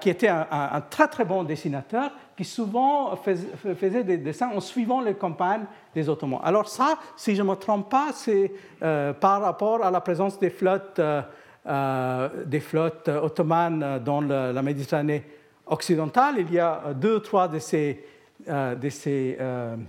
qui 0.00 0.08
était 0.08 0.28
un, 0.28 0.82
très 0.88 1.06
très 1.08 1.24
bon 1.24 1.44
dessinateur 1.44 2.10
qui 2.34 2.44
souvent 2.44 3.14
faisait 3.16 4.02
des 4.02 4.16
dessins 4.16 4.50
en 4.54 4.60
suivant 4.60 5.02
les 5.02 5.12
campagnes 5.12 5.66
des 5.94 6.08
Ottomans. 6.08 6.40
Alors 6.42 6.68
ça, 6.68 6.98
si 7.14 7.36
je 7.36 7.42
ne 7.42 7.48
me 7.48 7.54
trompe 7.54 7.90
pas, 7.90 8.12
c'est 8.14 8.50
euh, 8.82 9.12
par 9.12 9.42
rapport 9.42 9.84
à 9.84 9.90
la 9.90 10.00
présence 10.00 10.38
des 10.38 10.48
flottes, 10.48 10.98
euh, 10.98 11.20
euh, 11.66 12.28
des 12.46 12.60
flottes 12.60 13.08
ottomanes 13.08 13.98
dans 14.02 14.22
la 14.22 14.62
Méditerranée 14.62 15.22
occidentale. 15.66 16.36
Il 16.38 16.50
y 16.50 16.58
a 16.58 16.94
deux, 16.94 17.20
trois 17.20 17.46
de 17.46 17.58
ces, 17.58 18.02
de 18.48 18.88
ces, 18.88 19.38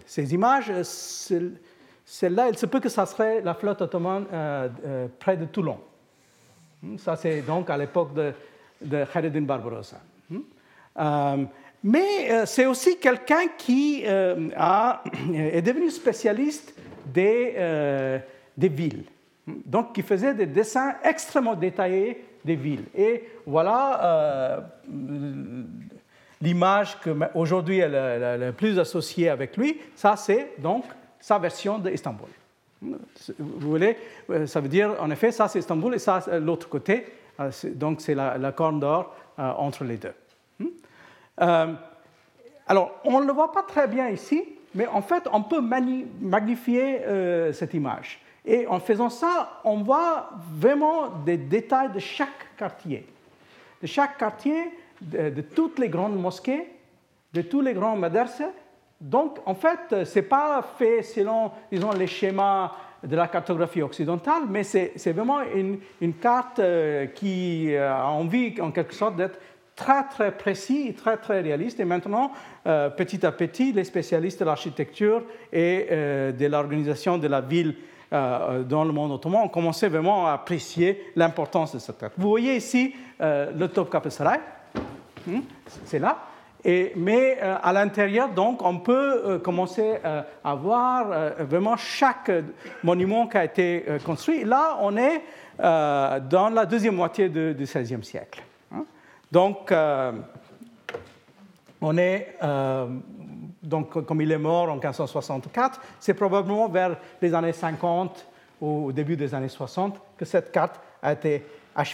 ces 0.05 0.33
images. 0.33 0.73
Celle-là, 2.03 2.49
il 2.49 2.57
se 2.57 2.65
peut 2.65 2.81
que 2.81 2.89
ça 2.89 3.05
serait 3.05 3.39
la 3.39 3.53
flotte 3.53 3.81
ottomane 3.81 4.25
près 5.17 5.37
de 5.37 5.45
Toulon. 5.45 5.79
Ça, 6.97 7.15
c'est 7.15 7.43
donc 7.43 7.69
à 7.69 7.77
l'époque 7.77 8.13
de, 8.13 8.33
de 8.81 9.05
Khareddin 9.05 9.41
Barbarossa. 9.41 9.97
Hmm? 10.29 11.45
Mais 11.83 12.31
euh, 12.31 12.45
c'est 12.45 12.65
aussi 12.65 12.97
quelqu'un 12.97 13.47
qui 13.57 14.03
euh, 14.05 14.49
a, 14.55 15.03
est 15.33 15.61
devenu 15.61 15.89
spécialiste 15.89 16.75
des, 17.05 17.53
euh, 17.57 18.19
des, 18.55 18.69
villes. 18.69 19.03
Donc, 19.47 19.93
qui 19.93 20.03
faisait 20.03 20.33
des 20.33 20.45
dessins 20.45 20.95
extrêmement 21.03 21.55
détaillés 21.55 22.23
des 22.45 22.55
villes. 22.55 22.85
Et 22.95 23.29
voilà 23.45 24.63
l'image 26.41 26.99
que 26.99 27.11
aujourd'hui 27.35 27.79
est 27.79 27.89
la, 27.89 28.51
plus 28.51 28.79
associée 28.79 29.29
avec 29.29 29.57
lui. 29.57 29.79
Ça, 29.95 30.15
c'est 30.15 30.53
donc 30.59 30.85
sa 31.19 31.37
version 31.37 31.77
d'Istanbul. 31.77 32.29
Vous 32.81 33.69
voulez, 33.69 33.95
ça 34.47 34.59
veut 34.59 34.69
dire, 34.69 34.95
en 34.99 35.11
effet, 35.11 35.31
ça 35.31 35.47
c'est 35.47 35.59
Istanbul 35.59 35.93
et 35.93 35.99
ça 35.99 36.23
l'autre 36.39 36.67
côté. 36.67 37.05
Donc, 37.65 38.01
c'est 38.01 38.15
la, 38.15 38.51
corne 38.51 38.79
d'or 38.79 39.15
entre 39.37 39.83
les 39.83 39.97
deux. 39.97 40.13
Euh, 41.41 41.73
alors, 42.67 42.99
on 43.03 43.19
ne 43.19 43.25
le 43.25 43.33
voit 43.33 43.51
pas 43.51 43.63
très 43.63 43.87
bien 43.87 44.09
ici, 44.09 44.43
mais 44.75 44.87
en 44.87 45.01
fait, 45.01 45.27
on 45.31 45.43
peut 45.43 45.61
magnifier 45.61 47.01
euh, 47.05 47.51
cette 47.53 47.73
image. 47.73 48.21
Et 48.45 48.65
en 48.67 48.79
faisant 48.79 49.09
ça, 49.09 49.61
on 49.63 49.83
voit 49.83 50.29
vraiment 50.53 51.09
des 51.25 51.37
détails 51.37 51.91
de 51.91 51.99
chaque 51.99 52.55
quartier. 52.57 53.05
De 53.81 53.87
chaque 53.87 54.17
quartier, 54.17 54.71
de, 55.01 55.41
toutes 55.41 55.79
les 55.79 55.89
grandes 55.89 56.19
mosquées, 56.19 56.67
de 57.33 57.41
tous 57.41 57.61
les 57.61 57.73
grands 57.73 57.95
madrasas. 57.95 58.51
Donc, 59.01 59.39
en 59.45 59.55
fait, 59.55 60.05
ce 60.05 60.19
n'est 60.19 60.25
pas 60.25 60.63
fait 60.77 61.01
selon, 61.01 61.51
disons, 61.71 61.91
les 61.91 62.07
schémas 62.07 62.71
de 63.03 63.15
la 63.15 63.27
cartographie 63.27 63.81
occidentale, 63.81 64.43
mais 64.47 64.63
c'est 64.63 65.11
vraiment 65.11 65.39
une, 65.41 66.13
carte 66.21 66.59
euh, 66.59 67.07
qui 67.07 67.75
a 67.75 68.05
envie, 68.05 68.61
en 68.61 68.71
quelque 68.71 68.93
sorte, 68.93 69.15
d'être 69.15 69.39
très 69.75 70.03
très 70.03 70.31
précis, 70.31 70.93
très 70.93 71.17
très 71.17 71.41
réaliste. 71.41 71.79
Et 71.79 71.85
maintenant, 71.85 72.31
euh, 72.67 72.89
petit 72.89 73.25
à 73.25 73.31
petit, 73.31 73.73
les 73.73 73.83
spécialistes 73.83 74.39
de 74.39 74.45
l'architecture 74.45 75.23
et 75.51 75.87
euh, 75.91 76.31
de 76.31 76.45
l'organisation 76.45 77.17
de 77.17 77.27
la 77.27 77.41
ville 77.41 77.75
euh, 78.13 78.63
dans 78.63 78.83
le 78.83 78.91
monde 78.91 79.11
ottoman 79.11 79.43
ont 79.43 79.47
commencé 79.47 79.87
vraiment 79.87 80.27
à 80.27 80.33
apprécier 80.33 81.11
l'importance 81.15 81.73
de 81.73 81.79
cette 81.79 81.97
carte. 81.97 82.13
Vous 82.17 82.29
voyez 82.29 82.55
ici 82.55 82.93
le 83.19 83.67
Top 83.67 83.95
Sarai, 84.09 84.39
hmm, 85.27 85.39
c'est 85.85 85.99
là. 85.99 86.17
Mais 86.63 87.39
à 87.39 87.73
l'intérieur, 87.73 88.29
donc, 88.29 88.61
on 88.61 88.79
peut 88.79 89.39
commencer 89.43 89.97
à 90.43 90.55
voir 90.55 91.07
vraiment 91.39 91.75
chaque 91.75 92.31
monument 92.83 93.27
qui 93.27 93.37
a 93.37 93.45
été 93.45 93.85
construit. 94.05 94.43
Là, 94.43 94.77
on 94.81 94.95
est 94.97 95.21
dans 95.57 96.51
la 96.53 96.65
deuxième 96.65 96.95
moitié 96.95 97.29
du 97.29 97.55
XVIe 97.57 98.03
siècle. 98.03 98.43
Hein. 98.73 98.85
Donc, 99.31 99.73
on 101.81 101.97
est, 101.97 102.37
donc, 103.63 104.05
comme 104.05 104.21
il 104.21 104.31
est 104.31 104.37
mort 104.37 104.69
en 104.69 104.75
1564, 104.75 105.81
c'est 105.99 106.13
probablement 106.13 106.69
vers 106.69 106.97
les 107.21 107.33
années 107.33 107.53
50 107.53 108.27
ou 108.61 108.87
au 108.87 108.91
début 108.91 109.15
des 109.15 109.33
années 109.33 109.49
60 109.49 109.99
que 110.15 110.25
cette 110.25 110.51
carte 110.51 110.79
a 111.01 111.13
été 111.13 111.43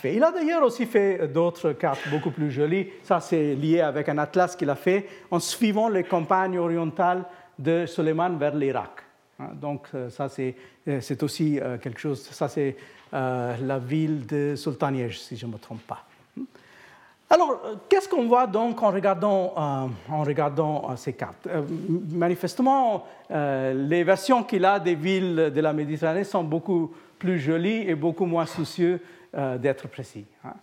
Il 0.03 0.23
a 0.23 0.31
d'ailleurs 0.31 0.63
aussi 0.63 0.85
fait 0.85 1.27
d'autres 1.27 1.73
cartes 1.73 2.09
beaucoup 2.09 2.31
plus 2.31 2.49
jolies. 2.51 2.87
Ça, 3.03 3.19
c'est 3.19 3.53
lié 3.53 3.81
avec 3.81 4.09
un 4.09 4.17
atlas 4.17 4.55
qu'il 4.55 4.69
a 4.69 4.75
fait 4.75 5.07
en 5.29 5.39
suivant 5.39 5.87
les 5.87 6.03
campagnes 6.03 6.57
orientales 6.57 7.23
de 7.59 7.85
Suleiman 7.85 8.37
vers 8.37 8.55
l'Irak. 8.55 9.03
Hein, 9.39 9.49
donc, 9.53 9.87
euh, 9.93 10.09
ça, 10.09 10.27
euh, 10.39 10.99
c'est 11.01 11.23
aussi 11.23 11.59
euh, 11.59 11.77
quelque 11.77 11.99
chose. 11.99 12.23
Ça, 12.23 12.47
c'est 12.47 12.75
la 13.11 13.79
ville 13.79 14.25
de 14.25 14.55
Sultaniège, 14.57 15.21
si 15.21 15.37
je 15.37 15.45
ne 15.45 15.53
me 15.53 15.57
trompe 15.57 15.81
pas. 15.83 16.03
Alors, 17.29 17.61
qu'est-ce 17.87 18.09
qu'on 18.09 18.27
voit 18.27 18.47
donc 18.47 18.83
en 18.83 18.91
regardant, 18.91 19.53
en 19.55 20.23
regardant 20.23 20.93
ces 20.97 21.13
cartes? 21.13 21.47
Manifestement, 22.11 23.07
les 23.29 24.03
versions 24.03 24.43
qu'il 24.43 24.65
a 24.65 24.79
des 24.79 24.95
villes 24.95 25.51
de 25.55 25.61
la 25.61 25.71
Méditerranée 25.71 26.25
sont 26.25 26.43
beaucoup 26.43 26.93
plus 27.17 27.39
jolies 27.39 27.87
et 27.87 27.95
beaucoup 27.95 28.25
moins 28.25 28.45
soucieux 28.45 28.95
euh, 28.95 29.16
d'être 29.37 29.87
précis. 29.87 30.25
Hein. 30.43 30.53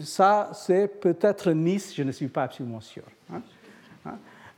Ça, 0.00 0.50
c'est 0.52 1.00
peut-être 1.00 1.50
Nice, 1.52 1.94
je 1.96 2.02
ne 2.02 2.12
suis 2.12 2.28
pas 2.28 2.44
absolument 2.44 2.80
sûr. 2.80 3.02
Hein. 3.32 3.40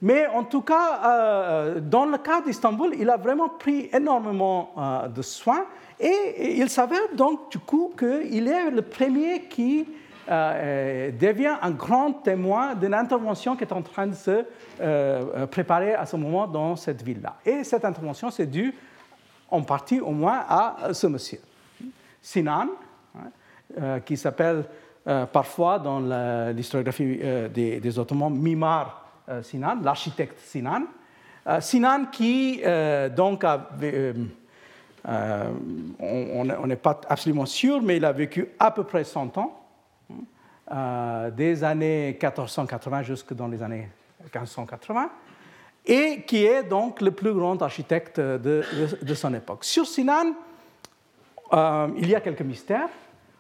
Mais 0.02 0.26
en 0.26 0.44
tout 0.44 0.60
cas, 0.60 1.00
euh, 1.04 1.80
dans 1.80 2.04
le 2.04 2.18
cas 2.18 2.42
d'Istanbul, 2.42 2.94
il 2.98 3.08
a 3.08 3.16
vraiment 3.16 3.48
pris 3.48 3.88
énormément 3.92 4.72
euh, 4.76 5.08
de 5.08 5.22
soins 5.22 5.64
et 5.98 6.58
il 6.58 6.68
s'avère 6.68 7.14
donc 7.14 7.50
du 7.50 7.58
coup 7.58 7.92
qu'il 7.98 8.48
est 8.48 8.70
le 8.70 8.82
premier 8.82 9.42
qui 9.42 9.86
devient 10.28 11.54
un 11.62 11.70
grand 11.70 12.12
témoin 12.14 12.74
d'une 12.74 12.94
intervention 12.94 13.54
qui 13.54 13.62
est 13.62 13.72
en 13.72 13.80
train 13.80 14.08
de 14.08 14.14
se 14.14 14.44
préparer 15.46 15.94
à 15.94 16.04
ce 16.04 16.16
moment 16.16 16.48
dans 16.48 16.74
cette 16.74 17.00
ville-là. 17.00 17.36
Et 17.46 17.62
cette 17.62 17.84
intervention, 17.84 18.32
c'est 18.32 18.46
dû 18.46 18.74
en 19.48 19.62
partie 19.62 20.00
au 20.00 20.10
moins 20.10 20.44
à 20.48 20.92
ce 20.92 21.06
monsieur. 21.06 21.38
Sinan, 22.20 22.66
euh, 23.80 23.98
qui 23.98 24.16
s'appelle 24.16 24.64
euh, 25.08 25.26
parfois 25.26 25.80
dans 25.80 25.98
l'historiographie 26.52 27.18
euh, 27.20 27.48
des, 27.48 27.98
Ottomans 27.98 28.32
Mimar 28.32 29.04
Sinan, 29.42 29.78
l'architecte 29.82 30.38
Sinan. 30.38 30.84
Sinan 31.60 32.06
qui, 32.12 32.62
donc, 33.16 33.44
on 35.98 36.66
n'est 36.66 36.76
pas 36.76 37.00
absolument 37.08 37.44
sûr, 37.44 37.82
mais 37.82 37.96
il 37.96 38.04
a 38.04 38.12
vécu 38.12 38.48
à 38.56 38.70
peu 38.70 38.84
près 38.84 39.02
100 39.02 39.36
ans, 39.38 39.60
des 41.36 41.64
années 41.64 42.16
1480 42.20 43.02
jusque 43.02 43.34
dans 43.34 43.48
les 43.48 43.64
années 43.64 43.88
1580 44.32 45.10
et 45.86 46.22
qui 46.22 46.44
est 46.44 46.62
donc 46.62 47.00
le 47.00 47.10
plus 47.10 47.34
grand 47.34 47.60
architecte 47.62 48.20
de 48.20 49.14
son 49.14 49.34
époque. 49.34 49.64
Sur 49.64 49.86
Sinan, 49.86 50.34
il 51.52 52.08
y 52.08 52.14
a 52.14 52.20
quelques 52.20 52.42
mystères 52.42 52.90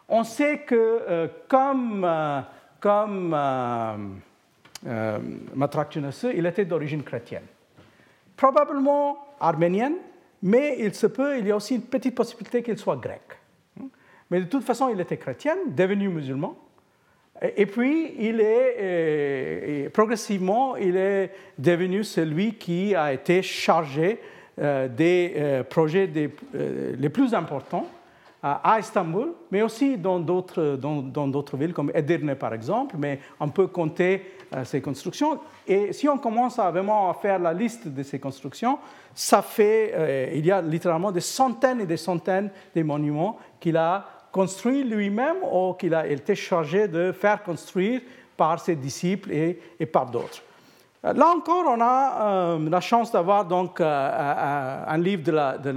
on 0.08 0.24
sait 0.24 0.58
que 0.58 0.74
euh, 0.74 1.28
comme, 1.48 2.04
euh, 2.04 2.40
comme 2.80 3.34
euh, 4.86 5.18
il 6.34 6.46
était 6.46 6.64
d'origine 6.64 7.02
chrétienne. 7.02 7.42
Probablement 8.36 9.18
arménienne, 9.40 9.96
mais 10.42 10.76
il 10.78 10.94
se 10.94 11.06
peut, 11.06 11.38
il 11.38 11.46
y 11.46 11.50
a 11.50 11.56
aussi 11.56 11.76
une 11.76 11.82
petite 11.82 12.14
possibilité 12.14 12.62
qu'il 12.62 12.78
soit 12.78 12.96
grec. 12.96 13.22
Mais 14.30 14.40
de 14.40 14.46
toute 14.46 14.64
façon, 14.64 14.88
il 14.88 15.00
était 15.00 15.16
chrétien, 15.16 15.56
devenu 15.68 16.08
musulman. 16.08 16.56
Et 17.56 17.66
puis, 17.66 18.14
il 18.18 18.40
est, 18.40 19.88
progressivement, 19.92 20.76
il 20.76 20.96
est 20.96 21.32
devenu 21.58 22.02
celui 22.02 22.54
qui 22.54 22.94
a 22.94 23.12
été 23.12 23.42
chargé 23.42 24.20
des 24.58 25.62
projets 25.68 26.10
les 26.54 27.08
plus 27.08 27.34
importants 27.34 27.86
à 28.62 28.78
Istanbul, 28.78 29.32
mais 29.50 29.62
aussi 29.62 29.96
dans 29.96 30.20
d'autres, 30.20 30.76
dans, 30.76 31.44
villes 31.54 31.72
comme 31.72 31.90
Edirne 31.94 32.34
par 32.34 32.54
exemple, 32.54 32.96
mais 32.98 33.20
on 33.40 33.48
peut 33.48 33.66
compter 33.66 34.22
euh, 34.54 34.64
ces 34.64 34.80
constructions. 34.80 35.40
Et 35.66 35.92
si 35.92 36.08
on 36.08 36.18
commence 36.18 36.56
vraiment 36.56 37.10
à 37.10 37.14
faire 37.14 37.38
la 37.38 37.52
liste 37.52 37.88
de 37.88 38.02
ces 38.02 38.18
constructions, 38.18 38.78
ça 39.14 39.42
fait, 39.42 39.92
euh, 39.94 40.30
il 40.34 40.46
y 40.46 40.52
a 40.52 40.62
littéralement 40.62 41.10
des 41.10 41.20
centaines 41.20 41.80
et 41.80 41.86
des 41.86 41.96
centaines 41.96 42.50
de 42.74 42.82
monuments 42.82 43.38
qu'il 43.58 43.76
a 43.76 44.04
construits 44.30 44.84
lui-même 44.84 45.36
ou 45.50 45.72
qu'il 45.72 45.94
a 45.94 46.06
été 46.06 46.34
chargé 46.34 46.88
de 46.88 47.12
faire 47.12 47.42
construire 47.42 48.02
par 48.36 48.60
ses 48.60 48.76
disciples 48.76 49.32
et, 49.32 49.58
et 49.80 49.86
par 49.86 50.06
d'autres. 50.06 50.42
Euh, 51.04 51.12
là 51.14 51.32
encore, 51.34 51.64
on 51.66 51.80
a 51.80 52.58
la 52.58 52.80
chance 52.80 53.10
d'avoir 53.10 53.44
donc 53.46 53.80
un 53.80 54.98
livre 54.98 55.22
de 55.22 55.32
la, 55.32 55.58
de, 55.58 55.72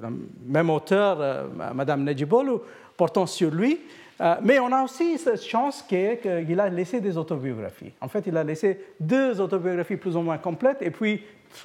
le 0.00 0.08
même 0.46 0.70
auteur, 0.70 1.18
euh, 1.20 1.46
Madame 1.74 2.04
Nejibolu, 2.04 2.58
portant 2.96 3.26
sur 3.26 3.50
lui. 3.50 3.80
Euh, 4.20 4.36
mais 4.42 4.58
on 4.58 4.72
a 4.72 4.82
aussi 4.82 5.18
cette 5.18 5.42
chance 5.42 5.82
qu'il 5.82 6.60
a 6.60 6.68
laissé 6.68 7.00
des 7.00 7.16
autobiographies. 7.18 7.92
En 8.00 8.08
fait, 8.08 8.26
il 8.26 8.36
a 8.36 8.44
laissé 8.44 8.80
deux 8.98 9.40
autobiographies 9.40 9.96
plus 9.96 10.16
ou 10.16 10.20
moins 10.22 10.38
complètes 10.38 10.80
et 10.80 10.90
puis 10.90 11.22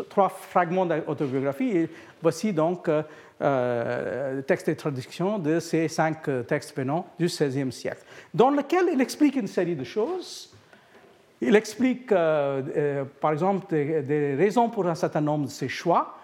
trois 0.09 0.29
fragments 0.29 0.86
d'autobiographie. 0.86 1.69
Et 1.77 1.89
voici 2.21 2.51
donc 2.51 2.89
euh, 2.89 3.03
euh, 3.41 4.41
texte 4.41 4.67
et 4.67 4.75
traduction 4.75 5.39
de 5.39 5.59
ces 5.59 5.88
cinq 5.88 6.29
textes 6.45 6.75
pénants 6.75 7.07
du 7.17 7.25
XVIe 7.27 7.71
siècle, 7.71 8.03
dans 8.34 8.49
lequel 8.49 8.89
il 8.93 8.99
explique 8.99 9.38
une 9.38 9.47
série 9.47 9.75
de 9.75 9.86
choses. 9.86 10.53
Il 11.43 11.55
explique, 11.55 12.09
par 12.09 13.32
exemple, 13.32 13.65
des, 13.71 14.36
raisons 14.36 14.69
pour 14.69 14.86
un 14.86 14.93
certain 14.93 15.21
nombre 15.21 15.45
de 15.45 15.49
ses 15.49 15.69
choix. 15.69 16.15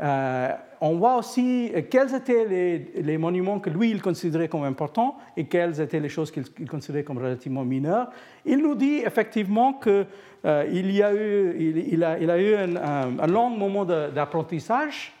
Euh, 0.00 0.48
on 0.80 0.96
voit 0.96 1.16
aussi 1.16 1.72
quels 1.88 2.14
étaient 2.14 2.90
les, 2.96 3.18
monuments 3.18 3.60
que 3.60 3.70
lui, 3.70 3.90
il 3.90 4.02
considérait 4.02 4.48
comme 4.48 4.64
importants 4.64 5.16
et 5.36 5.44
quelles 5.44 5.80
étaient 5.80 6.00
les 6.00 6.08
choses 6.08 6.30
qu'il 6.30 6.68
considérait 6.68 7.04
comme 7.04 7.18
relativement 7.18 7.64
mineures. 7.64 8.10
Il 8.44 8.58
nous 8.58 8.74
dit 8.74 8.96
effectivement 9.06 9.74
qu'il 9.74 10.06
euh, 10.44 10.66
y 10.68 11.02
a 11.02 11.14
eu, 11.14 11.86
il, 11.90 12.04
a, 12.04 12.38
eu 12.38 12.54
un, 12.54 13.26
long 13.26 13.50
moment 13.50 13.84
d'apprentissage, 13.84 15.12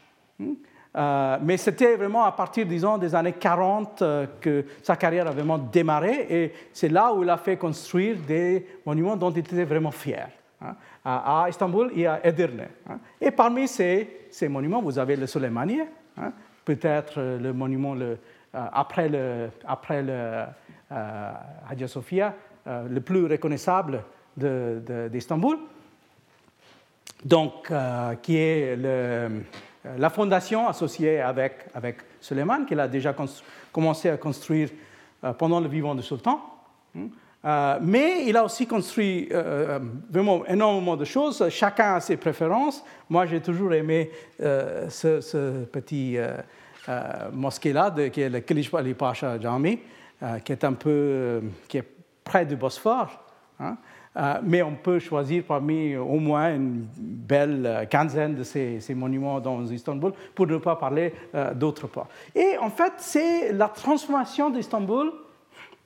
hein, 0.42 0.54
euh, 0.96 1.38
mais 1.42 1.56
c'était 1.56 1.96
vraiment 1.96 2.24
à 2.24 2.32
partir, 2.32 2.66
disons, 2.66 2.98
des 2.98 3.14
années 3.14 3.32
40 3.32 4.02
que 4.40 4.64
sa 4.82 4.96
carrière 4.96 5.26
a 5.26 5.30
vraiment 5.30 5.58
démarré 5.58 6.26
et 6.28 6.52
c'est 6.72 6.88
là 6.88 7.12
où 7.12 7.22
il 7.22 7.30
a 7.30 7.36
fait 7.36 7.56
construire 7.56 8.16
des 8.18 8.66
monuments 8.84 9.16
dont 9.16 9.30
il 9.30 9.38
était 9.38 9.64
vraiment 9.64 9.90
fier. 9.90 10.28
Hein. 10.60 10.74
À 11.04 11.46
Istanbul 11.48 11.90
et 11.96 12.06
à 12.06 12.24
Edirne. 12.24 12.66
Hein. 12.88 12.98
Et 13.20 13.30
parmi 13.30 13.66
ces 13.66 14.23
ces 14.34 14.48
monuments, 14.48 14.82
vous 14.82 14.98
avez 14.98 15.14
le 15.14 15.28
Soleimani, 15.28 15.80
hein, 16.16 16.32
peut-être 16.64 17.20
le 17.20 17.52
monument 17.52 17.94
euh, 17.96 18.16
après 18.52 19.08
le, 19.08 19.50
après 19.64 20.02
le 20.02 20.44
euh, 20.90 21.32
Hagia 21.70 21.86
Sophia, 21.86 22.34
euh, 22.66 22.88
le 22.88 23.00
plus 23.00 23.26
reconnaissable 23.26 24.02
d'Istanbul, 24.36 25.58
donc 27.24 27.72
qui 28.22 28.36
est 28.36 28.76
la 28.76 30.10
fondation 30.10 30.66
associée 30.66 31.20
avec, 31.20 31.66
avec 31.72 31.98
Suleiman, 32.20 32.66
qu'il 32.66 32.80
a 32.80 32.88
déjà 32.88 33.14
commencé 33.72 34.10
à 34.10 34.16
construire 34.16 34.70
pendant 35.38 35.60
le 35.60 35.68
vivant 35.68 35.94
du 35.94 36.02
sultan. 36.02 36.40
Hein. 36.98 37.06
Euh, 37.44 37.78
mais 37.82 38.24
il 38.26 38.36
a 38.36 38.44
aussi 38.44 38.66
construit 38.66 39.28
euh, 39.30 39.78
euh, 39.78 39.78
vraiment 40.10 40.46
énormément 40.46 40.96
de 40.96 41.04
choses. 41.04 41.46
Chacun 41.50 41.96
a 41.96 42.00
ses 42.00 42.16
préférences. 42.16 42.82
Moi, 43.10 43.26
j'ai 43.26 43.40
toujours 43.40 43.74
aimé 43.74 44.10
ce, 44.38 45.64
petit 45.64 46.16
mosquée-là, 47.32 47.94
qui 48.10 48.20
est 48.20 48.30
le 48.30 48.40
Kilish 48.40 48.72
Ali 48.72 48.94
Pasha 48.94 49.38
Jami, 49.38 49.78
qui 50.44 50.52
est 50.52 50.64
un 50.64 50.72
peu, 50.72 51.42
qui 51.68 51.78
est 51.78 51.88
près 52.24 52.46
du 52.46 52.56
Bosphore. 52.56 53.20
Hein. 53.60 53.76
mais 54.42 54.62
on 54.62 54.74
peut 54.74 54.98
choisir 54.98 55.44
parmi 55.46 55.96
au 55.96 56.18
moins 56.18 56.52
une 56.52 56.84
belle 56.98 57.86
quinzaine 57.88 58.34
de 58.34 58.42
ces, 58.42 58.80
ces 58.80 58.94
monuments 58.94 59.38
dans 59.38 59.64
Istanbul, 59.66 60.12
pour 60.34 60.46
ne 60.46 60.56
pas 60.56 60.76
parler 60.76 61.14
d'autres 61.54 61.86
parts. 61.86 62.08
Et 62.34 62.56
en 62.58 62.70
fait, 62.70 62.94
c'est 62.98 63.52
la 63.52 63.68
transformation 63.68 64.50
d'Istanbul 64.50 65.12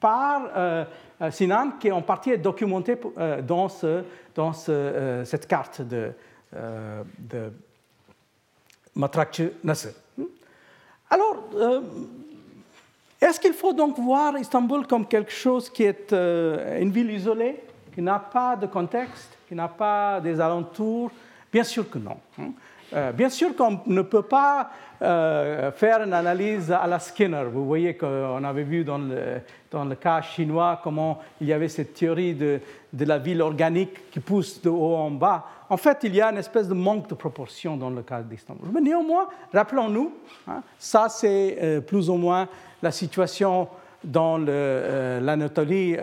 par 0.01 0.43
euh, 0.57 0.85
Sinan, 1.31 1.73
qui 1.81 1.91
en 1.91 2.03
partie 2.03 2.31
est 2.31 2.39
documenté 2.39 2.97
euh, 3.19 3.43
dans, 3.43 3.69
ce, 3.69 4.05
dans 4.35 4.53
ce, 4.53 4.71
euh, 4.71 5.25
cette 5.25 5.47
carte 5.47 5.83
de, 5.83 6.13
de 6.53 7.53
Matrakçı 8.95 9.53
Nasr. 9.63 9.91
Hmm? 10.17 10.25
Alors, 11.11 11.37
est-ce 13.21 13.41
qu'il 13.41 13.53
faut 13.53 13.73
donc 13.73 13.99
voir 13.99 14.39
Istanbul 14.39 14.87
comme 14.87 15.07
quelque 15.07 15.33
chose 15.33 15.71
qui 15.71 15.85
est 15.85 16.13
une 16.13 16.91
ville 16.91 17.11
isolée, 17.11 17.61
qui 17.95 18.03
n'a 18.03 18.19
pas 18.19 18.57
de 18.57 18.67
contexte, 18.67 19.37
qui 19.49 19.55
n'a 19.55 19.69
pas 19.69 20.21
des 20.21 20.41
alentours? 20.41 21.11
Bien 21.51 21.65
sûr 21.65 21.89
que 21.89 21.99
non. 21.99 22.19
Hein. 22.93 22.97
Euh, 22.97 23.13
bien 23.13 23.29
sûr 23.29 23.55
qu'on 23.57 23.81
ne 23.87 24.03
peut 24.03 24.23
pas 24.23 24.71
euh, 25.03 25.71
faire 25.73 26.03
une 26.03 26.13
analyse 26.13 26.73
à 26.73 26.87
la 26.87 26.99
Skinner. 26.99 27.45
Vous 27.53 27.67
voyez 27.67 27.95
qu'on 27.95 28.43
avait 28.45 28.63
vu 28.63 28.85
dans 28.85 28.99
le, 28.99 29.41
dans 29.71 29.85
le, 29.85 29.95
cas 29.95 30.23
chinois 30.23 30.81
comment 30.83 31.19
il 31.41 31.49
y 31.49 31.53
avait 31.53 31.69
cette 31.69 31.95
théorie 31.95 32.35
de, 32.35 32.61
de, 32.93 33.05
la 33.05 33.19
ville 33.19 33.43
organique 33.43 34.11
qui 34.11 34.21
pousse 34.21 34.61
de 34.63 34.71
haut 34.71 34.97
en 34.97 35.11
bas. 35.11 35.45
En 35.71 35.77
fait, 35.77 35.99
il 36.03 36.15
y 36.15 36.21
a 36.21 36.31
une 36.31 36.39
espèce 36.39 36.69
de 36.69 36.75
manque 36.75 37.09
de 37.09 37.15
proportion 37.15 37.77
dans 37.77 37.91
le 37.91 38.03
cas 38.03 38.23
d'Istanbul. 38.23 38.69
Mais 38.73 38.81
néanmoins, 38.81 39.29
rappelons-nous, 39.53 40.13
hein, 40.49 40.63
ça 40.79 41.09
c'est 41.09 41.59
euh, 41.63 41.81
plus 41.81 42.09
ou 42.11 42.15
moins 42.15 42.49
la 42.83 42.91
situation 42.91 43.69
dans 44.05 44.39
l'Anatolie 44.39 45.97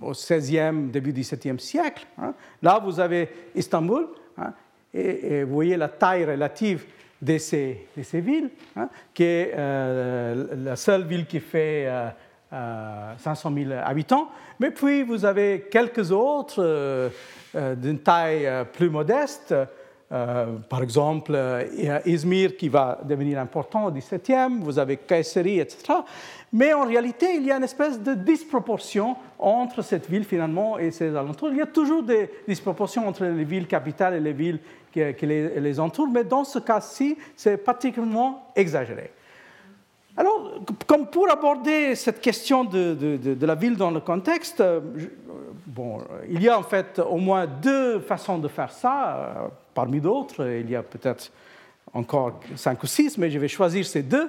au 0.00 0.12
XVIe, 0.12 0.88
début 0.88 1.12
XVIIe 1.12 1.58
siècle. 1.58 2.06
Hein. 2.16 2.32
Là, 2.62 2.80
vous 2.82 3.00
avez 3.00 3.28
Istanbul, 3.56 4.06
et, 4.94 5.44
vous 5.44 5.54
voyez 5.54 5.76
la 5.76 5.88
taille 5.88 6.24
relative 6.24 6.84
de 7.20 7.38
ces, 7.38 7.86
de 7.96 8.02
ces 8.02 8.20
villes, 8.20 8.50
hein, 8.76 8.88
qui 9.12 9.24
est 9.24 9.52
euh, 9.56 10.46
la 10.56 10.76
seule 10.76 11.04
ville 11.04 11.26
qui 11.26 11.40
fait 11.40 11.86
euh, 11.86 12.08
euh, 12.50 13.12
500 13.18 13.52
000 13.54 13.72
habitants. 13.84 14.30
Mais 14.58 14.70
puis 14.70 15.02
vous 15.02 15.26
avez 15.26 15.66
quelques 15.70 16.10
autres 16.10 16.62
euh, 16.64 17.10
euh, 17.54 17.74
d'une 17.74 17.98
taille 17.98 18.48
plus 18.72 18.88
modeste. 18.88 19.54
Par 20.08 20.82
exemple, 20.82 21.34
a 21.34 22.08
Izmir 22.08 22.56
qui 22.56 22.68
va 22.68 22.98
devenir 23.04 23.38
important 23.38 23.86
au 23.86 23.90
XVIIe, 23.90 24.58
vous 24.60 24.78
avez 24.78 24.96
Kayseri, 24.96 25.60
etc. 25.60 25.94
Mais 26.52 26.72
en 26.72 26.84
réalité, 26.84 27.34
il 27.34 27.44
y 27.44 27.52
a 27.52 27.56
une 27.56 27.64
espèce 27.64 28.00
de 28.00 28.14
disproportion 28.14 29.16
entre 29.38 29.82
cette 29.82 30.08
ville 30.08 30.24
finalement 30.24 30.78
et 30.78 30.90
ses 30.90 31.14
alentours. 31.14 31.50
Il 31.50 31.58
y 31.58 31.62
a 31.62 31.66
toujours 31.66 32.02
des 32.02 32.30
disproportions 32.46 33.06
entre 33.06 33.24
les 33.24 33.44
villes 33.44 33.66
capitales 33.66 34.14
et 34.14 34.20
les 34.20 34.32
villes 34.32 34.60
qui, 34.92 35.26
les, 35.26 35.80
entourent, 35.80 36.08
mais 36.08 36.24
dans 36.24 36.44
ce 36.44 36.58
cas-ci, 36.58 37.18
c'est 37.36 37.58
particulièrement 37.58 38.50
exagéré. 38.56 39.10
Alors, 40.16 40.54
comme 40.86 41.06
pour 41.06 41.30
aborder 41.30 41.94
cette 41.94 42.20
question 42.20 42.64
de, 42.64 43.36
la 43.40 43.54
ville 43.54 43.76
dans 43.76 43.90
le 43.90 44.00
contexte, 44.00 44.62
bon, 45.66 46.00
il 46.28 46.42
y 46.42 46.48
a 46.48 46.58
en 46.58 46.62
fait 46.62 46.98
au 46.98 47.18
moins 47.18 47.46
deux 47.46 48.00
façons 48.00 48.38
de 48.38 48.48
faire 48.48 48.72
ça, 48.72 49.14
euh, 49.14 49.48
parmi 49.78 50.00
d'autres. 50.00 50.44
Il 50.48 50.68
y 50.68 50.74
a 50.74 50.82
peut-être 50.82 51.30
encore 51.94 52.40
cinq 52.56 52.82
ou 52.82 52.88
six, 52.88 53.16
mais 53.16 53.30
je 53.30 53.38
vais 53.38 53.46
choisir 53.46 53.86
ces 53.86 54.02
deux. 54.02 54.28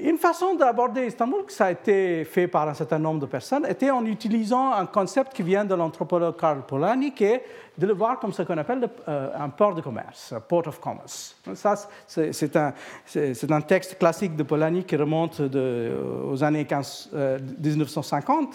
Une 0.00 0.16
façon 0.16 0.54
d'aborder 0.54 1.06
Istanbul, 1.06 1.44
ça 1.48 1.66
a 1.66 1.72
été 1.72 2.24
fait 2.24 2.48
par 2.48 2.66
un 2.66 2.72
certain 2.72 2.98
nombre 2.98 3.20
de 3.20 3.26
personnes, 3.26 3.66
était 3.66 3.90
en 3.90 4.04
utilisant 4.06 4.72
un 4.72 4.86
concept 4.86 5.34
qui 5.34 5.42
vient 5.42 5.66
de 5.66 5.74
l'anthropologue 5.74 6.36
Karl 6.36 6.62
Polanyi, 6.66 7.12
qui 7.12 7.24
est 7.24 7.44
de 7.76 7.86
le 7.86 7.92
voir 7.92 8.18
comme 8.18 8.32
ce 8.32 8.42
qu'on 8.42 8.56
appelle 8.56 8.88
euh, 9.06 9.30
un 9.38 9.50
port 9.50 9.74
de 9.74 9.82
commerce, 9.82 10.32
un 10.32 10.40
port 10.40 10.66
of 10.66 10.80
commerce. 10.80 11.36
Ça, 11.54 11.74
c'est 12.06 12.56
un, 12.56 13.60
texte 13.60 13.98
classique 13.98 14.34
de 14.36 14.42
Polanyi 14.42 14.84
qui 14.84 14.96
remonte 14.96 15.38
aux 15.40 16.42
années 16.42 16.66
1950. 16.66 18.54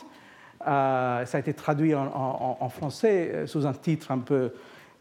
Euh, 0.68 0.68
euh, 0.68 1.26
ça 1.26 1.38
a 1.38 1.39
été 1.39 1.54
traduit 1.54 1.95
en, 1.95 2.70
français 2.70 3.45
sous 3.45 3.66
un 3.66 3.74
titre 3.74 4.12
un 4.12 4.20
peu 4.20 4.52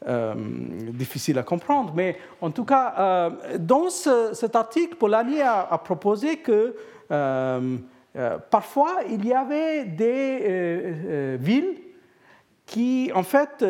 euh, 0.09 0.35
difficile 0.35 1.39
à 1.39 1.43
comprendre. 1.43 1.93
Mais 1.95 2.17
en 2.41 2.51
tout 2.51 2.65
cas, 2.65 2.95
euh, 2.99 3.31
dans 3.59 3.91
cet 3.91 4.57
article, 4.57 4.97
Polanyi 4.97 5.43
a, 5.43 5.79
proposé 5.85 6.39
que 6.39 6.75
euh, 7.11 7.77
parfois 8.51 9.01
il 9.11 9.27
y 9.27 9.35
avait 9.35 9.85
des 9.85 11.37
villes 11.39 11.83
qui 12.65 13.11
en 13.15 13.23
fait 13.23 13.63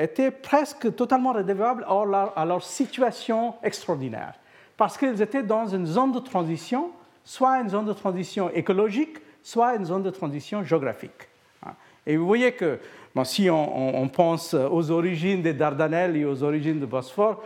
étaient 0.00 0.30
presque 0.30 0.94
totalement 0.94 1.32
redevables 1.32 1.84
à 1.88 2.44
leur 2.44 2.62
situation 2.62 3.54
extraordinaire, 3.64 4.34
parce 4.76 4.96
qu'ils 4.96 5.20
étaient 5.20 5.42
dans 5.42 5.66
une 5.66 5.86
zone 5.86 6.12
de 6.12 6.20
transition, 6.20 6.90
soit 7.24 7.58
une 7.60 7.70
zone 7.70 7.86
de 7.86 7.92
transition 7.92 8.48
écologique, 8.50 9.16
soit 9.42 9.74
une 9.74 9.86
zone 9.86 10.04
de 10.04 10.10
transition 10.10 10.62
géographique. 10.62 11.28
Et 12.06 12.16
vous 12.16 12.26
voyez 12.26 12.52
que 12.52 12.78
si 13.22 13.48
on, 13.48 14.08
pense 14.08 14.54
aux 14.54 14.90
origines 14.90 15.40
des 15.40 15.52
Dardanelles 15.52 16.16
et 16.16 16.24
aux 16.24 16.42
origines 16.42 16.80
du 16.80 16.86
Bosphore, 16.86 17.40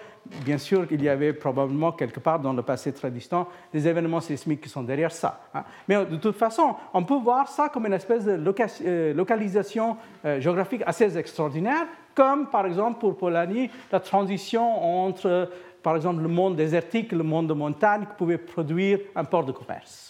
bien 0.44 0.56
sûr 0.56 0.88
qu'il 0.88 1.02
y 1.02 1.08
avait 1.10 1.34
probablement 1.34 1.92
quelque 1.92 2.20
part 2.20 2.40
dans 2.40 2.54
le 2.54 2.62
passé 2.62 2.92
très 2.92 3.10
distant 3.10 3.48
des 3.72 3.86
événements 3.86 4.22
sismiques 4.22 4.62
qui 4.62 4.70
sont 4.70 4.82
derrière 4.82 5.12
ça. 5.12 5.40
Hein. 5.54 5.64
Mais 5.86 6.02
de 6.06 6.16
toute 6.16 6.36
façon, 6.36 6.74
on 6.94 7.04
peut 7.04 7.18
voir 7.18 7.48
ça 7.48 7.68
comme 7.68 7.84
une 7.84 7.92
espèce 7.92 8.24
de 8.24 8.40
euh, 8.84 9.14
localisation 9.14 9.98
euh, 10.24 10.40
géographique 10.40 10.82
assez 10.86 11.18
extraordinaire, 11.18 11.86
comme 12.14 12.46
par 12.46 12.64
exemple 12.64 12.98
pour 13.00 13.18
Polanyi, 13.18 13.70
la 13.92 14.00
transition 14.00 15.04
entre, 15.04 15.50
par 15.82 15.96
exemple, 15.96 16.22
le 16.22 16.28
monde 16.28 16.56
désertique 16.56 17.12
et 17.12 17.16
le 17.16 17.24
monde 17.24 17.46
de 17.46 17.54
montagne 17.54 18.06
qui 18.06 18.16
pouvait 18.16 18.38
produire 18.38 19.00
un 19.14 19.24
port 19.24 19.44
de 19.44 19.52
commerce. 19.52 20.07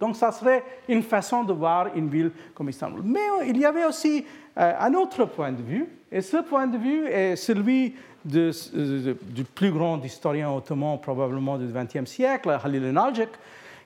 Donc 0.00 0.16
ça 0.16 0.32
serait 0.32 0.62
une 0.88 1.02
façon 1.02 1.44
de 1.44 1.52
voir 1.52 1.88
une 1.94 2.08
ville 2.08 2.30
comme 2.54 2.68
Istanbul. 2.68 3.02
Mais 3.04 3.20
il 3.46 3.58
y 3.58 3.64
avait 3.64 3.84
aussi 3.84 4.24
euh, 4.58 4.72
un 4.78 4.94
autre 4.94 5.24
point 5.24 5.52
de 5.52 5.62
vue, 5.62 5.88
et 6.10 6.20
ce 6.20 6.38
point 6.38 6.66
de 6.66 6.76
vue 6.76 7.06
est 7.06 7.36
celui 7.36 7.94
du 8.24 9.44
plus 9.54 9.72
grand 9.72 10.02
historien 10.04 10.50
ottoman 10.52 11.00
probablement 11.00 11.58
du 11.58 11.66
XXe 11.66 12.08
siècle, 12.08 12.56
Halil 12.62 12.92
Nalcik, 12.92 13.30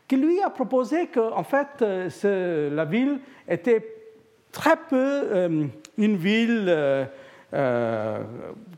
qui 0.06 0.16
lui 0.16 0.42
a 0.42 0.50
proposé 0.50 1.06
que 1.06 1.32
en 1.32 1.44
fait, 1.44 1.68
euh, 1.82 2.74
la 2.74 2.84
ville 2.84 3.18
était 3.48 3.94
très 4.52 4.76
peu 4.76 4.96
euh, 4.96 5.64
une 5.96 6.16
ville 6.16 7.08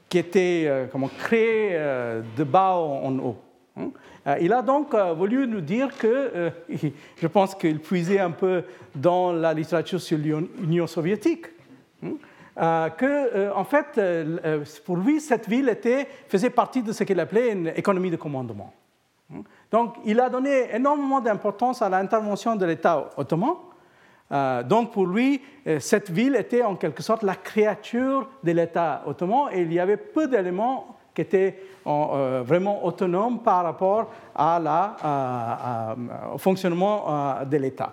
qui 0.08 0.18
était 0.18 0.88
comment, 0.92 1.08
créée 1.18 1.72
de 2.36 2.44
bas 2.44 2.74
en 2.74 3.18
haut. 3.18 3.36
Hein? 3.78 4.36
Il 4.40 4.52
a 4.52 4.62
donc 4.62 4.94
voulu 4.94 5.46
nous 5.46 5.60
dire 5.60 5.96
que, 5.96 6.50
je 7.16 7.26
pense 7.26 7.54
qu'il 7.54 7.80
puisait 7.80 8.20
un 8.20 8.30
peu 8.30 8.64
dans 8.94 9.32
la 9.32 9.54
littérature 9.54 10.00
sur 10.00 10.18
l'Union 10.18 10.86
soviétique? 10.86 11.46
Euh, 12.60 12.88
que, 12.90 13.06
euh, 13.06 13.52
en 13.54 13.62
fait, 13.62 13.86
euh, 13.98 14.64
pour 14.84 14.96
lui, 14.96 15.20
cette 15.20 15.48
ville 15.48 15.76
faisait 16.28 16.50
partie 16.50 16.82
de 16.82 16.92
ce 16.92 17.04
qu'il 17.04 17.20
appelait 17.20 17.52
une 17.52 17.68
économie 17.68 18.10
de 18.10 18.16
commandement. 18.16 18.72
Hmm? 19.30 19.42
Donc, 19.70 19.94
il 20.04 20.18
a 20.18 20.28
donné 20.28 20.74
énormément 20.74 21.20
d'importance 21.20 21.82
à 21.82 21.88
l'intervention 21.88 22.56
de 22.56 22.66
l'État 22.66 23.10
ottoman. 23.16 23.54
donc, 24.66 24.92
pour 24.92 25.06
lui, 25.06 25.40
cette 25.78 26.10
ville 26.10 26.34
était 26.34 26.62
en 26.62 26.74
quelque 26.74 27.02
sorte 27.02 27.22
la 27.22 27.34
créature 27.36 28.28
de 28.42 28.52
l'État 28.52 29.02
ottoman 29.06 29.50
et 29.52 29.60
il 29.60 29.72
y 29.72 29.78
avait 29.78 29.96
peu 29.96 30.26
d'éléments 30.26 30.97
qui 31.18 31.22
étaient 31.22 31.58
vraiment 31.84 32.84
autonomes 32.84 33.40
par 33.40 33.64
rapport 33.64 34.12
à 34.36 34.60
la, 34.60 35.96
au 36.32 36.38
fonctionnement 36.38 37.40
de 37.44 37.56
l'État. 37.56 37.92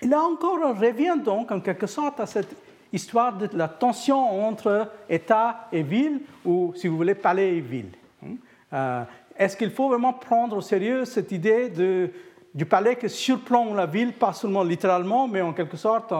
Et 0.00 0.06
là 0.06 0.22
encore, 0.22 0.58
on 0.64 0.74
revient 0.74 1.14
donc 1.24 1.52
en 1.52 1.60
quelque 1.60 1.86
sorte 1.86 2.18
à 2.18 2.26
cette 2.26 2.56
histoire 2.92 3.36
de 3.36 3.48
la 3.52 3.68
tension 3.68 4.48
entre 4.48 4.88
État 5.08 5.68
et 5.70 5.82
ville, 5.82 6.22
ou 6.44 6.72
si 6.74 6.88
vous 6.88 6.96
voulez, 6.96 7.14
palais 7.14 7.58
et 7.58 7.60
ville. 7.60 7.92
Hein. 8.24 8.34
Euh, 8.72 9.04
est-ce 9.38 9.56
qu'il 9.56 9.70
faut 9.70 9.88
vraiment 9.88 10.12
prendre 10.12 10.56
au 10.56 10.60
sérieux 10.60 11.04
cette 11.04 11.30
idée 11.30 11.68
de, 11.68 12.10
du 12.52 12.66
palais 12.66 12.96
qui 12.96 13.08
surplombe 13.08 13.76
la 13.76 13.86
ville, 13.86 14.12
pas 14.12 14.32
seulement 14.32 14.64
littéralement, 14.64 15.28
mais 15.28 15.40
en 15.40 15.52
quelque 15.52 15.76
sorte, 15.76 16.12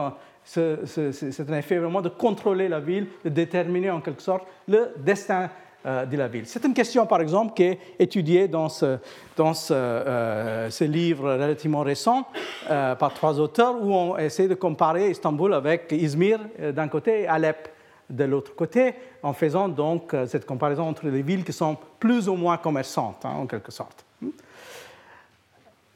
c'est 0.43 1.49
un 1.49 1.57
effet 1.57 1.77
vraiment 1.77 2.01
de 2.01 2.09
contrôler 2.09 2.67
la 2.67 2.79
ville, 2.79 3.07
de 3.23 3.29
déterminer 3.29 3.89
en 3.89 4.01
quelque 4.01 4.21
sorte 4.21 4.43
le 4.67 4.93
destin 4.97 5.49
euh, 5.85 6.05
de 6.05 6.15
la 6.15 6.29
ville. 6.29 6.45
C'est 6.45 6.63
une 6.63 6.73
question, 6.73 7.05
par 7.05 7.19
exemple, 7.19 7.53
qui 7.55 7.63
est 7.63 7.79
étudiée 7.99 8.47
dans 8.47 8.69
ce, 8.69 8.99
dans 9.35 9.51
euh, 9.71 10.69
livre 10.79 11.33
relativement 11.33 11.81
récent 11.81 12.25
euh, 12.69 12.95
par 12.95 13.13
trois 13.13 13.37
auteurs 13.37 13.75
où 13.81 13.93
on 13.93 14.17
essaie 14.17 14.47
de 14.47 14.55
comparer 14.55 15.09
Istanbul 15.09 15.53
avec 15.53 15.91
Izmir 15.91 16.39
d'un 16.73 16.87
côté 16.87 17.23
et 17.23 17.27
Alep 17.27 17.67
de 18.09 18.23
l'autre 18.23 18.55
côté, 18.55 18.95
en 19.23 19.33
faisant 19.33 19.67
donc 19.67 20.15
cette 20.27 20.45
comparaison 20.45 20.83
entre 20.87 21.07
les 21.07 21.21
villes 21.21 21.43
qui 21.43 21.53
sont 21.53 21.75
plus 21.99 22.29
ou 22.29 22.35
moins 22.35 22.55
commerçantes, 22.55 23.25
hein, 23.25 23.33
en 23.39 23.45
quelque 23.45 23.71
sorte. 23.71 24.05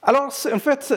Alors, 0.09 0.27
en 0.53 0.59
fait, 0.59 0.93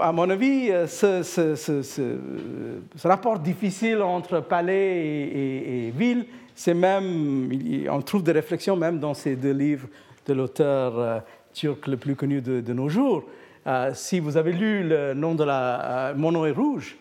à 0.00 0.10
mon 0.10 0.30
avis, 0.30 0.70
ce, 0.86 1.22
ce, 1.22 3.06
rapport 3.06 3.38
difficile 3.38 4.00
entre 4.00 4.40
palais 4.40 4.96
et, 4.96 5.92
ville 5.94 6.24
c'est 6.54 6.72
même, 6.72 7.50
on 7.90 8.00
trouve 8.00 8.22
des 8.22 8.32
réflexions 8.32 8.74
même 8.74 8.98
dans 8.98 9.12
ces 9.12 9.36
deux 9.36 9.52
livres 9.52 9.88
de 10.26 10.32
l'auteur 10.32 10.98
euh, 10.98 11.18
turc 11.52 11.86
le 11.86 11.98
plus 11.98 12.16
connu 12.16 12.40
de, 12.40 12.72
nos 12.72 12.88
jours. 12.88 13.24
Euh, 13.66 13.90
si 13.92 14.18
vous 14.18 14.36
avez 14.38 14.52
lu 14.52 14.88
le 14.88 15.12
nom 15.12 15.34
de 15.34 15.44
la 15.44 16.14
euh, 16.16 16.52
Rouge, 16.56 16.96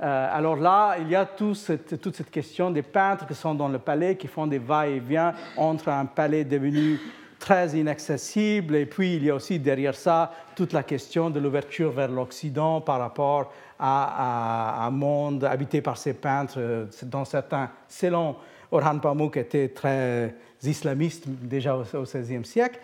alors 0.00 0.54
là, 0.54 0.94
il 1.00 1.08
y 1.08 1.16
a 1.16 1.26
toute 1.26 1.56
cette 1.56 2.30
question 2.30 2.70
des 2.70 2.82
peintres 2.82 3.26
qui 3.26 3.34
sont 3.34 3.56
dans 3.56 3.66
le 3.66 3.80
palais, 3.80 4.14
qui 4.14 4.28
font 4.28 4.46
des 4.46 4.58
va-et-vient 4.58 5.34
entre 5.56 5.88
un 5.88 6.04
palais 6.04 6.44
devenu 6.44 7.00
très 7.38 7.70
inaccessible, 7.70 8.76
et 8.76 8.86
puis 8.86 9.16
il 9.16 9.24
y 9.24 9.30
a 9.30 9.34
aussi 9.34 9.58
derrière 9.58 9.94
ça 9.94 10.32
toute 10.56 10.72
la 10.72 10.82
question 10.82 11.30
de 11.30 11.38
l'ouverture 11.38 11.90
vers 11.90 12.08
l'Occident 12.08 12.80
par 12.80 12.98
rapport 12.98 13.52
à, 13.78 14.84
un 14.86 14.90
monde 14.90 15.44
habité 15.44 15.80
par 15.80 15.96
ces 15.96 16.14
peintres, 16.14 16.88
dont 17.02 17.24
certains, 17.24 17.70
selon 17.88 18.36
Orhan 18.72 18.98
Pamuk, 18.98 19.36
étaient 19.36 19.68
très 19.68 20.34
islamistes 20.62 21.24
déjà 21.28 21.76
au 21.76 22.02
XVIe 22.02 22.44
siècle. 22.44 22.80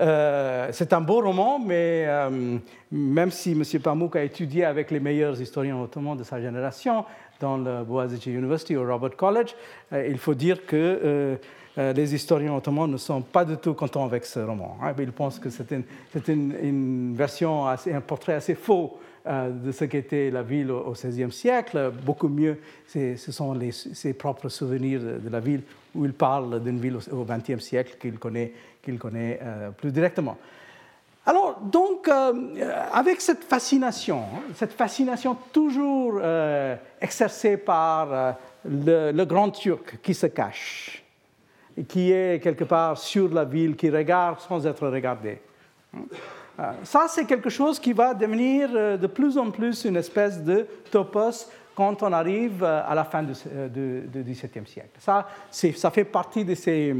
Euh, 0.00 0.70
c'est 0.72 0.92
un 0.92 1.00
beau 1.00 1.20
roman, 1.20 1.60
mais 1.60 2.04
euh, 2.06 2.58
même 2.90 3.30
si 3.30 3.52
M. 3.52 3.62
Pamuk 3.80 4.16
a 4.16 4.24
étudié 4.24 4.64
avec 4.64 4.90
les 4.90 4.98
meilleurs 4.98 5.40
historiens 5.40 5.80
ottomans 5.80 6.16
de 6.16 6.24
sa 6.24 6.40
génération 6.40 7.04
dans 7.40 7.58
le 7.58 7.84
Boğaziçi 7.84 8.32
University 8.32 8.76
ou 8.76 8.84
Robert 8.84 9.16
College, 9.16 9.54
euh, 9.92 10.08
il 10.08 10.18
faut 10.18 10.34
dire 10.34 10.66
que 10.66 11.38
les 11.76 12.14
historiens 12.14 12.54
ottomans 12.54 12.90
ne 12.90 12.96
sont 12.96 13.20
pas 13.20 13.44
du 13.44 13.56
tout 13.56 13.74
contents 13.74 14.04
avec 14.04 14.24
ce 14.24 14.38
roman. 14.38 14.78
Hein. 14.80 14.92
Ils 14.98 15.10
pensent 15.10 15.40
que 15.40 15.50
c'est 15.50 15.72
une, 16.28 17.14
version, 17.16 17.66
assez, 17.66 17.92
un 17.92 18.00
portrait 18.00 18.34
assez 18.34 18.54
faux 18.54 18.98
de 19.26 19.72
ce 19.72 19.84
qu'était 19.84 20.30
la 20.30 20.42
ville 20.42 20.70
au 20.70 20.92
XVIe 20.92 21.32
siècle. 21.32 21.90
Beaucoup 22.04 22.28
mieux, 22.28 22.58
ce 22.86 23.16
sont 23.16 23.58
ses 23.72 24.12
propres 24.12 24.48
souvenirs 24.48 25.00
de, 25.00 25.28
la 25.28 25.40
ville 25.40 25.62
où 25.96 26.04
il 26.04 26.12
parle 26.12 26.62
d'une 26.62 26.78
ville 26.78 26.98
au 27.10 27.24
XXe 27.24 27.62
siècle 27.62 27.96
qu'il 28.00 28.18
connaît 28.18 28.52
qu'il 28.84 28.98
connaît 28.98 29.38
euh, 29.42 29.70
plus 29.70 29.90
directement. 29.90 30.36
Alors, 31.26 31.58
donc, 31.60 32.06
euh, 32.06 32.32
avec 32.92 33.20
cette 33.20 33.44
fascination, 33.44 34.18
hein, 34.18 34.42
cette 34.54 34.72
fascination 34.72 35.36
toujours 35.52 36.18
euh, 36.22 36.76
exercée 37.00 37.56
par 37.56 38.36
le, 38.64 39.24
grand 39.24 39.50
Turc 39.50 39.98
qui 40.02 40.12
se 40.12 40.26
cache, 40.26 41.03
qui 41.88 42.12
est 42.12 42.42
quelque 42.42 42.64
part 42.64 42.98
sur 42.98 43.32
la 43.32 43.44
ville, 43.44 43.76
qui 43.76 43.90
regarde 43.90 44.40
sans 44.40 44.66
être 44.66 44.88
regardé. 44.88 45.38
Hein. 45.94 46.72
Ça, 46.84 47.06
c'est 47.08 47.24
quelque 47.24 47.50
chose 47.50 47.80
qui 47.80 47.92
va 47.92 48.14
devenir 48.14 48.98
de 48.98 49.06
plus 49.08 49.36
en 49.36 49.50
plus 49.50 49.84
une 49.84 49.96
espèce 49.96 50.40
de 50.40 50.66
topos 50.90 51.50
quand 51.74 52.02
on 52.04 52.12
arrive 52.12 52.62
à 52.62 52.94
la 52.94 53.04
fin 53.04 53.24
du 53.24 53.32
XVIIe 54.14 54.66
siècle. 54.66 54.90
Ça, 55.00 55.26
ça 55.50 55.90
fait 55.90 56.04
partie 56.04 56.44
de 56.44 56.54
ces, 56.54 56.94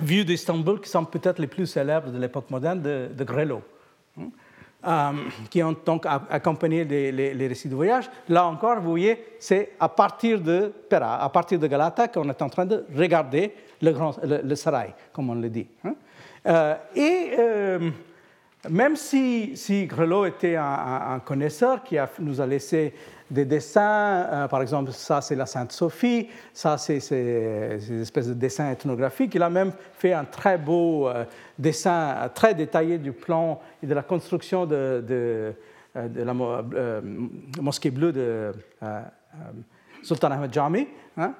vues 0.00 0.24
d'Istanbul 0.24 0.80
qui 0.80 0.90
sont 0.90 1.06
peut-être 1.06 1.38
les 1.38 1.46
plus 1.46 1.66
célèbres 1.66 2.10
de 2.10 2.18
l'époque 2.18 2.50
moderne 2.50 2.82
de, 2.82 3.08
de 3.16 3.24
euh, 4.86 5.12
qui 5.50 5.62
ont 5.62 5.76
donc 5.84 6.06
accompagné 6.06 6.84
les, 6.84 7.46
récits 7.46 7.68
de 7.68 7.74
voyage. 7.74 8.10
Là 8.28 8.46
encore, 8.46 8.80
vous 8.80 8.90
voyez, 8.90 9.22
c'est 9.38 9.72
à 9.78 9.88
partir 9.88 10.40
de 10.40 10.72
Pera, 10.88 11.22
à 11.22 11.28
partir 11.28 11.58
de 11.58 11.66
Galata, 11.66 12.08
qu'on 12.08 12.28
est 12.28 12.42
en 12.42 12.48
train 12.48 12.64
de 12.64 12.84
regarder 12.96 13.52
le, 13.82 13.92
grand, 13.92 14.18
le, 14.22 14.54
Sarai, 14.54 14.94
comme 15.12 15.30
on 15.30 15.34
le 15.34 15.50
dit. 15.50 15.66
Hein. 15.84 15.94
Euh, 16.46 16.74
et 16.94 17.30
euh, 17.38 17.90
même 18.68 18.96
si, 18.96 19.56
si 19.56 19.88
était 20.26 20.56
un, 20.56 21.20
connaisseur 21.24 21.82
qui 21.82 21.96
nous 22.18 22.40
a 22.40 22.46
laissé 22.46 22.94
des 23.30 23.44
dessins, 23.44 24.26
euh, 24.32 24.48
par 24.48 24.60
exemple, 24.60 24.90
ça 24.92 25.20
c'est 25.20 25.36
la 25.36 25.46
Sainte 25.46 25.72
Sophie, 25.72 26.28
ça 26.52 26.76
c'est 26.78 26.98
une 26.98 28.02
espèce 28.02 28.28
de 28.28 28.34
dessin 28.34 28.70
ethnographique. 28.70 29.34
Il 29.34 29.42
a 29.42 29.50
même 29.50 29.72
fait 29.94 30.12
un 30.12 30.24
très 30.24 30.58
beau 30.58 31.08
euh, 31.08 31.24
dessin 31.58 32.16
euh, 32.16 32.28
très 32.28 32.54
détaillé 32.54 32.98
du 32.98 33.12
plan 33.12 33.60
et 33.82 33.86
de 33.86 33.94
la 33.94 34.02
construction 34.02 34.66
de, 34.66 35.54
la 35.94 36.34
mosquée 37.60 37.90
bleue 37.90 38.12
de 38.12 38.52
Sultan 40.02 40.30
Ahmed 40.30 40.52
Jami. 40.52 40.88
Hein. 41.16 41.34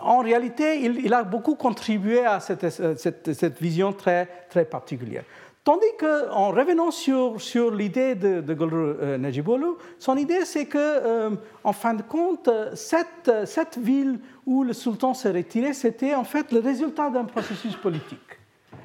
en 0.00 0.20
réalité, 0.20 0.80
il, 0.80 1.12
a 1.12 1.22
beaucoup 1.22 1.54
contribué 1.54 2.24
à 2.24 2.40
cette, 2.40 2.68
cette, 2.70 3.32
cette 3.32 3.60
vision 3.60 3.92
très, 3.92 4.26
très 4.48 4.64
particulière. 4.64 5.24
Tandis 5.68 5.98
qu'en 6.00 6.50
revenant 6.50 6.90
sur, 6.90 7.38
sur 7.42 7.70
l'idée 7.70 8.14
de, 8.14 8.40
de 8.40 8.56
euh, 8.58 9.72
son 9.98 10.16
idée 10.16 10.46
c'est 10.46 10.64
que, 10.64 10.78
euh, 10.78 11.30
en 11.62 11.74
fin 11.74 11.92
de 11.92 12.00
compte, 12.00 12.48
cette, 12.72 13.30
cette 13.44 13.76
ville 13.76 14.18
où 14.46 14.64
le 14.64 14.72
sultan 14.72 15.12
s'est 15.12 15.30
retiré, 15.30 15.74
c'était 15.74 16.14
en 16.14 16.24
fait 16.24 16.52
le 16.52 16.60
résultat 16.60 17.10
d'un 17.10 17.26
processus 17.26 17.76
politique. 17.76 18.38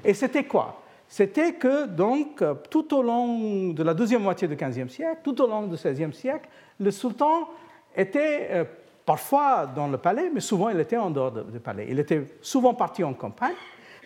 Et 0.04 0.14
c'était 0.14 0.44
quoi? 0.44 0.82
C'était 1.08 1.54
que, 1.54 1.86
donc, 1.86 2.44
tout 2.70 2.94
au 2.94 3.02
long 3.02 3.70
de 3.70 3.82
la 3.82 3.94
deuxième 3.94 4.24
moitié 4.24 4.50
du 4.50 4.58
XVe 4.58 4.90
siècle, 4.90 5.22
tout 5.24 5.42
au 5.42 5.48
long 5.48 5.68
du 5.68 5.78
XVIe 5.78 6.14
siècle, 6.14 6.50
le 6.82 6.92
sultan 6.92 7.48
était 7.96 8.50
euh, 8.52 8.66
parfois 9.06 9.68
dans 9.74 9.88
le 9.88 9.98
palais, 9.98 10.30
mais 10.34 10.42
souvent 10.42 10.68
il 10.68 10.82
était 10.82 10.98
en 10.98 11.12
dehors 11.12 11.32
du 11.32 11.62
palais. 11.62 11.88
Il 11.90 11.98
était 12.00 12.28
souvent 12.42 12.74
parti 12.74 13.06
en 13.06 13.14
campagne. 13.14 13.56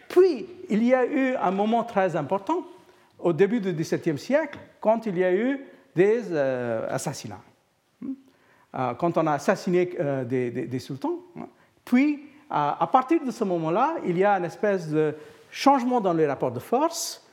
Puis, 0.10 0.47
il 0.70 0.84
y 0.84 0.93
a 0.93 1.05
eu 1.05 1.36
un 1.36 1.51
moment 1.51 1.84
très 1.84 2.16
important 2.16 2.66
au 3.20 3.34
début 3.34 3.60
du 3.60 3.74
XVIIe 3.74 4.18
siècle, 4.18 4.60
quand 4.80 5.05
il 5.05 5.18
y 5.18 5.24
a 5.24 5.34
eu 5.34 5.60
des 5.95 6.32
euh, 6.32 6.88
assassinats. 6.89 7.41
Hmm? 8.01 8.14
Euh, 8.76 8.93
quand 8.93 9.18
on 9.18 9.26
a 9.28 9.34
assassiné 9.34 9.89
euh, 9.99 10.24
des, 10.24 10.80
sultans. 10.80 11.20
Hein. 11.38 11.47
Puis, 11.84 12.24
à 12.49 12.88
partir 12.89 13.24
de 13.26 13.32
ce 13.32 13.43
moment-là, 13.43 13.95
il 14.05 14.18
y 14.18 14.24
a 14.24 14.38
une 14.38 14.45
espèce 14.45 14.88
de 14.88 15.14
changement 15.51 15.99
dans 15.99 16.14
les 16.14 16.26
rapports 16.26 16.51
de 16.51 16.60
force. 16.60 17.26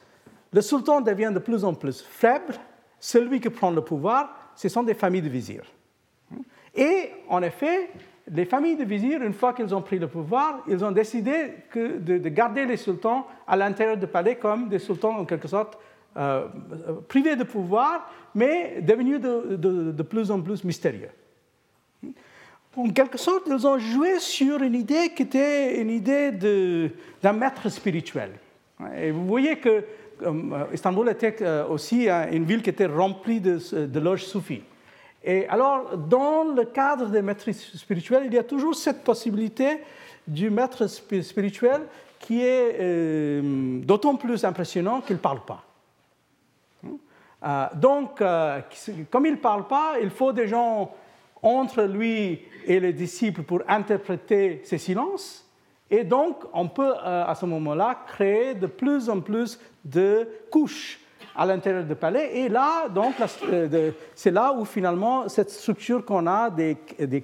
Le 0.53 0.61
sultan 0.61 1.01
devient 1.01 1.31
de 1.33 1.39
plus 1.39 1.65
en 1.65 1.75
plus 1.75 2.03
faible. 2.03 2.55
Celui 2.99 3.41
qui 3.41 3.51
prend 3.51 3.71
le 3.71 3.81
pouvoir, 3.81 4.35
ce 4.57 4.69
sont 4.69 4.83
des 4.83 4.95
familles 4.95 5.23
de 5.23 5.29
vizirs. 5.29 5.71
Hmm? 6.31 6.41
Et 6.75 7.11
en 7.29 7.43
effet, 7.43 7.91
les 8.33 8.45
familles 8.47 8.77
de 8.77 8.85
vizirs, 8.85 9.23
une 9.23 9.35
fois 9.35 9.53
qu'ils 9.53 9.75
ont 9.75 9.83
pris 9.83 9.99
le 9.99 10.09
pouvoir, 10.09 10.63
ils 10.67 10.83
ont 10.85 10.93
décidé 10.93 11.55
de, 11.75 12.29
garder 12.29 12.65
les 12.65 12.77
sultans 12.77 13.27
à 13.47 13.57
l'intérieur 13.57 13.97
du 13.97 14.07
palais 14.07 14.37
comme 14.37 14.69
des 14.69 14.79
sultans 14.79 15.19
en 15.19 15.25
quelque 15.25 15.49
sorte 15.49 15.79
euh, 16.17 16.47
privés 17.09 17.37
de 17.37 17.45
pouvoir, 17.45 18.11
mais 18.35 18.81
devenus 18.81 19.21
de, 19.21 20.03
plus 20.03 20.31
en 20.31 20.41
plus 20.41 20.65
mystérieux. 20.65 21.11
En 22.77 22.89
quelque 22.91 23.19
sorte, 23.19 23.45
ils 23.47 23.67
ont 23.67 23.79
joué 23.79 24.19
sur 24.19 24.63
une 24.63 24.75
idée 24.75 25.11
qui 25.15 25.23
était 25.23 25.81
une 25.81 25.91
idée 25.91 26.33
d'un 27.23 27.33
maître 27.33 27.69
spirituel. 27.69 28.33
Et 28.97 29.11
vous 29.11 29.27
voyez 29.27 29.57
que 29.57 29.85
euh, 30.23 30.65
Istanbul 30.73 31.09
était 31.11 31.37
euh, 31.43 31.67
aussi 31.69 32.09
une 32.09 32.45
ville 32.45 32.63
qui 32.63 32.71
était 32.71 32.87
remplie 32.87 33.41
de 33.41 34.01
loges 34.01 34.25
soufis. 34.25 34.63
Et 35.25 35.49
alors, 35.49 35.97
dans 35.97 36.45
le 36.45 36.67
cadre 36.67 37.07
des 37.07 37.23
maîtres 37.23 37.51
spirituels, 37.53 38.25
il 38.27 38.35
y 38.35 38.39
a 38.39 38.45
toujours 38.45 38.75
cette 38.75 39.03
possibilité 39.03 39.81
du 40.29 40.51
maître 40.51 40.87
spirituel 40.87 41.81
qui 42.21 42.43
est 42.43 42.77
euh, 42.81 43.81
d'autant 43.81 44.17
plus 44.17 44.45
impressionnant 44.45 45.01
qu'il 45.01 45.17
ne 45.17 45.21
parle 45.21 45.41
pas. 45.45 45.65
Euh, 47.43 47.67
donc, 47.75 48.21
euh, 48.21 48.61
comme 49.11 49.27
il 49.27 49.33
ne 49.33 49.39
parle 49.39 49.67
pas, 49.67 49.95
il 50.01 50.11
faut 50.11 50.33
des 50.33 50.47
gens 50.47 50.95
entre 51.43 51.83
lui 51.83 52.41
et 52.67 52.81
les 52.81 52.93
disciples 52.93 53.43
pour 53.43 53.63
interpréter 53.67 54.63
ces 54.65 54.79
silences. 54.79 55.47
Et 55.91 56.05
donc, 56.05 56.45
on 56.55 56.69
peut 56.69 56.95
à 56.97 57.35
ce 57.35 57.45
moment-là 57.45 58.05
créer 58.07 58.55
de 58.55 58.67
plus 58.67 59.11
en 59.11 59.21
plus 59.21 59.61
de 59.85 60.27
couches 60.51 60.99
à 61.35 61.47
l'intérieur 61.47 61.85
du 61.85 61.95
palais. 61.95 62.39
Et 62.39 62.49
là, 62.49 62.89
donc, 62.89 63.15
euh, 63.51 63.91
c'est 64.15 64.31
là 64.31 64.53
où 64.53 64.65
finalement 64.65 65.29
cette 65.29 65.51
structure 65.51 66.05
qu'on 66.05 66.27
a 66.27 66.51
des, 66.51 66.77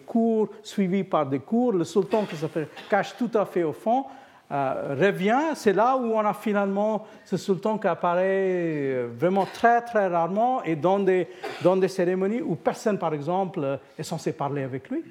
cours 0.05 0.49
suivis 0.63 1.05
par 1.05 1.27
des 1.27 1.41
cours, 1.41 1.73
le 1.73 1.85
sultan 1.85 2.25
qui 2.25 2.37
se 2.37 2.47
cache 2.89 3.17
tout 3.17 3.31
à 3.35 3.45
fait 3.45 3.63
au 3.63 3.73
fond, 3.73 4.05
euh, 4.53 4.97
revient. 5.01 5.55
C'est 5.55 5.73
là 5.73 5.97
où 5.97 6.13
on 6.13 6.21
a 6.21 6.35
finalement 6.35 7.07
ce 7.25 7.37
sultan 7.37 7.79
qui 7.79 7.87
apparaît 7.87 8.25
euh, 8.27 9.09
vraiment 9.17 9.47
très 9.47 9.81
très 9.83 10.09
rarement 10.09 10.63
et 10.65 10.75
dans 10.75 10.99
des, 10.99 11.29
dans 11.63 11.77
des 11.77 11.89
cérémonies 11.89 12.43
où 12.43 12.57
personne, 12.57 12.99
par 12.99 13.15
exemple, 13.15 13.79
est 13.97 14.03
censé 14.03 14.33
parler 14.33 14.63
avec 14.63 14.91
lui. 14.91 15.05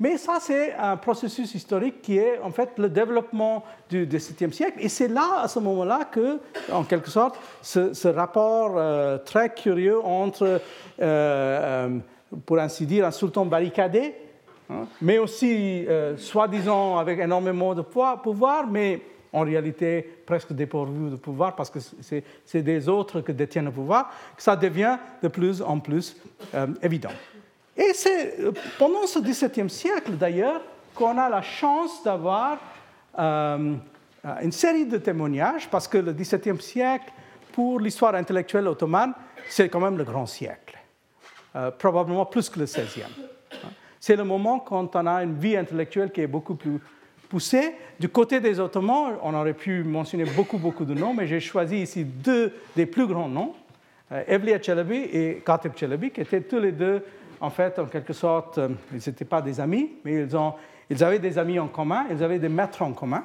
Mais 0.00 0.16
ça, 0.16 0.38
c'est 0.40 0.74
un 0.74 0.96
processus 0.96 1.54
historique 1.54 2.02
qui 2.02 2.18
est 2.18 2.40
en 2.40 2.50
fait 2.50 2.70
le 2.78 2.88
développement 2.88 3.64
du 3.88 4.06
XVIIe 4.06 4.52
siècle. 4.52 4.78
Et 4.80 4.88
c'est 4.88 5.06
là, 5.06 5.42
à 5.42 5.48
ce 5.48 5.60
moment-là, 5.60 6.04
que, 6.10 6.40
en 6.72 6.82
quelque 6.82 7.10
sorte, 7.10 7.38
ce, 7.62 8.08
rapport 8.08 8.74
euh, 8.76 9.18
très 9.18 9.54
curieux 9.54 10.00
entre, 10.04 10.44
euh, 10.44 10.60
euh, 11.00 11.98
pour 12.44 12.58
ainsi 12.58 12.86
dire, 12.86 13.06
un 13.06 13.12
sultan 13.12 13.46
barricadé, 13.46 14.14
hein, 14.68 14.86
mais 15.00 15.18
aussi 15.18 15.86
soi-disant 16.16 16.98
avec 16.98 17.20
énormément 17.20 17.74
de 17.74 17.82
pouvoir, 17.82 18.66
mais 18.66 19.00
en 19.32 19.42
réalité 19.42 20.08
presque 20.26 20.52
dépourvu 20.52 21.10
de 21.10 21.16
pouvoir 21.16 21.56
parce 21.56 21.70
que 21.70 21.80
c'est 22.44 22.62
des 22.62 22.88
autres 22.88 23.20
qui 23.20 23.32
détiennent 23.32 23.64
le 23.64 23.72
pouvoir, 23.72 24.10
ça 24.38 24.56
devient 24.56 24.96
de 25.22 25.28
plus 25.28 25.60
en 25.60 25.78
plus 25.78 26.16
évident. 26.82 27.10
Et 27.76 27.92
c'est 27.92 28.40
euh, 28.40 28.52
pendant 28.78 29.06
ce 29.06 29.18
XVIIe 29.18 29.70
siècle, 29.70 30.12
d'ailleurs, 30.12 30.60
qu'on 30.94 31.18
a 31.18 31.28
la 31.28 31.42
chance 31.42 32.02
d'avoir 32.04 32.58
euh, 33.18 33.74
une 34.42 34.52
série 34.52 34.86
de 34.86 34.98
témoignages, 34.98 35.68
parce 35.68 35.88
que 35.88 35.98
le 35.98 36.12
XVIIe 36.12 36.60
siècle, 36.60 37.12
pour 37.52 37.80
l'histoire 37.80 38.14
intellectuelle 38.14 38.68
ottomane, 38.68 39.12
c'est 39.48 39.68
quand 39.68 39.80
même 39.80 39.98
le 39.98 40.04
grand 40.04 40.26
siècle, 40.26 40.78
euh, 41.56 41.70
probablement 41.70 42.26
plus 42.26 42.48
que 42.48 42.60
le 42.60 42.64
XVIe. 42.64 43.02
C'est 44.00 44.16
le 44.16 44.24
moment 44.24 44.60
quand 44.60 44.94
on 44.96 45.06
a 45.06 45.22
une 45.22 45.38
vie 45.38 45.56
intellectuelle 45.56 46.12
qui 46.12 46.20
est 46.20 46.26
beaucoup 46.26 46.54
plus 46.54 46.78
poussée. 47.28 47.74
Du 47.98 48.08
côté 48.08 48.38
des 48.38 48.60
Ottomans, 48.60 49.16
on 49.22 49.34
aurait 49.34 49.54
pu 49.54 49.82
mentionner 49.82 50.24
beaucoup, 50.24 50.58
beaucoup 50.58 50.84
de 50.84 50.92
noms, 50.92 51.14
mais 51.14 51.26
j'ai 51.26 51.40
choisi 51.40 51.78
ici 51.78 52.04
deux 52.04 52.52
des 52.76 52.84
plus 52.84 53.06
grands 53.06 53.28
noms. 53.28 53.54
Evliya 54.28 54.60
Chalabi 54.60 54.96
et 54.96 55.42
Katib 55.44 55.72
Chalabi, 55.74 56.10
qui 56.10 56.20
étaient 56.20 56.42
tous 56.42 56.58
les 56.58 56.72
deux, 56.72 57.02
en 57.44 57.50
fait, 57.50 57.78
en 57.78 57.86
quelque 57.86 58.12
sorte, 58.12 58.58
ils 58.92 58.96
n'étaient 58.96 59.24
pas 59.24 59.42
des 59.42 59.60
amis, 59.60 59.90
mais 60.04 60.22
ils, 60.22 60.36
ont, 60.36 60.54
ils 60.88 61.04
avaient 61.04 61.18
des 61.18 61.38
amis 61.38 61.58
en 61.58 61.68
commun, 61.68 62.06
ils 62.10 62.22
avaient 62.22 62.38
des 62.38 62.48
maîtres 62.48 62.82
en 62.82 62.92
commun. 62.92 63.22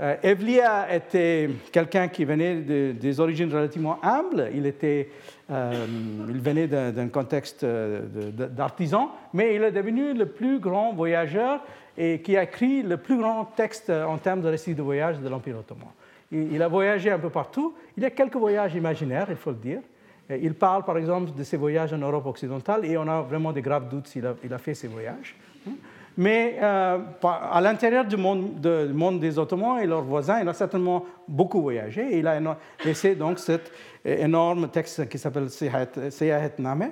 Euh, 0.00 0.16
Evliya 0.22 0.92
était 0.92 1.48
quelqu'un 1.70 2.08
qui 2.08 2.24
venait 2.24 2.56
des 2.92 3.20
origines 3.20 3.52
relativement 3.52 3.98
humbles. 4.02 4.50
Il, 4.52 4.66
était, 4.66 5.10
euh, 5.50 5.86
il 6.28 6.40
venait 6.40 6.66
d'un 6.66 7.08
contexte 7.08 7.62
euh, 7.62 8.00
d'artisan, 8.30 9.12
mais 9.32 9.54
il 9.54 9.62
est 9.62 9.70
devenu 9.70 10.14
le 10.14 10.26
plus 10.26 10.58
grand 10.58 10.92
voyageur 10.92 11.60
et 11.96 12.20
qui 12.22 12.36
a 12.36 12.42
écrit 12.42 12.82
le 12.82 12.96
plus 12.96 13.18
grand 13.18 13.44
texte 13.44 13.90
en 13.90 14.18
termes 14.18 14.40
de 14.40 14.48
récits 14.48 14.74
de 14.74 14.82
voyage 14.82 15.20
de 15.20 15.28
l'Empire 15.28 15.58
ottoman. 15.58 15.88
Il, 16.32 16.54
il, 16.54 16.62
a 16.62 16.68
voyagé 16.68 17.10
un 17.10 17.18
peu 17.18 17.30
partout. 17.30 17.74
Il 17.96 18.02
y 18.02 18.06
a 18.06 18.10
quelques 18.10 18.36
voyages 18.36 18.74
imaginaires, 18.74 19.26
il 19.28 19.36
faut 19.36 19.50
le 19.50 19.56
dire. 19.56 19.80
Il 20.30 20.54
parle 20.54 20.84
par 20.84 20.96
exemple 20.96 21.32
de 21.36 21.42
ses 21.42 21.56
voyages 21.56 21.92
en 21.92 21.98
Europe 21.98 22.26
occidentale 22.26 22.84
et 22.84 22.96
on 22.96 23.06
a 23.08 23.22
vraiment 23.22 23.52
des 23.52 23.62
graves 23.62 23.88
doutes 23.88 24.08
s'il 24.08 24.26
a, 24.26 24.58
fait 24.58 24.74
ces 24.74 24.88
voyages. 24.88 25.36
Mais 26.16 26.58
euh, 26.60 26.98
à 27.22 27.60
l'intérieur 27.60 28.04
du 28.04 28.16
monde, 28.16 28.60
des 28.60 29.38
Ottomans 29.38 29.80
et 29.80 29.86
leurs 29.86 30.02
voisins, 30.02 30.40
il 30.40 30.48
a 30.48 30.52
certainement 30.52 31.04
beaucoup 31.26 31.62
voyagé. 31.62 32.18
Il 32.18 32.26
a 32.26 32.38
laissé 32.84 33.14
donc 33.14 33.38
cet 33.38 33.72
énorme 34.04 34.68
texte 34.68 35.08
qui 35.08 35.18
s'appelle 35.18 35.48
Seyahet 35.50 36.52
Name. 36.58 36.90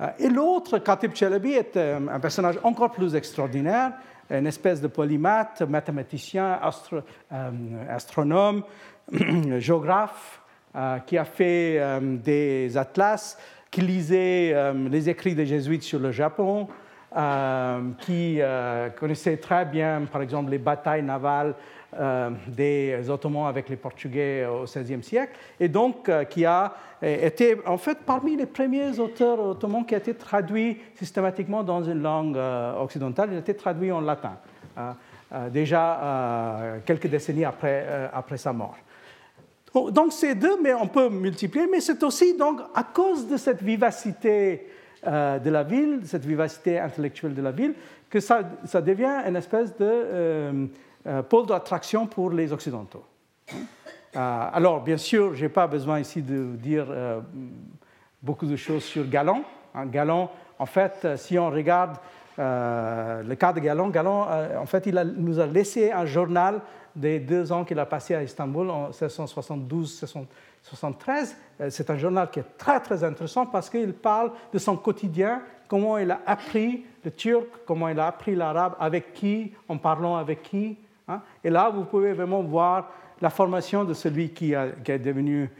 Euh, 0.00 0.06
et 0.18 0.28
l'autre, 0.28 0.78
Khatib 0.78 1.14
Chalabi, 1.14 1.52
est 1.52 1.76
euh, 1.76 2.00
un 2.10 2.20
personnage 2.20 2.58
encore 2.62 2.90
plus 2.90 3.14
extraordinaire, 3.14 3.92
une 4.30 4.46
espèce 4.46 4.80
de 4.80 4.86
polymathe, 4.86 5.60
mathématicien, 5.62 6.58
astronome, 7.88 8.62
géographe, 9.58 10.41
qui 11.06 11.18
a 11.18 11.24
fait 11.24 11.80
des 12.00 12.76
atlas, 12.76 13.38
qui 13.70 13.82
lisait 13.82 14.54
les 14.90 15.08
écrits 15.08 15.34
des 15.34 15.46
jésuites 15.46 15.82
sur 15.82 15.98
le 15.98 16.12
Japon, 16.12 16.68
euh, 17.14 17.80
qui 18.00 18.38
euh, 18.40 18.88
connaissait 18.88 19.36
très 19.36 19.66
bien, 19.66 20.02
par 20.10 20.22
exemple, 20.22 20.50
les 20.50 20.56
batailles 20.56 21.02
navales 21.02 21.54
euh, 22.00 22.30
des 22.48 23.10
Ottomans 23.10 23.48
avec 23.48 23.68
les 23.68 23.76
Portugais 23.76 24.46
au 24.46 24.64
XVIe 24.64 25.02
siècle, 25.02 25.34
et 25.60 25.68
donc 25.68 26.10
qui 26.30 26.46
a 26.46 26.72
été 27.02 27.58
en 27.66 27.76
fait 27.76 27.98
parmi 28.06 28.34
les 28.34 28.46
premiers 28.46 28.98
auteurs 28.98 29.40
ottomans 29.40 29.84
qui 29.84 29.94
a 29.94 29.98
été 29.98 30.14
traduit 30.14 30.78
systématiquement 30.94 31.62
dans 31.62 31.84
une 31.84 32.00
langue 32.00 32.38
occidentale. 32.80 33.28
Il 33.32 33.36
a 33.36 33.40
été 33.40 33.54
traduit 33.54 33.92
en 33.92 34.00
latin, 34.00 34.38
déjà 35.50 36.80
quelques 36.86 37.08
décennies 37.08 37.44
après, 37.44 38.08
après 38.14 38.38
sa 38.38 38.54
mort. 38.54 38.76
Donc 39.74 40.12
c'est 40.12 40.34
deux, 40.34 40.60
mais 40.62 40.74
on 40.74 40.86
peut 40.86 41.08
multiplier, 41.08 41.66
mais 41.66 41.80
c'est 41.80 42.02
aussi 42.02 42.36
donc 42.36 42.60
à 42.74 42.84
cause 42.84 43.26
de 43.26 43.36
cette 43.36 43.62
vivacité 43.62 44.66
euh, 45.06 45.38
de 45.38 45.50
la 45.50 45.62
ville, 45.62 46.00
cette 46.04 46.26
vivacité 46.26 46.78
intellectuelle 46.78 47.34
de 47.34 47.42
la 47.42 47.52
ville, 47.52 47.74
que 48.10 48.20
ça, 48.20 48.42
devient 48.84 49.22
une 49.26 49.36
espèce 49.36 49.74
de 49.76 49.84
euh, 49.84 50.66
euh, 51.06 51.22
pôle 51.22 51.46
d'attraction 51.46 52.06
pour 52.06 52.30
les 52.30 52.52
Occidentaux. 52.52 53.04
alors, 54.14 54.82
bien 54.82 54.98
sûr, 54.98 55.34
je 55.34 55.42
n'ai 55.42 55.48
pas 55.48 55.66
besoin 55.66 56.00
ici 56.00 56.20
de 56.20 56.54
dire 56.56 56.86
beaucoup 58.22 58.46
de 58.46 58.56
choses 58.56 58.84
sur 58.84 59.08
Galland. 59.08 59.42
Hein, 59.74 59.86
Galland, 59.86 60.30
en 60.58 60.66
fait, 60.66 61.16
si 61.16 61.38
on 61.38 61.50
regarde 61.50 61.96
le 62.38 63.34
cas 63.34 63.52
de 63.52 63.60
Galland, 63.60 63.88
Galland, 63.88 64.28
en 64.58 64.66
fait, 64.66 64.86
il 64.86 65.14
nous 65.16 65.38
a 65.38 65.46
laissé 65.46 65.92
un 65.92 66.06
journal 66.06 66.60
des 66.94 67.20
deux 67.20 67.52
ans 67.52 67.64
qu'il 67.64 67.78
a 67.78 67.86
passé 67.86 68.14
à 68.14 68.22
Istanbul 68.22 68.70
en 68.70 68.88
1672 68.88 70.04
73, 70.62 71.36
euh, 71.60 71.70
c'est 71.70 71.90
un 71.90 71.96
journal 71.96 72.30
qui 72.30 72.38
est 72.38 72.56
très 72.56 72.80
très 72.80 73.02
intéressant 73.02 73.46
parce 73.46 73.68
qu'il 73.68 73.92
parle 73.92 74.30
de 74.52 74.58
son 74.58 74.76
quotidien, 74.76 75.42
comment 75.68 75.98
il 75.98 76.10
a 76.10 76.20
appris 76.24 76.84
le 77.04 77.10
turc, 77.10 77.46
comment 77.66 77.88
il 77.88 77.98
a 77.98 78.06
appris 78.06 78.34
l'arabe, 78.34 78.76
avec 78.78 79.12
qui, 79.12 79.52
en 79.68 79.76
parlant 79.76 80.16
avec 80.16 80.42
qui. 80.42 80.78
Hein. 81.08 81.20
Et 81.42 81.50
là, 81.50 81.68
vous 81.68 81.84
pouvez 81.84 82.12
vraiment 82.12 82.42
voir 82.42 82.90
la 83.20 83.30
formation 83.30 83.84
de 83.84 83.92
celui 83.92 84.30
qui, 84.30 84.52
est 84.52 84.98
devenu, 84.98 85.50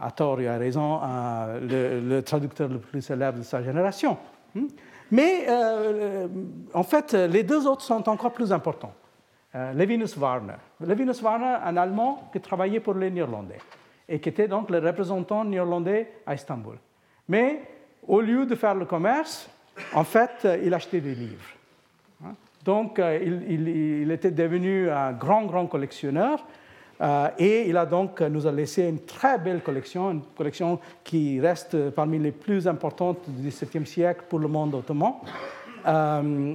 à 0.00 0.10
tort 0.10 0.40
et 0.40 0.48
à 0.48 0.56
raison, 0.56 1.00
euh, 1.02 2.00
le, 2.00 2.22
traducteur 2.22 2.68
le 2.68 2.78
plus 2.78 3.02
célèbre 3.02 3.38
de 3.38 3.42
sa 3.42 3.62
génération. 3.62 4.16
Hein. 4.56 4.66
Mais 5.10 5.46
euh, 5.48 6.28
en 6.74 6.82
fait, 6.82 7.12
les 7.12 7.42
deux 7.42 7.66
autres 7.66 7.82
sont 7.82 8.08
encore 8.08 8.32
plus 8.32 8.52
importants. 8.52 8.94
Levinus 9.74 10.14
Warner. 10.18 10.56
Levinus 10.80 11.22
Warner, 11.22 11.56
un 11.64 11.78
Allemand 11.78 12.28
qui 12.30 12.40
travaillait 12.40 12.80
pour 12.80 12.92
les 12.92 13.10
Néerlandais 13.10 13.56
et 14.08 14.20
qui 14.20 14.28
était 14.28 14.48
donc 14.48 14.70
le 14.70 14.78
représentant 14.78 15.44
néerlandais 15.44 16.12
à 16.26 16.34
Istanbul. 16.34 16.76
Mais 17.28 17.62
au 18.06 18.20
lieu 18.20 18.46
de 18.46 18.54
faire 18.54 18.74
le 18.74 18.84
commerce, 18.84 19.48
en 19.94 20.04
fait, 20.04 20.46
il 20.62 20.72
achetait 20.74 21.00
des 21.00 21.14
livres. 21.14 21.44
Hein? 22.24 22.34
Donc, 22.64 22.98
euh, 22.98 23.18
il, 23.48 24.10
était 24.10 24.30
devenu 24.30 24.90
un 24.90 25.12
grand, 25.12 25.44
grand 25.44 25.66
collectionneur. 25.66 26.44
Euh, 27.00 27.28
et 27.38 27.68
il 27.68 27.76
a 27.76 27.84
donc 27.84 28.20
nous 28.20 28.46
a 28.46 28.52
laissé 28.52 28.84
une 28.88 29.00
très 29.00 29.38
belle 29.38 29.62
collection, 29.62 30.10
une 30.10 30.22
collection 30.36 30.78
qui 31.04 31.40
reste 31.40 31.90
parmi 31.90 32.18
les 32.18 32.32
plus 32.32 32.66
importantes 32.66 33.18
du 33.28 33.48
XVIIe 33.48 33.86
siècle 33.86 34.24
pour 34.28 34.38
le 34.38 34.48
monde 34.48 34.74
ottoman. 34.74 35.14
Euh, 35.86 36.54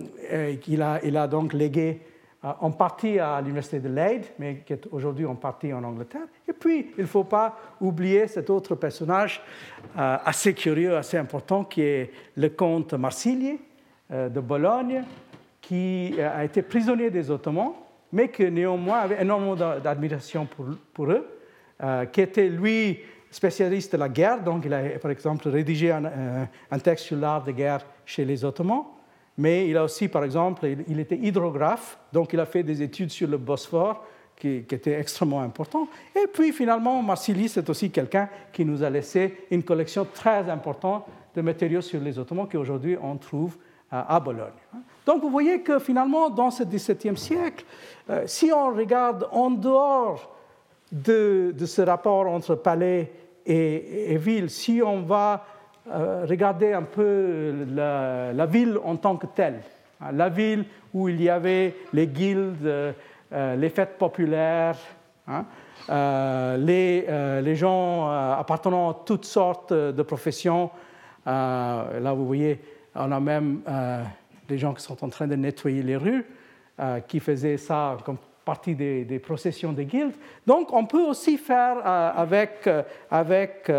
il, 0.68 0.82
a, 1.18 1.28
donc 1.28 1.54
légué 1.54 2.02
euh, 2.44 2.50
en 2.60 2.72
partie 2.72 3.20
à 3.20 3.40
l'université 3.40 3.80
de 3.80 3.88
Leyde, 3.88 4.26
mais 4.40 4.64
qui 4.66 4.74
est 4.74 4.88
aujourd'hui 4.92 5.26
en 5.26 5.36
partie 5.36 5.72
en 5.72 5.84
Angleterre. 5.84 6.28
Et 6.48 6.54
puis, 6.54 6.92
il 6.98 7.04
ne 7.04 7.08
faut 7.08 7.24
pas 7.24 7.58
oublier 7.80 8.28
cet 8.28 8.50
autre 8.50 8.76
personnage 8.76 9.42
assez 9.96 10.54
curieux, 10.54 10.98
assez 10.98 11.18
important, 11.18 11.64
qui 11.64 11.82
est 11.82 12.12
le 12.36 12.50
comte 12.50 12.94
Marsigli 12.94 13.58
euh, 14.12 14.28
de 14.28 14.42
Bologne, 14.42 15.04
qui 15.62 16.16
a 16.22 16.44
été 16.44 16.62
prisonnier 16.62 17.10
des 17.10 17.32
Ottomans, 17.32 17.72
mais 18.12 18.30
qui 18.30 18.50
néanmoins 18.52 19.00
avait 19.00 19.22
énormément 19.22 19.56
d'admiration 19.56 20.48
pour, 20.94 21.12
eux, 21.12 21.28
qui 22.12 22.22
était 22.22 22.50
lui 22.50 23.00
spécialiste 23.30 23.94
de 23.94 23.98
la 23.98 24.10
guerre, 24.10 24.44
donc 24.44 24.64
il 24.66 24.74
a 24.74 24.82
par 25.00 25.12
exemple 25.12 25.48
rédigé 25.50 25.92
un, 25.92 26.48
un 26.70 26.80
texte 26.80 27.06
sur 27.06 27.18
l'art 27.18 27.44
de 27.44 27.52
guerre 27.52 27.86
chez 28.06 28.26
les 28.26 28.44
Ottomans 28.44 28.86
mais 29.38 29.68
il 29.68 29.78
a 29.78 29.84
aussi, 29.84 30.08
par 30.08 30.24
exemple, 30.24 30.68
il 30.88 31.00
était 31.00 31.18
hydrographe, 31.18 31.98
donc 32.12 32.34
il 32.34 32.40
a 32.40 32.46
fait 32.46 32.64
des 32.64 32.82
études 32.82 33.12
sur 33.12 33.28
le 33.28 33.38
Bosphore 33.38 34.06
qui, 34.36 34.64
qui 34.64 34.76
étaient 34.76 35.00
extrêmement 35.00 35.42
importantes. 35.42 35.90
Et 36.16 36.28
puis 36.28 36.52
finalement, 36.52 37.02
Marsili, 37.02 37.48
c'est 37.48 37.68
aussi 37.70 37.90
quelqu'un 37.90 38.30
qui 38.52 38.66
nous 38.66 38.84
a 38.84 38.90
laissé 38.90 39.46
une 39.50 39.64
collection 39.64 40.06
très 40.06 40.50
importante 40.50 41.06
de 41.36 41.42
matériaux 41.42 41.82
sur 41.82 42.02
les 42.02 42.20
Ottomans 42.20 42.48
qu'aujourd'hui 42.48 42.98
on 43.02 43.16
trouve 43.18 43.58
à 43.90 44.20
Bologne. 44.20 44.52
Donc 45.06 45.22
vous 45.22 45.30
voyez 45.30 45.62
que 45.62 45.80
finalement, 45.80 46.30
dans 46.30 46.52
ce 46.52 46.64
XVIIe 46.64 47.18
siècle, 47.18 47.66
euh, 48.10 48.24
si 48.28 48.52
on 48.54 48.74
regarde 48.74 49.28
en 49.32 49.50
dehors 49.50 50.30
de, 50.92 51.54
ce 51.66 51.82
rapport 51.82 52.28
entre 52.28 52.56
palais 52.56 53.12
et, 53.46 54.18
ville, 54.18 54.50
si 54.50 54.82
on 54.86 55.02
va 55.02 55.46
euh, 55.90 56.26
regardez 56.30 56.74
un 56.74 56.84
peu 56.84 57.66
la, 57.74 58.46
ville 58.46 58.78
en 58.84 58.96
tant 58.98 59.18
que 59.18 59.26
telle. 59.26 59.62
Hein, 60.00 60.12
la 60.14 60.30
ville 60.30 60.66
où 60.94 61.10
il 61.10 61.22
y 61.22 61.30
avait 61.30 61.76
les 61.94 62.08
guildes, 62.08 62.66
euh, 62.66 63.56
les 63.56 63.70
fêtes 63.70 63.98
populaires, 63.98 64.78
hein, 65.28 65.46
les, 66.58 67.08
les, 67.42 67.56
gens 67.56 68.08
appartenant 68.10 68.92
à 68.92 68.98
toutes 69.06 69.26
sortes 69.26 69.74
de 69.74 70.04
professions. 70.04 70.70
là, 71.26 72.14
vous 72.14 72.28
voyez, 72.28 72.62
on 72.94 73.12
a 73.12 73.20
même 73.20 73.62
des 74.52 74.58
gens 74.58 74.74
qui 74.74 74.84
sont 74.84 75.04
en 75.04 75.10
train 75.10 75.28
de 75.28 75.36
nettoyer 75.36 75.82
les 75.84 75.98
rues, 75.98 76.26
qui 77.08 77.20
faisaient 77.20 77.58
ça 77.58 77.98
comme 78.06 78.18
partie 78.44 78.76
des, 78.76 79.20
processions 79.20 79.72
des 79.72 79.86
guildes. 79.86 80.16
Donc, 80.48 80.74
on 80.74 80.86
peut 80.86 81.04
aussi 81.04 81.38
faire 81.38 81.86
avec, 81.86 82.68
avec 83.10 83.70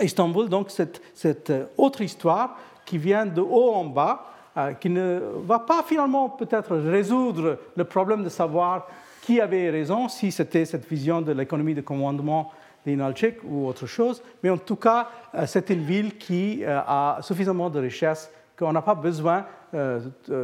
Istanbul, 0.00 0.48
donc 0.48 0.70
cette, 0.70 1.00
cette, 1.14 1.50
euh, 1.50 1.66
autre 1.76 2.02
histoire 2.02 2.56
qui 2.84 2.98
vient 2.98 3.26
de 3.26 3.40
haut 3.40 3.72
en 3.72 3.84
bas, 3.84 4.26
euh, 4.56 4.72
qui 4.74 4.90
ne 4.90 5.20
va 5.44 5.60
pas 5.60 5.82
finalement 5.86 6.28
peut-être 6.28 6.76
résoudre 6.76 7.58
le 7.76 7.84
problème 7.84 8.22
de 8.22 8.28
savoir 8.28 8.86
qui 9.22 9.40
avait 9.40 9.70
raison, 9.70 10.08
si 10.08 10.32
c'était 10.32 10.64
cette 10.64 10.88
vision 10.88 11.22
de 11.22 11.32
l'économie 11.32 11.74
de 11.74 11.80
commandement 11.80 12.52
d'Inalchik 12.84 13.36
ou 13.44 13.66
autre 13.66 13.86
chose, 13.86 14.22
mais 14.42 14.50
en 14.50 14.58
tout 14.58 14.76
cas, 14.76 15.08
euh, 15.34 15.44
c'est 15.46 15.70
une 15.70 15.82
ville 15.82 16.16
qui 16.16 16.64
a 16.64 17.18
suffisamment 17.22 17.70
de 17.70 17.80
richesses 17.80 18.30
qu'on 18.60 18.72
n'a 18.72 18.82
pas 18.82 18.94
besoin 18.94 19.44
euh, 19.72 20.00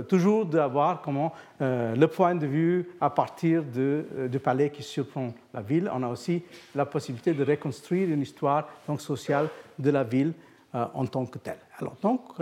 toujours 0.08 0.46
d'avoir 0.46 1.02
comment, 1.02 1.34
euh, 1.60 1.94
le 1.94 2.08
point 2.08 2.34
de 2.34 2.46
vue 2.46 2.88
à 3.00 3.10
partir 3.10 3.62
de, 3.62 4.06
euh, 4.16 4.28
du 4.28 4.38
palais 4.38 4.70
qui 4.70 4.82
surprend 4.82 5.34
la 5.52 5.60
ville. 5.60 5.90
On 5.92 6.02
a 6.02 6.08
aussi 6.08 6.42
la 6.74 6.86
possibilité 6.86 7.34
de 7.34 7.44
reconstruire 7.44 8.08
une 8.08 8.22
histoire 8.22 8.70
donc, 8.88 9.02
sociale 9.02 9.50
de 9.78 9.90
la 9.90 10.04
ville 10.04 10.32
en 10.72 11.06
tant 11.06 11.24
que 11.24 11.38
telle. 11.38 11.58
Alors, 11.78 11.94
donc, 12.02 12.32